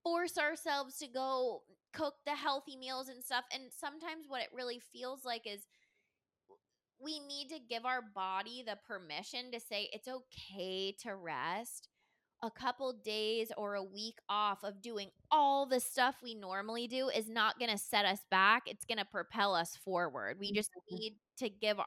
force 0.03 0.37
ourselves 0.37 0.97
to 0.97 1.07
go 1.07 1.63
cook 1.93 2.15
the 2.25 2.35
healthy 2.35 2.75
meals 2.77 3.09
and 3.09 3.23
stuff. 3.23 3.45
And 3.51 3.63
sometimes 3.71 4.25
what 4.27 4.41
it 4.41 4.49
really 4.53 4.79
feels 4.93 5.25
like 5.25 5.45
is 5.45 5.65
we 7.01 7.19
need 7.19 7.49
to 7.49 7.59
give 7.59 7.85
our 7.85 8.01
body 8.01 8.63
the 8.65 8.77
permission 8.87 9.51
to 9.51 9.59
say 9.59 9.89
it's 9.91 10.07
okay 10.07 10.93
to 11.01 11.15
rest 11.15 11.89
a 12.43 12.51
couple 12.51 12.93
days 12.93 13.51
or 13.57 13.75
a 13.75 13.83
week 13.83 14.17
off 14.29 14.63
of 14.63 14.81
doing 14.81 15.09
all 15.31 15.65
the 15.65 15.79
stuff 15.79 16.15
we 16.23 16.35
normally 16.35 16.87
do 16.87 17.09
is 17.09 17.29
not 17.29 17.57
going 17.59 17.71
to 17.71 17.77
set 17.77 18.05
us 18.05 18.19
back 18.31 18.63
it's 18.67 18.85
going 18.85 18.97
to 18.97 19.05
propel 19.05 19.55
us 19.55 19.75
forward 19.83 20.37
we 20.39 20.51
just 20.51 20.71
Mhm. 20.91 20.99
need 20.99 21.15
to 21.37 21.49
give 21.49 21.77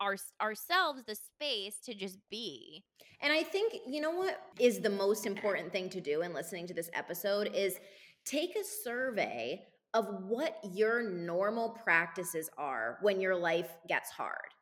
our 0.00 0.16
ourselves 0.40 1.02
the 1.06 1.14
space 1.14 1.76
to 1.84 1.94
just 1.94 2.18
be 2.30 2.84
And 3.20 3.32
I 3.32 3.42
think, 3.42 3.74
you 3.86 4.00
know 4.00 4.12
what 4.12 4.40
is 4.58 4.80
the 4.80 4.90
most 4.90 5.26
important 5.26 5.72
thing 5.72 5.90
to 5.90 6.00
do 6.00 6.22
in 6.22 6.32
listening 6.32 6.66
to 6.68 6.74
this 6.74 6.90
episode 6.94 7.50
is 7.54 7.78
take 8.24 8.56
a 8.56 8.64
survey 8.64 9.66
of 9.94 10.06
what 10.24 10.58
your 10.72 11.02
normal 11.02 11.70
practices 11.70 12.50
are 12.56 12.98
when 13.00 13.20
your 13.20 13.34
life 13.34 13.70
gets 13.88 14.10
hard. 14.10 14.54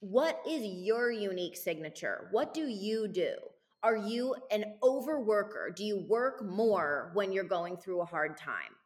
What 0.00 0.42
is 0.46 0.62
your 0.64 1.10
unique 1.10 1.56
signature? 1.56 2.28
What 2.30 2.52
do 2.52 2.66
you 2.66 3.08
do? 3.08 3.34
Are 3.82 3.96
you 3.96 4.34
an 4.50 4.74
overworker? 4.82 5.74
Do 5.74 5.84
you 5.84 6.04
work 6.08 6.44
more 6.44 7.10
when 7.14 7.32
you're 7.32 7.44
going 7.44 7.76
through 7.76 8.00
a 8.00 8.06
hard 8.06 8.36
time? 8.36 8.76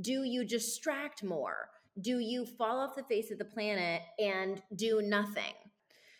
Do 0.00 0.22
you 0.24 0.44
distract 0.44 1.24
more? 1.24 1.68
Do 2.00 2.18
you 2.18 2.46
fall 2.46 2.80
off 2.80 2.96
the 2.96 3.02
face 3.04 3.30
of 3.30 3.38
the 3.38 3.44
planet 3.44 4.02
and 4.18 4.62
do 4.76 5.02
nothing? 5.02 5.52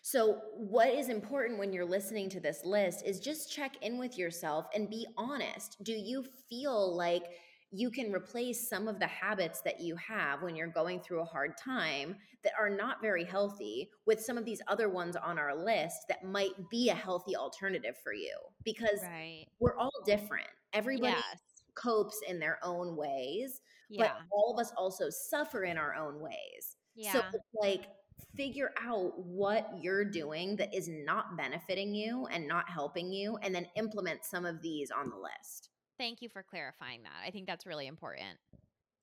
So, 0.03 0.41
what 0.57 0.89
is 0.89 1.09
important 1.09 1.59
when 1.59 1.73
you're 1.73 1.85
listening 1.85 2.29
to 2.31 2.41
this 2.41 2.65
list 2.65 3.07
is 3.07 3.21
just 3.21 3.53
check 3.53 3.77
in 3.83 3.99
with 3.99 4.19
yourself 4.19 4.67
and 4.75 4.91
be 4.91 5.07
honest. 5.17 5.77
Do 5.85 5.93
you 5.93 6.25
feel 6.51 6.97
like 6.97 7.23
you 7.71 7.91
can 7.91 8.13
replace 8.13 8.69
some 8.69 8.89
of 8.89 8.99
the 8.99 9.07
habits 9.07 9.63
that 9.63 9.81
you 9.81 9.97
have 9.97 10.43
when 10.43 10.57
you're 10.57 10.67
going 10.67 11.01
through 11.01 11.23
a 11.23 11.25
hard 11.25 11.57
time 11.57 12.17
that 12.45 12.53
are 12.59 12.69
not 12.69 13.01
very 13.01 13.25
healthy 13.25 13.89
with 14.05 14.21
some 14.21 14.37
of 14.37 14.45
these 14.45 14.61
other 14.67 14.91
ones 14.91 15.17
on 15.17 15.39
our 15.39 15.57
list 15.57 16.01
that 16.09 16.25
might 16.25 16.69
be 16.69 16.91
a 16.91 16.95
healthy 16.95 17.35
alternative 17.37 17.97
for 18.03 18.13
you? 18.13 18.37
Because 18.65 19.01
right 19.05 19.47
we're 19.61 19.79
all 19.79 20.03
different. 20.05 20.49
Everybody 20.75 21.15
yes 21.15 21.39
copes 21.75 22.21
in 22.29 22.39
their 22.39 22.59
own 22.63 22.97
ways, 22.97 23.61
yeah 23.93 24.05
but 24.05 24.23
all 24.33 24.55
of 24.55 24.61
us 24.61 24.73
also 24.77 25.09
suffer 25.11 25.65
in 25.65 25.77
our 25.79 25.95
own 25.95 26.21
ways. 26.21 26.77
yeah 26.95 27.13
So 27.13 27.21
like 27.61 27.87
figure 28.37 28.73
out 28.83 29.13
what 29.19 29.69
you're 29.81 30.05
doing 30.05 30.57
that 30.57 30.75
is 30.75 30.89
not 30.89 31.37
benefiting 31.37 31.95
you 31.95 32.27
and 32.31 32.47
not 32.49 32.69
helping 32.69 33.13
you 33.13 33.37
and 33.43 33.55
then 33.55 33.67
implement 33.77 34.25
some 34.25 34.45
of 34.47 34.61
these 34.63 34.91
on 34.91 35.11
the 35.11 35.17
list. 35.17 35.71
thank 35.99 36.23
you 36.23 36.29
for 36.29 36.43
clarifying 36.43 37.03
that 37.03 37.23
i 37.27 37.31
think 37.31 37.47
that's 37.47 37.67
really 37.67 37.87
important 37.87 38.39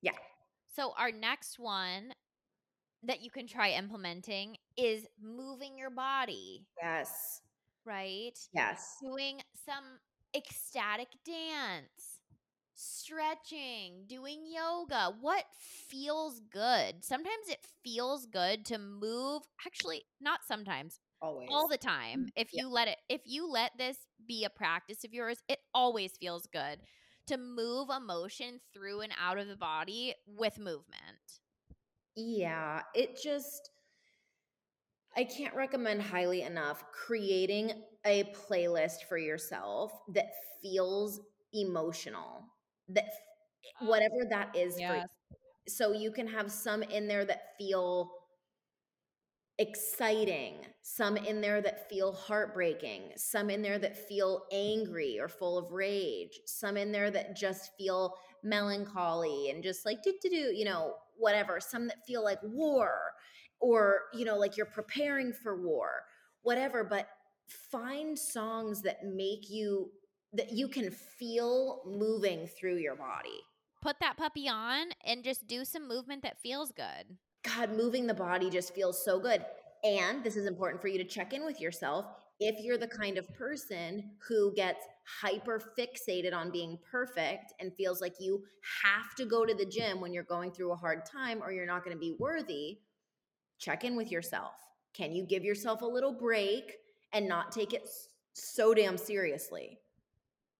Yeah. 0.02 0.12
so 0.74 0.92
our 0.98 1.12
next 1.12 1.58
one 1.58 2.12
that 3.04 3.22
you 3.22 3.30
can 3.30 3.46
try 3.46 3.70
implementing 3.70 4.56
is 4.76 5.06
moving 5.22 5.78
your 5.78 5.90
body 5.90 6.66
Yes. 6.82 7.40
right 7.86 8.38
Yes. 8.52 8.96
doing 9.02 9.40
some 9.64 9.84
ecstatic 10.36 11.08
dance, 11.24 12.09
stretching, 12.80 14.04
doing 14.06 14.44
yoga. 14.46 15.12
What 15.20 15.44
feels 15.88 16.40
good? 16.50 17.04
Sometimes 17.04 17.48
it 17.48 17.66
feels 17.84 18.26
good 18.26 18.64
to 18.66 18.78
move. 18.78 19.42
Actually, 19.66 20.04
not 20.20 20.40
sometimes. 20.46 21.00
Always. 21.20 21.48
All 21.50 21.68
the 21.68 21.76
time. 21.78 22.20
Mm, 22.20 22.28
if 22.36 22.48
Yeah. 22.52 22.62
you 22.62 22.68
let 22.68 22.88
it 22.88 22.98
if 23.08 23.22
you 23.24 23.50
let 23.50 23.72
this 23.76 23.96
be 24.26 24.44
a 24.44 24.50
practice 24.50 25.04
of 25.04 25.12
yours, 25.12 25.38
it 25.48 25.58
always 25.74 26.12
feels 26.18 26.46
good 26.46 26.80
to 27.26 27.36
move 27.36 27.88
emotion 27.90 28.60
through 28.72 29.00
and 29.00 29.12
out 29.20 29.38
of 29.38 29.48
the 29.48 29.56
body 29.56 30.14
with 30.26 30.58
movement. 30.58 31.40
Yeah, 32.16 32.82
it 32.94 33.18
just 33.22 33.70
I 35.16 35.24
can't 35.24 35.54
recommend 35.54 36.02
highly 36.02 36.42
enough 36.42 36.84
creating 36.92 37.72
a 38.04 38.24
playlist 38.34 39.04
for 39.08 39.18
yourself 39.18 39.92
that 40.14 40.32
feels 40.62 41.20
emotional. 41.52 42.44
That 42.94 43.04
eh, 43.04 43.68
oh, 43.82 43.86
whatever 43.88 44.24
that 44.30 44.54
is 44.56 44.74
for 44.86 44.94
you. 44.96 45.02
So 45.68 45.92
you 45.92 46.10
can 46.12 46.26
have 46.26 46.50
some 46.50 46.82
in 46.82 47.08
there 47.08 47.24
that 47.24 47.56
feel 47.58 48.10
exciting, 49.58 50.54
some 50.82 51.16
in 51.16 51.40
there 51.40 51.60
that 51.60 51.88
feel 51.88 52.12
heartbreaking, 52.12 53.12
some 53.16 53.50
in 53.50 53.60
there 53.62 53.78
that 53.78 54.08
feel 54.08 54.44
angry 54.52 55.18
or 55.20 55.28
full 55.28 55.58
of 55.58 55.70
rage, 55.72 56.40
some 56.46 56.76
in 56.76 56.92
there 56.92 57.10
that 57.10 57.36
just 57.36 57.70
feel 57.76 58.14
melancholy 58.42 59.50
and 59.50 59.62
just 59.62 59.84
like 59.84 60.02
do 60.02 60.14
do 60.22 60.30
do, 60.30 60.52
you 60.54 60.64
know, 60.64 60.94
whatever, 61.16 61.60
some 61.60 61.86
that 61.88 62.04
feel 62.06 62.24
like 62.24 62.38
war 62.42 63.12
or, 63.60 64.02
you 64.14 64.24
know, 64.24 64.38
like 64.38 64.56
you're 64.56 64.64
preparing 64.66 65.32
for 65.32 65.62
war, 65.62 65.90
whatever, 66.42 66.82
but 66.82 67.08
find 67.70 68.18
songs 68.18 68.80
that 68.82 69.04
make 69.04 69.50
you 69.50 69.90
that 70.32 70.52
you 70.52 70.68
can 70.68 70.90
feel 70.90 71.82
moving 71.86 72.46
through 72.46 72.76
your 72.76 72.94
body. 72.94 73.40
Put 73.82 73.96
that 74.00 74.16
puppy 74.16 74.48
on 74.48 74.88
and 75.04 75.24
just 75.24 75.46
do 75.46 75.64
some 75.64 75.88
movement 75.88 76.22
that 76.22 76.38
feels 76.38 76.70
good. 76.70 77.16
God, 77.42 77.76
moving 77.76 78.06
the 78.06 78.14
body 78.14 78.50
just 78.50 78.74
feels 78.74 79.02
so 79.02 79.18
good. 79.18 79.44
And 79.82 80.22
this 80.22 80.36
is 80.36 80.46
important 80.46 80.82
for 80.82 80.88
you 80.88 80.98
to 80.98 81.04
check 81.04 81.32
in 81.32 81.44
with 81.44 81.60
yourself. 81.60 82.06
If 82.38 82.62
you're 82.62 82.78
the 82.78 82.86
kind 82.86 83.18
of 83.18 83.32
person 83.34 84.10
who 84.28 84.52
gets 84.54 84.84
hyper 85.20 85.60
fixated 85.78 86.34
on 86.34 86.50
being 86.50 86.78
perfect 86.90 87.54
and 87.58 87.74
feels 87.74 88.00
like 88.00 88.14
you 88.20 88.44
have 88.82 89.14
to 89.16 89.24
go 89.24 89.44
to 89.44 89.54
the 89.54 89.64
gym 89.64 90.00
when 90.00 90.12
you're 90.12 90.22
going 90.22 90.52
through 90.52 90.72
a 90.72 90.76
hard 90.76 91.04
time 91.04 91.42
or 91.42 91.52
you're 91.52 91.66
not 91.66 91.84
going 91.84 91.96
to 91.96 92.00
be 92.00 92.16
worthy, 92.18 92.78
check 93.58 93.84
in 93.84 93.96
with 93.96 94.10
yourself. 94.10 94.52
Can 94.94 95.12
you 95.12 95.24
give 95.24 95.44
yourself 95.44 95.82
a 95.82 95.86
little 95.86 96.12
break 96.12 96.76
and 97.12 97.28
not 97.28 97.52
take 97.52 97.72
it 97.72 97.88
so 98.32 98.74
damn 98.74 98.96
seriously? 98.96 99.79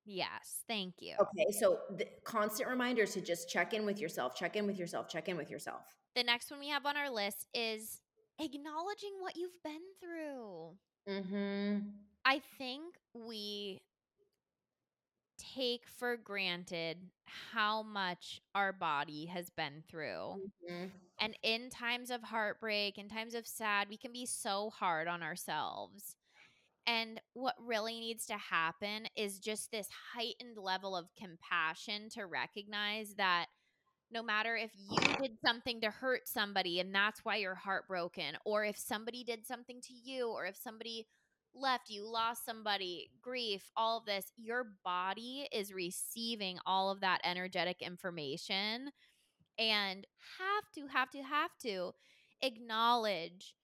Yes, 0.04 0.64
thank 0.66 0.94
you. 1.00 1.14
Okay, 1.20 1.50
so 1.58 1.78
the 1.96 2.06
constant 2.24 2.68
reminders 2.68 3.12
to 3.14 3.20
just 3.20 3.48
check 3.48 3.74
in 3.74 3.84
with 3.84 4.00
yourself, 4.00 4.34
check 4.34 4.56
in 4.56 4.66
with 4.66 4.78
yourself, 4.78 5.08
check 5.08 5.28
in 5.28 5.36
with 5.36 5.50
yourself. 5.50 5.82
The 6.14 6.24
next 6.24 6.50
one 6.50 6.60
we 6.60 6.68
have 6.68 6.86
on 6.86 6.96
our 6.96 7.10
list 7.10 7.46
is 7.54 8.00
acknowledging 8.38 9.12
what 9.20 9.36
you've 9.36 9.62
been 9.62 9.82
through. 10.00 10.76
Mhm. 11.06 11.92
I 12.24 12.40
think 12.58 12.98
we 13.14 13.82
take 15.38 15.86
for 15.86 16.16
granted 16.16 17.10
how 17.24 17.82
much 17.82 18.42
our 18.54 18.72
body 18.72 19.26
has 19.26 19.50
been 19.50 19.82
through. 19.88 20.50
Mm-hmm. 20.68 20.86
And 21.18 21.38
in 21.42 21.70
times 21.70 22.10
of 22.10 22.22
heartbreak, 22.22 22.98
in 22.98 23.08
times 23.08 23.34
of 23.34 23.46
sad, 23.46 23.88
we 23.88 23.96
can 23.96 24.12
be 24.12 24.26
so 24.26 24.70
hard 24.70 25.08
on 25.08 25.22
ourselves. 25.22 26.16
And 26.86 27.20
what 27.34 27.54
really 27.58 28.00
needs 28.00 28.26
to 28.26 28.36
happen 28.36 29.06
is 29.16 29.38
just 29.38 29.70
this 29.70 29.88
heightened 30.14 30.56
level 30.56 30.96
of 30.96 31.14
compassion 31.16 32.08
to 32.10 32.26
recognize 32.26 33.14
that 33.16 33.46
no 34.10 34.22
matter 34.22 34.56
if 34.56 34.72
you 34.74 34.98
did 35.20 35.38
something 35.44 35.80
to 35.82 35.90
hurt 35.90 36.26
somebody 36.26 36.80
and 36.80 36.92
that's 36.94 37.24
why 37.24 37.36
you're 37.36 37.54
heartbroken, 37.54 38.36
or 38.44 38.64
if 38.64 38.76
somebody 38.76 39.22
did 39.22 39.46
something 39.46 39.80
to 39.82 39.92
you, 39.94 40.28
or 40.28 40.46
if 40.46 40.56
somebody 40.56 41.06
left 41.54 41.90
you, 41.90 42.06
lost 42.10 42.44
somebody, 42.44 43.10
grief, 43.22 43.70
all 43.76 43.98
of 43.98 44.06
this, 44.06 44.32
your 44.36 44.72
body 44.84 45.48
is 45.52 45.72
receiving 45.72 46.58
all 46.66 46.90
of 46.90 47.00
that 47.00 47.20
energetic 47.24 47.82
information 47.82 48.90
and 49.58 50.06
have 50.38 50.64
to, 50.74 50.86
have 50.88 51.10
to, 51.10 51.22
have 51.22 51.50
to 51.62 51.92
acknowledge 52.42 53.54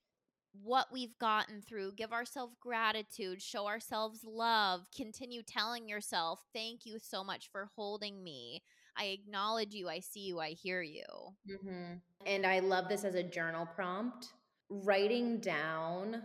what 0.63 0.89
we've 0.93 1.17
gotten 1.19 1.63
through, 1.63 1.93
give 1.93 2.13
ourselves 2.13 2.55
gratitude, 2.61 3.43
show 3.43 3.67
ourselves 3.67 4.21
love, 4.25 4.87
continue 4.95 5.43
telling 5.43 5.89
yourself, 5.89 6.41
Thank 6.53 6.87
you 6.87 6.99
so 6.99 7.23
much 7.23 7.51
for 7.51 7.71
holding 7.77 8.23
me. 8.23 8.63
I 8.97 9.07
acknowledge 9.07 9.75
you, 9.75 9.89
I 9.89 10.01
see 10.01 10.21
you, 10.21 10.41
I 10.41 10.51
hear 10.51 10.83
you. 10.83 11.05
Mm-hmm. 11.51 11.95
And 12.27 12.47
I 12.47 12.61
love 12.61 12.89
this 12.89 13.05
as 13.05 13.15
a 13.15 13.23
journal 13.23 13.67
prompt 13.75 14.29
writing 14.69 15.39
down 15.39 16.23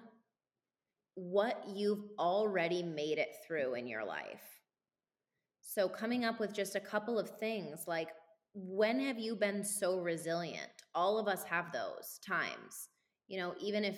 what 1.16 1.64
you've 1.68 2.04
already 2.18 2.82
made 2.82 3.18
it 3.18 3.36
through 3.46 3.76
in 3.76 3.88
your 3.88 4.06
life. 4.06 4.62
So, 5.62 5.88
coming 5.88 6.26
up 6.26 6.40
with 6.40 6.54
just 6.54 6.76
a 6.76 6.80
couple 6.80 7.20
of 7.20 7.38
things 7.38 7.88
like, 7.88 8.10
when 8.54 9.00
have 9.00 9.20
you 9.20 9.36
been 9.36 9.64
so 9.64 10.00
resilient? 10.00 10.72
All 10.94 11.18
of 11.18 11.28
us 11.28 11.44
have 11.44 11.72
those 11.72 12.20
times. 12.26 12.90
You 13.28 13.38
know, 13.38 13.56
even 13.62 13.86
if, 13.86 13.98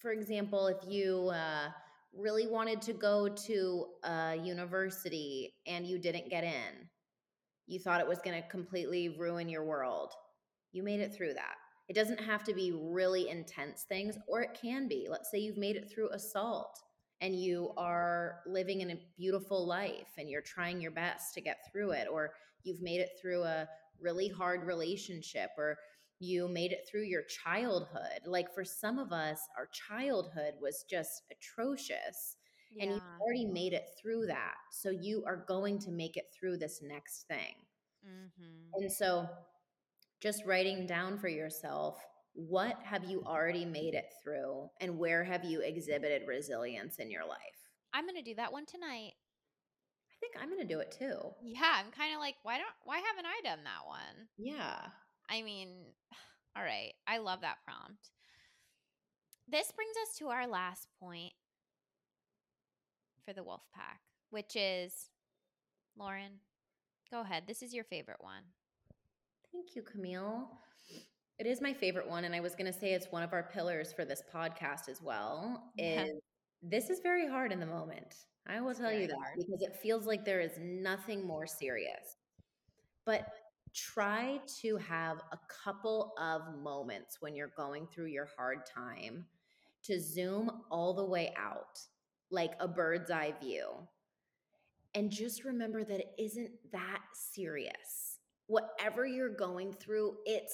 for 0.00 0.12
example, 0.12 0.66
if 0.66 0.78
you 0.86 1.30
uh, 1.34 1.68
really 2.14 2.46
wanted 2.46 2.80
to 2.82 2.92
go 2.92 3.28
to 3.28 3.86
a 4.04 4.36
university 4.42 5.54
and 5.66 5.86
you 5.86 5.98
didn't 5.98 6.30
get 6.30 6.44
in, 6.44 6.88
you 7.66 7.78
thought 7.78 8.00
it 8.00 8.08
was 8.08 8.18
going 8.18 8.40
to 8.40 8.48
completely 8.48 9.16
ruin 9.18 9.48
your 9.48 9.64
world. 9.64 10.12
You 10.72 10.82
made 10.82 11.00
it 11.00 11.14
through 11.14 11.34
that. 11.34 11.56
It 11.88 11.94
doesn't 11.94 12.20
have 12.20 12.42
to 12.44 12.54
be 12.54 12.72
really 12.72 13.28
intense 13.28 13.84
things, 13.88 14.16
or 14.28 14.40
it 14.42 14.58
can 14.60 14.88
be. 14.88 15.06
Let's 15.08 15.30
say 15.30 15.38
you've 15.38 15.56
made 15.56 15.76
it 15.76 15.90
through 15.90 16.10
assault 16.10 16.80
and 17.20 17.34
you 17.34 17.72
are 17.76 18.40
living 18.46 18.82
in 18.82 18.90
a 18.90 19.00
beautiful 19.16 19.66
life 19.66 20.12
and 20.18 20.28
you're 20.28 20.42
trying 20.42 20.80
your 20.80 20.90
best 20.90 21.32
to 21.34 21.40
get 21.40 21.58
through 21.70 21.92
it, 21.92 22.08
or 22.10 22.32
you've 22.62 22.82
made 22.82 23.00
it 23.00 23.10
through 23.20 23.42
a 23.42 23.68
really 24.00 24.28
hard 24.28 24.64
relationship, 24.64 25.50
or 25.56 25.76
you 26.18 26.48
made 26.48 26.72
it 26.72 26.86
through 26.90 27.04
your 27.04 27.22
childhood. 27.44 28.20
Like 28.26 28.54
for 28.54 28.64
some 28.64 28.98
of 28.98 29.12
us, 29.12 29.38
our 29.56 29.68
childhood 29.72 30.54
was 30.60 30.84
just 30.88 31.22
atrocious. 31.30 32.36
Yeah. 32.74 32.84
And 32.84 32.92
you've 32.94 33.02
already 33.20 33.46
made 33.46 33.72
it 33.72 33.86
through 34.00 34.26
that. 34.26 34.54
So 34.72 34.90
you 34.90 35.24
are 35.26 35.44
going 35.48 35.78
to 35.80 35.90
make 35.90 36.16
it 36.16 36.26
through 36.38 36.58
this 36.58 36.80
next 36.82 37.26
thing. 37.28 37.54
Mm-hmm. 38.06 38.82
And 38.82 38.92
so 38.92 39.26
just 40.22 40.44
writing 40.44 40.86
down 40.86 41.18
for 41.18 41.28
yourself 41.28 41.98
what 42.36 42.76
have 42.82 43.04
you 43.04 43.22
already 43.24 43.64
made 43.64 43.94
it 43.94 44.12
through 44.22 44.68
and 44.80 44.98
where 44.98 45.24
have 45.24 45.42
you 45.42 45.62
exhibited 45.62 46.28
resilience 46.28 46.98
in 46.98 47.10
your 47.10 47.26
life? 47.26 47.38
I'm 47.94 48.04
going 48.04 48.16
to 48.16 48.22
do 48.22 48.34
that 48.34 48.52
one 48.52 48.66
tonight. 48.66 49.12
I 50.10 50.14
think 50.20 50.34
I'm 50.38 50.50
going 50.50 50.60
to 50.60 50.74
do 50.74 50.80
it 50.80 50.94
too. 50.98 51.18
Yeah, 51.42 51.80
I'm 51.80 51.90
kind 51.92 52.14
of 52.14 52.20
like 52.20 52.36
why 52.42 52.58
don't 52.58 52.68
why 52.84 52.98
haven't 52.98 53.26
I 53.26 53.40
done 53.42 53.64
that 53.64 53.86
one? 53.86 54.28
Yeah. 54.36 54.76
I 55.30 55.42
mean, 55.42 55.68
all 56.56 56.62
right. 56.62 56.92
I 57.06 57.18
love 57.18 57.40
that 57.42 57.58
prompt. 57.64 58.10
This 59.48 59.70
brings 59.72 59.94
us 60.02 60.16
to 60.18 60.28
our 60.28 60.46
last 60.46 60.88
point 61.00 61.32
for 63.24 63.32
the 63.32 63.44
wolf 63.44 63.62
pack, 63.74 64.00
which 64.30 64.56
is 64.56 65.10
Lauren, 65.98 66.40
go 67.10 67.20
ahead. 67.20 67.44
This 67.46 67.62
is 67.62 67.74
your 67.74 67.84
favorite 67.84 68.20
one. 68.20 68.42
Thank 69.52 69.76
you, 69.76 69.82
Camille. 69.82 70.48
It 71.38 71.46
is 71.46 71.60
my 71.60 71.72
favorite 71.72 72.08
one, 72.08 72.24
and 72.24 72.34
I 72.34 72.40
was 72.40 72.54
going 72.54 72.72
to 72.72 72.78
say 72.78 72.92
it's 72.92 73.12
one 73.12 73.22
of 73.22 73.32
our 73.32 73.42
pillars 73.42 73.92
for 73.92 74.04
this 74.04 74.22
podcast 74.34 74.88
as 74.88 75.02
well. 75.02 75.70
Yeah. 75.76 76.04
Is 76.04 76.10
this 76.62 76.90
is 76.90 77.00
very 77.00 77.28
hard 77.28 77.52
in 77.52 77.60
the 77.60 77.66
moment. 77.66 78.14
I 78.48 78.60
will 78.60 78.70
it's 78.70 78.80
tell 78.80 78.92
you 78.92 79.06
that 79.06 79.16
hard. 79.16 79.36
because 79.36 79.62
it 79.62 79.76
feels 79.76 80.06
like 80.06 80.24
there 80.24 80.40
is 80.40 80.52
nothing 80.60 81.26
more 81.26 81.46
serious. 81.46 82.16
But 83.04 83.28
try 83.76 84.40
to 84.62 84.76
have 84.78 85.18
a 85.32 85.38
couple 85.64 86.14
of 86.18 86.42
moments 86.62 87.18
when 87.20 87.36
you're 87.36 87.52
going 87.56 87.86
through 87.86 88.06
your 88.06 88.28
hard 88.36 88.60
time 88.66 89.26
to 89.84 90.00
zoom 90.00 90.50
all 90.70 90.94
the 90.94 91.04
way 91.04 91.34
out, 91.36 91.78
like 92.30 92.52
a 92.58 92.66
bird's 92.66 93.10
eye 93.10 93.34
view. 93.40 93.68
And 94.94 95.10
just 95.10 95.44
remember 95.44 95.84
that 95.84 96.00
it 96.00 96.14
isn't 96.18 96.50
that 96.72 97.02
serious 97.12 98.16
whatever 98.46 99.06
you're 99.06 99.34
going 99.34 99.72
through, 99.72 100.16
it 100.24 100.48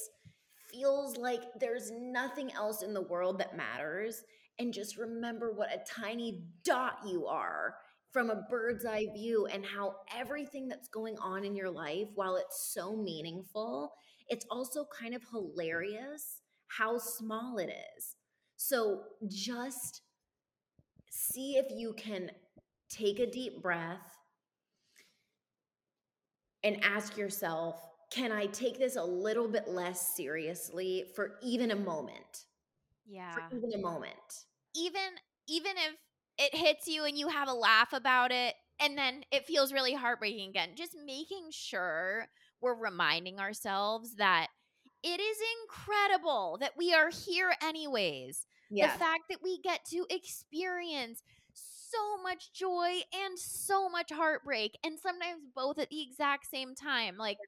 feels 0.71 1.17
like 1.17 1.43
there's 1.61 1.91
nothing 1.91 2.53
else 2.53 2.83
in 2.83 2.95
the 2.95 3.03
world 3.03 3.39
that 3.39 3.57
matters. 3.57 4.25
And 4.59 4.73
just 4.73 4.97
remember 4.97 5.53
what 5.53 5.73
a 5.73 5.83
tiny 5.87 6.45
dot 6.65 6.99
you 7.07 7.27
are 7.27 7.75
from 8.13 8.31
a 8.31 8.43
bird's 8.51 8.85
eye 8.85 9.07
view 9.15 9.47
and 9.47 9.65
how 9.65 9.97
everything 10.15 10.69
that's 10.69 10.89
going 10.89 11.17
on 11.19 11.45
in 11.45 11.57
your 11.57 11.71
life, 11.71 12.09
while 12.15 12.37
it's 12.37 12.73
so 12.73 12.95
meaningful, 12.95 13.93
it's 14.29 14.47
also 14.51 14.87
kind 14.99 15.15
of 15.15 15.23
hilarious 15.31 16.41
how 16.69 16.99
small 16.99 17.59
it 17.59 17.71
is. 17.97 18.17
So 18.57 19.03
just 19.29 20.03
see 21.11 21.57
if 21.57 21.67
you 21.71 21.95
can 21.95 22.31
take 22.89 23.19
a 23.19 23.31
deep 23.31 23.63
breath 23.63 24.17
and 26.63 26.83
ask 26.83 27.17
yourself, 27.17 27.81
can 28.11 28.31
I 28.31 28.47
take 28.47 28.79
this 28.79 28.97
a 28.97 29.05
little 29.05 29.49
bit 29.49 29.69
less 29.69 30.15
seriously 30.15 31.05
for 31.15 31.39
even 31.43 31.71
a 31.71 31.77
moment? 31.77 32.45
Yeah. 33.07 33.33
For 33.33 33.57
even 33.57 33.73
a 33.75 33.83
moment. 33.83 34.47
Even 34.77 35.03
even 35.49 35.73
if 35.73 35.97
it 36.39 36.55
hits 36.55 36.87
you 36.89 37.05
and 37.05 37.17
you 37.19 37.29
have 37.29 37.49
a 37.49 37.55
laugh 37.55 37.93
about 37.93 38.33
it 38.33 38.55
and 38.81 38.99
then 38.99 39.23
it 39.31 39.47
feels 39.47 39.73
really 39.73 39.95
heartbreaking 39.95 40.51
again, 40.51 40.71
just 40.77 40.97
making 41.07 41.49
sure 41.51 42.27
we're 42.61 42.75
reminding 42.75 43.39
ourselves 43.39 44.17
that 44.17 44.49
it 45.03 45.21
is 45.21 45.37
incredible 45.63 46.57
that 46.61 46.73
we 46.77 46.95
are 46.95 47.11
here 47.11 47.53
anyways. 47.63 48.47
Yes. 48.71 48.93
The 48.95 48.99
fact 48.99 49.23
that 49.31 49.39
we 49.43 49.61
get 49.61 49.85
to 49.87 50.07
experience 50.11 51.23
so 51.53 52.23
much 52.23 52.53
joy 52.53 53.01
and 53.15 53.39
so 53.39 53.89
much 53.89 54.11
heartbreak, 54.13 54.79
and 54.83 54.99
sometimes 54.99 55.43
both 55.55 55.79
at 55.79 55.91
the 55.91 56.03
exact 56.03 56.47
same 56.51 56.75
time. 56.75 57.17
Like, 57.19 57.39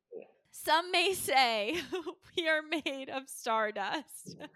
some 0.51 0.91
may 0.91 1.15
say 1.15 1.77
we 2.37 2.49
are 2.49 2.61
made 2.63 3.09
of 3.09 3.29
stardust. 3.29 4.37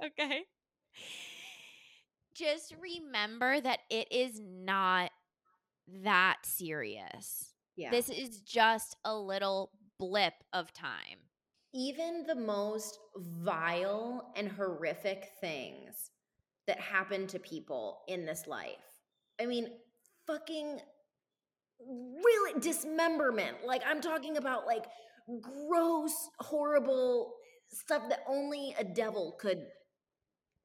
okay. 0.04 0.44
Just 2.40 2.74
remember 2.80 3.60
that 3.60 3.80
it 3.90 4.10
is 4.10 4.40
not 4.42 5.10
that 6.02 6.38
serious. 6.42 7.52
Yeah. 7.76 7.90
This 7.90 8.08
is 8.08 8.40
just 8.40 8.96
a 9.04 9.14
little 9.14 9.72
blip 9.98 10.32
of 10.54 10.72
time. 10.72 11.18
Even 11.74 12.24
the 12.26 12.34
most 12.34 12.98
vile 13.14 14.32
and 14.36 14.48
horrific 14.48 15.28
things 15.40 16.10
that 16.66 16.80
happen 16.80 17.26
to 17.26 17.38
people 17.38 18.00
in 18.08 18.24
this 18.24 18.46
life. 18.46 18.76
I 19.40 19.44
mean, 19.44 19.68
fucking 20.26 20.80
really 21.78 22.60
dismemberment. 22.60 23.58
Like, 23.66 23.82
I'm 23.86 24.00
talking 24.00 24.38
about 24.38 24.66
like 24.66 24.86
gross, 25.40 26.30
horrible 26.38 27.34
stuff 27.68 28.02
that 28.08 28.20
only 28.26 28.74
a 28.78 28.84
devil 28.84 29.36
could 29.38 29.66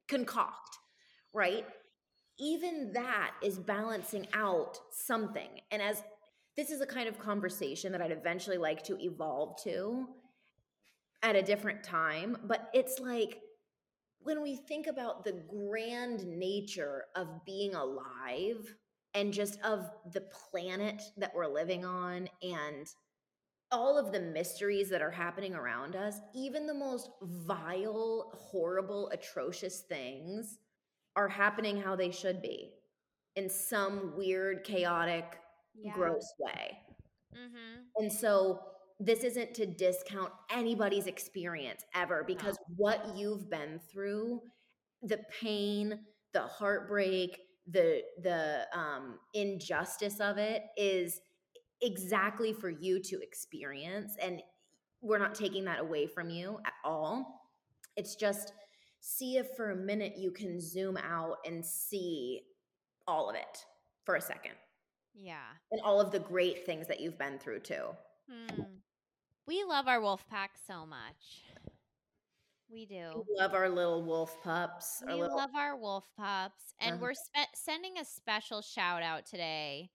concoct, 0.08 0.78
right? 1.36 1.66
Even 2.40 2.94
that 2.94 3.32
is 3.44 3.60
balancing 3.60 4.28
out 4.34 4.80
something. 4.92 5.50
And 5.72 5.82
as 5.82 6.02
this 6.58 6.72
is 6.72 6.82
a 6.82 6.86
kind 6.86 7.08
of 7.08 7.20
conversation 7.20 7.92
that 7.92 8.02
I'd 8.02 8.12
eventually 8.12 8.58
like 8.58 8.84
to 8.86 8.98
evolve 9.04 9.62
to 9.64 10.08
at 11.22 11.36
a 11.36 11.42
different 11.42 11.84
time, 11.84 12.38
but 12.46 12.70
it's 12.74 13.00
like 13.00 13.40
when 14.20 14.42
we 14.42 14.56
think 14.56 14.88
about 14.88 15.24
the 15.24 15.44
grand 15.48 16.26
nature 16.26 17.04
of 17.16 17.46
being 17.46 17.76
alive 17.76 18.76
and 19.14 19.34
just 19.34 19.60
of 19.62 19.90
the 20.14 20.24
planet 20.52 21.02
that 21.18 21.34
we're 21.36 21.48
living 21.48 21.86
on 21.86 22.30
and 22.42 22.88
all 23.72 23.98
of 23.98 24.12
the 24.12 24.20
mysteries 24.20 24.90
that 24.90 25.02
are 25.02 25.12
happening 25.12 25.54
around 25.54 25.96
us, 25.96 26.20
even 26.34 26.66
the 26.66 26.74
most 26.74 27.10
vile, 27.22 28.32
horrible, 28.34 29.10
atrocious 29.10 29.82
things 29.82 30.60
are 31.16 31.28
happening 31.28 31.82
how 31.82 31.96
they 31.96 32.12
should 32.12 32.42
be 32.42 32.74
in 33.36 33.50
some 33.50 34.16
weird, 34.16 34.64
chaotic 34.64 35.40
Yeah. 35.74 35.94
gross 35.94 36.34
way. 36.40 36.78
Mm-hmm. 37.34 37.82
And 37.98 38.12
so 38.12 38.62
this 39.00 39.24
isn't 39.24 39.54
to 39.56 39.66
discount 39.66 40.32
anybody's 40.50 41.08
experience 41.08 41.84
ever 41.94 42.24
because 42.26 42.58
what 42.78 43.16
you've 43.16 43.50
been 43.50 43.80
through, 43.92 44.42
the 45.04 45.20
pain, 45.42 46.00
the 46.34 46.42
heartbreak, 46.42 47.40
the 47.68 48.04
the 48.22 48.68
um 48.74 49.20
injustice 49.34 50.20
of 50.20 50.38
it 50.38 50.64
is 50.78 51.20
exactly 51.82 52.54
for 52.54 52.70
you 52.70 53.02
to 53.02 53.20
experience 53.22 54.16
and 54.22 54.42
we're 55.02 55.18
not 55.18 55.36
taking 55.36 55.66
that 55.66 55.80
away 55.80 56.08
from 56.08 56.30
you 56.30 56.60
at 56.66 56.74
all. 56.84 57.42
It's 57.98 58.16
just 58.16 58.54
see 59.08 59.38
if 59.38 59.48
for 59.56 59.70
a 59.70 59.76
minute 59.76 60.14
you 60.18 60.32
can 60.32 60.60
zoom 60.60 60.98
out 60.98 61.38
and 61.46 61.64
see 61.64 62.42
all 63.08 63.30
of 63.30 63.36
it 63.36 63.64
for 64.04 64.16
a 64.16 64.22
second 64.22 64.54
Yeah. 65.14 65.46
and 65.72 65.80
all 65.82 66.02
of 66.02 66.12
the 66.12 66.20
great 66.20 66.66
things 66.66 66.88
that 66.88 67.00
you've 67.00 67.18
been 67.18 67.38
through 67.38 67.60
too. 67.60 67.90
Hmm. 68.30 68.62
We 69.48 69.64
love 69.64 69.88
our 69.88 70.02
wolf 70.02 70.28
pack 70.28 70.58
so 70.68 70.88
much. 70.88 71.44
We 72.68 72.88
do. 72.88 73.24
We 73.30 73.36
love 73.40 73.54
our 73.54 73.70
little 73.70 74.04
wolf 74.04 74.42
pups. 74.44 75.04
We 75.06 75.14
little, 75.14 75.38
love 75.38 75.54
our 75.54 75.78
wolf 75.78 76.10
pups, 76.18 76.74
and 76.80 76.96
Uh-huh. 76.96 77.02
we're 77.04 77.14
spe- 77.14 77.54
sending 77.54 78.00
a 78.00 78.06
special 78.06 78.64
shout 78.64 79.04
out 79.04 79.28
today. 79.28 79.92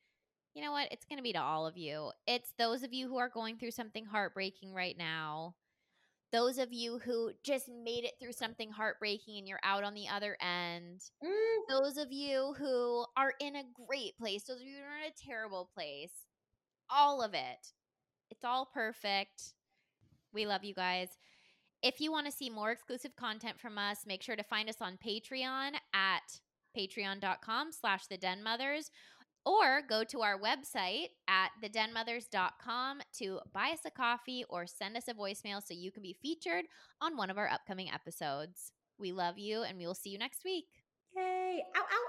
You 0.55 0.63
know 0.63 0.71
what? 0.71 0.93
It's 0.93 1.05
going 1.05 1.17
to 1.17 1.23
be 1.25 1.33
to 1.33 1.41
all 1.43 1.67
of 1.67 1.77
you. 1.77 2.13
It's 2.29 2.53
those 2.59 2.85
of 2.85 2.93
you 2.93 3.09
who 3.09 3.19
are 3.19 3.29
going 3.29 3.59
through 3.59 3.73
something 3.73 4.05
heartbreaking 4.05 4.73
right 4.73 4.97
now. 4.97 5.57
Those 6.33 6.59
of 6.59 6.73
you 6.73 6.99
who 6.99 7.33
just 7.45 7.69
made 7.69 8.05
it 8.05 8.15
through 8.21 8.33
something 8.33 8.71
heartbreaking 8.71 9.39
and 9.39 9.49
you're 9.49 9.61
out 9.65 9.83
on 9.83 9.95
the 9.95 10.09
other 10.09 10.37
end. 10.41 11.01
Mm, 11.25 11.59
Those 11.69 11.97
of 11.97 12.13
you 12.13 12.55
who 12.59 13.05
are 13.17 13.35
in 13.41 13.57
a 13.57 13.65
great 13.87 14.17
place. 14.17 14.45
Those 14.45 14.61
of 14.61 14.67
you 14.67 14.77
who 14.77 14.83
are 14.85 15.05
in 15.05 15.11
a 15.11 15.27
terrible 15.29 15.71
place. 15.75 16.13
All 16.89 17.21
of 17.23 17.35
it. 17.35 17.73
It's 18.31 18.45
all 18.45 18.69
perfect. 18.73 19.55
We 20.33 20.47
love 20.47 20.63
you 20.63 20.75
guys. 20.75 21.09
If 21.83 22.01
you 22.01 22.13
want 22.13 22.27
to 22.27 22.33
see 22.33 22.49
more 22.51 22.71
exclusive 22.71 23.17
content 23.17 23.59
from 23.61 23.77
us, 23.79 24.01
make 24.07 24.23
sure 24.23 24.37
to 24.37 24.45
find 24.45 24.69
us 24.69 24.77
on 24.81 24.99
Patreon 25.05 25.73
at 25.93 26.23
patreon.com 26.77 27.73
slash 27.73 28.07
the 28.07 28.17
den 28.17 28.43
mothers 28.45 28.91
or 29.45 29.83
go 29.89 30.05
to 30.05 30.21
our 30.21 30.39
website 30.39 31.09
at 31.29 31.51
thedenmothers.com 31.63 33.01
to 33.19 33.41
buy 33.53 33.71
us 33.71 33.81
a 33.87 33.91
coffee 33.91 34.45
or 34.49 34.67
send 34.67 34.97
us 34.97 35.09
a 35.09 35.15
voicemail 35.15 35.63
so 35.63 35.75
you 35.75 35.91
can 35.91 36.03
be 36.03 36.17
featured 36.21 36.65
on 37.01 37.17
one 37.17 37.31
of 37.31 37.39
our 37.39 37.49
upcoming 37.49 37.91
episodes. 37.91 38.73
We 38.99 39.13
love 39.13 39.39
you 39.39 39.63
and 39.63 39.79
we 39.79 39.87
will 39.87 39.95
see 39.95 40.11
you 40.11 40.19
next 40.19 40.45
week. 40.45 40.67
yay. 41.17 41.63
Ow! 41.77 41.81
Ow, 41.81 41.85
ow, 41.91 42.09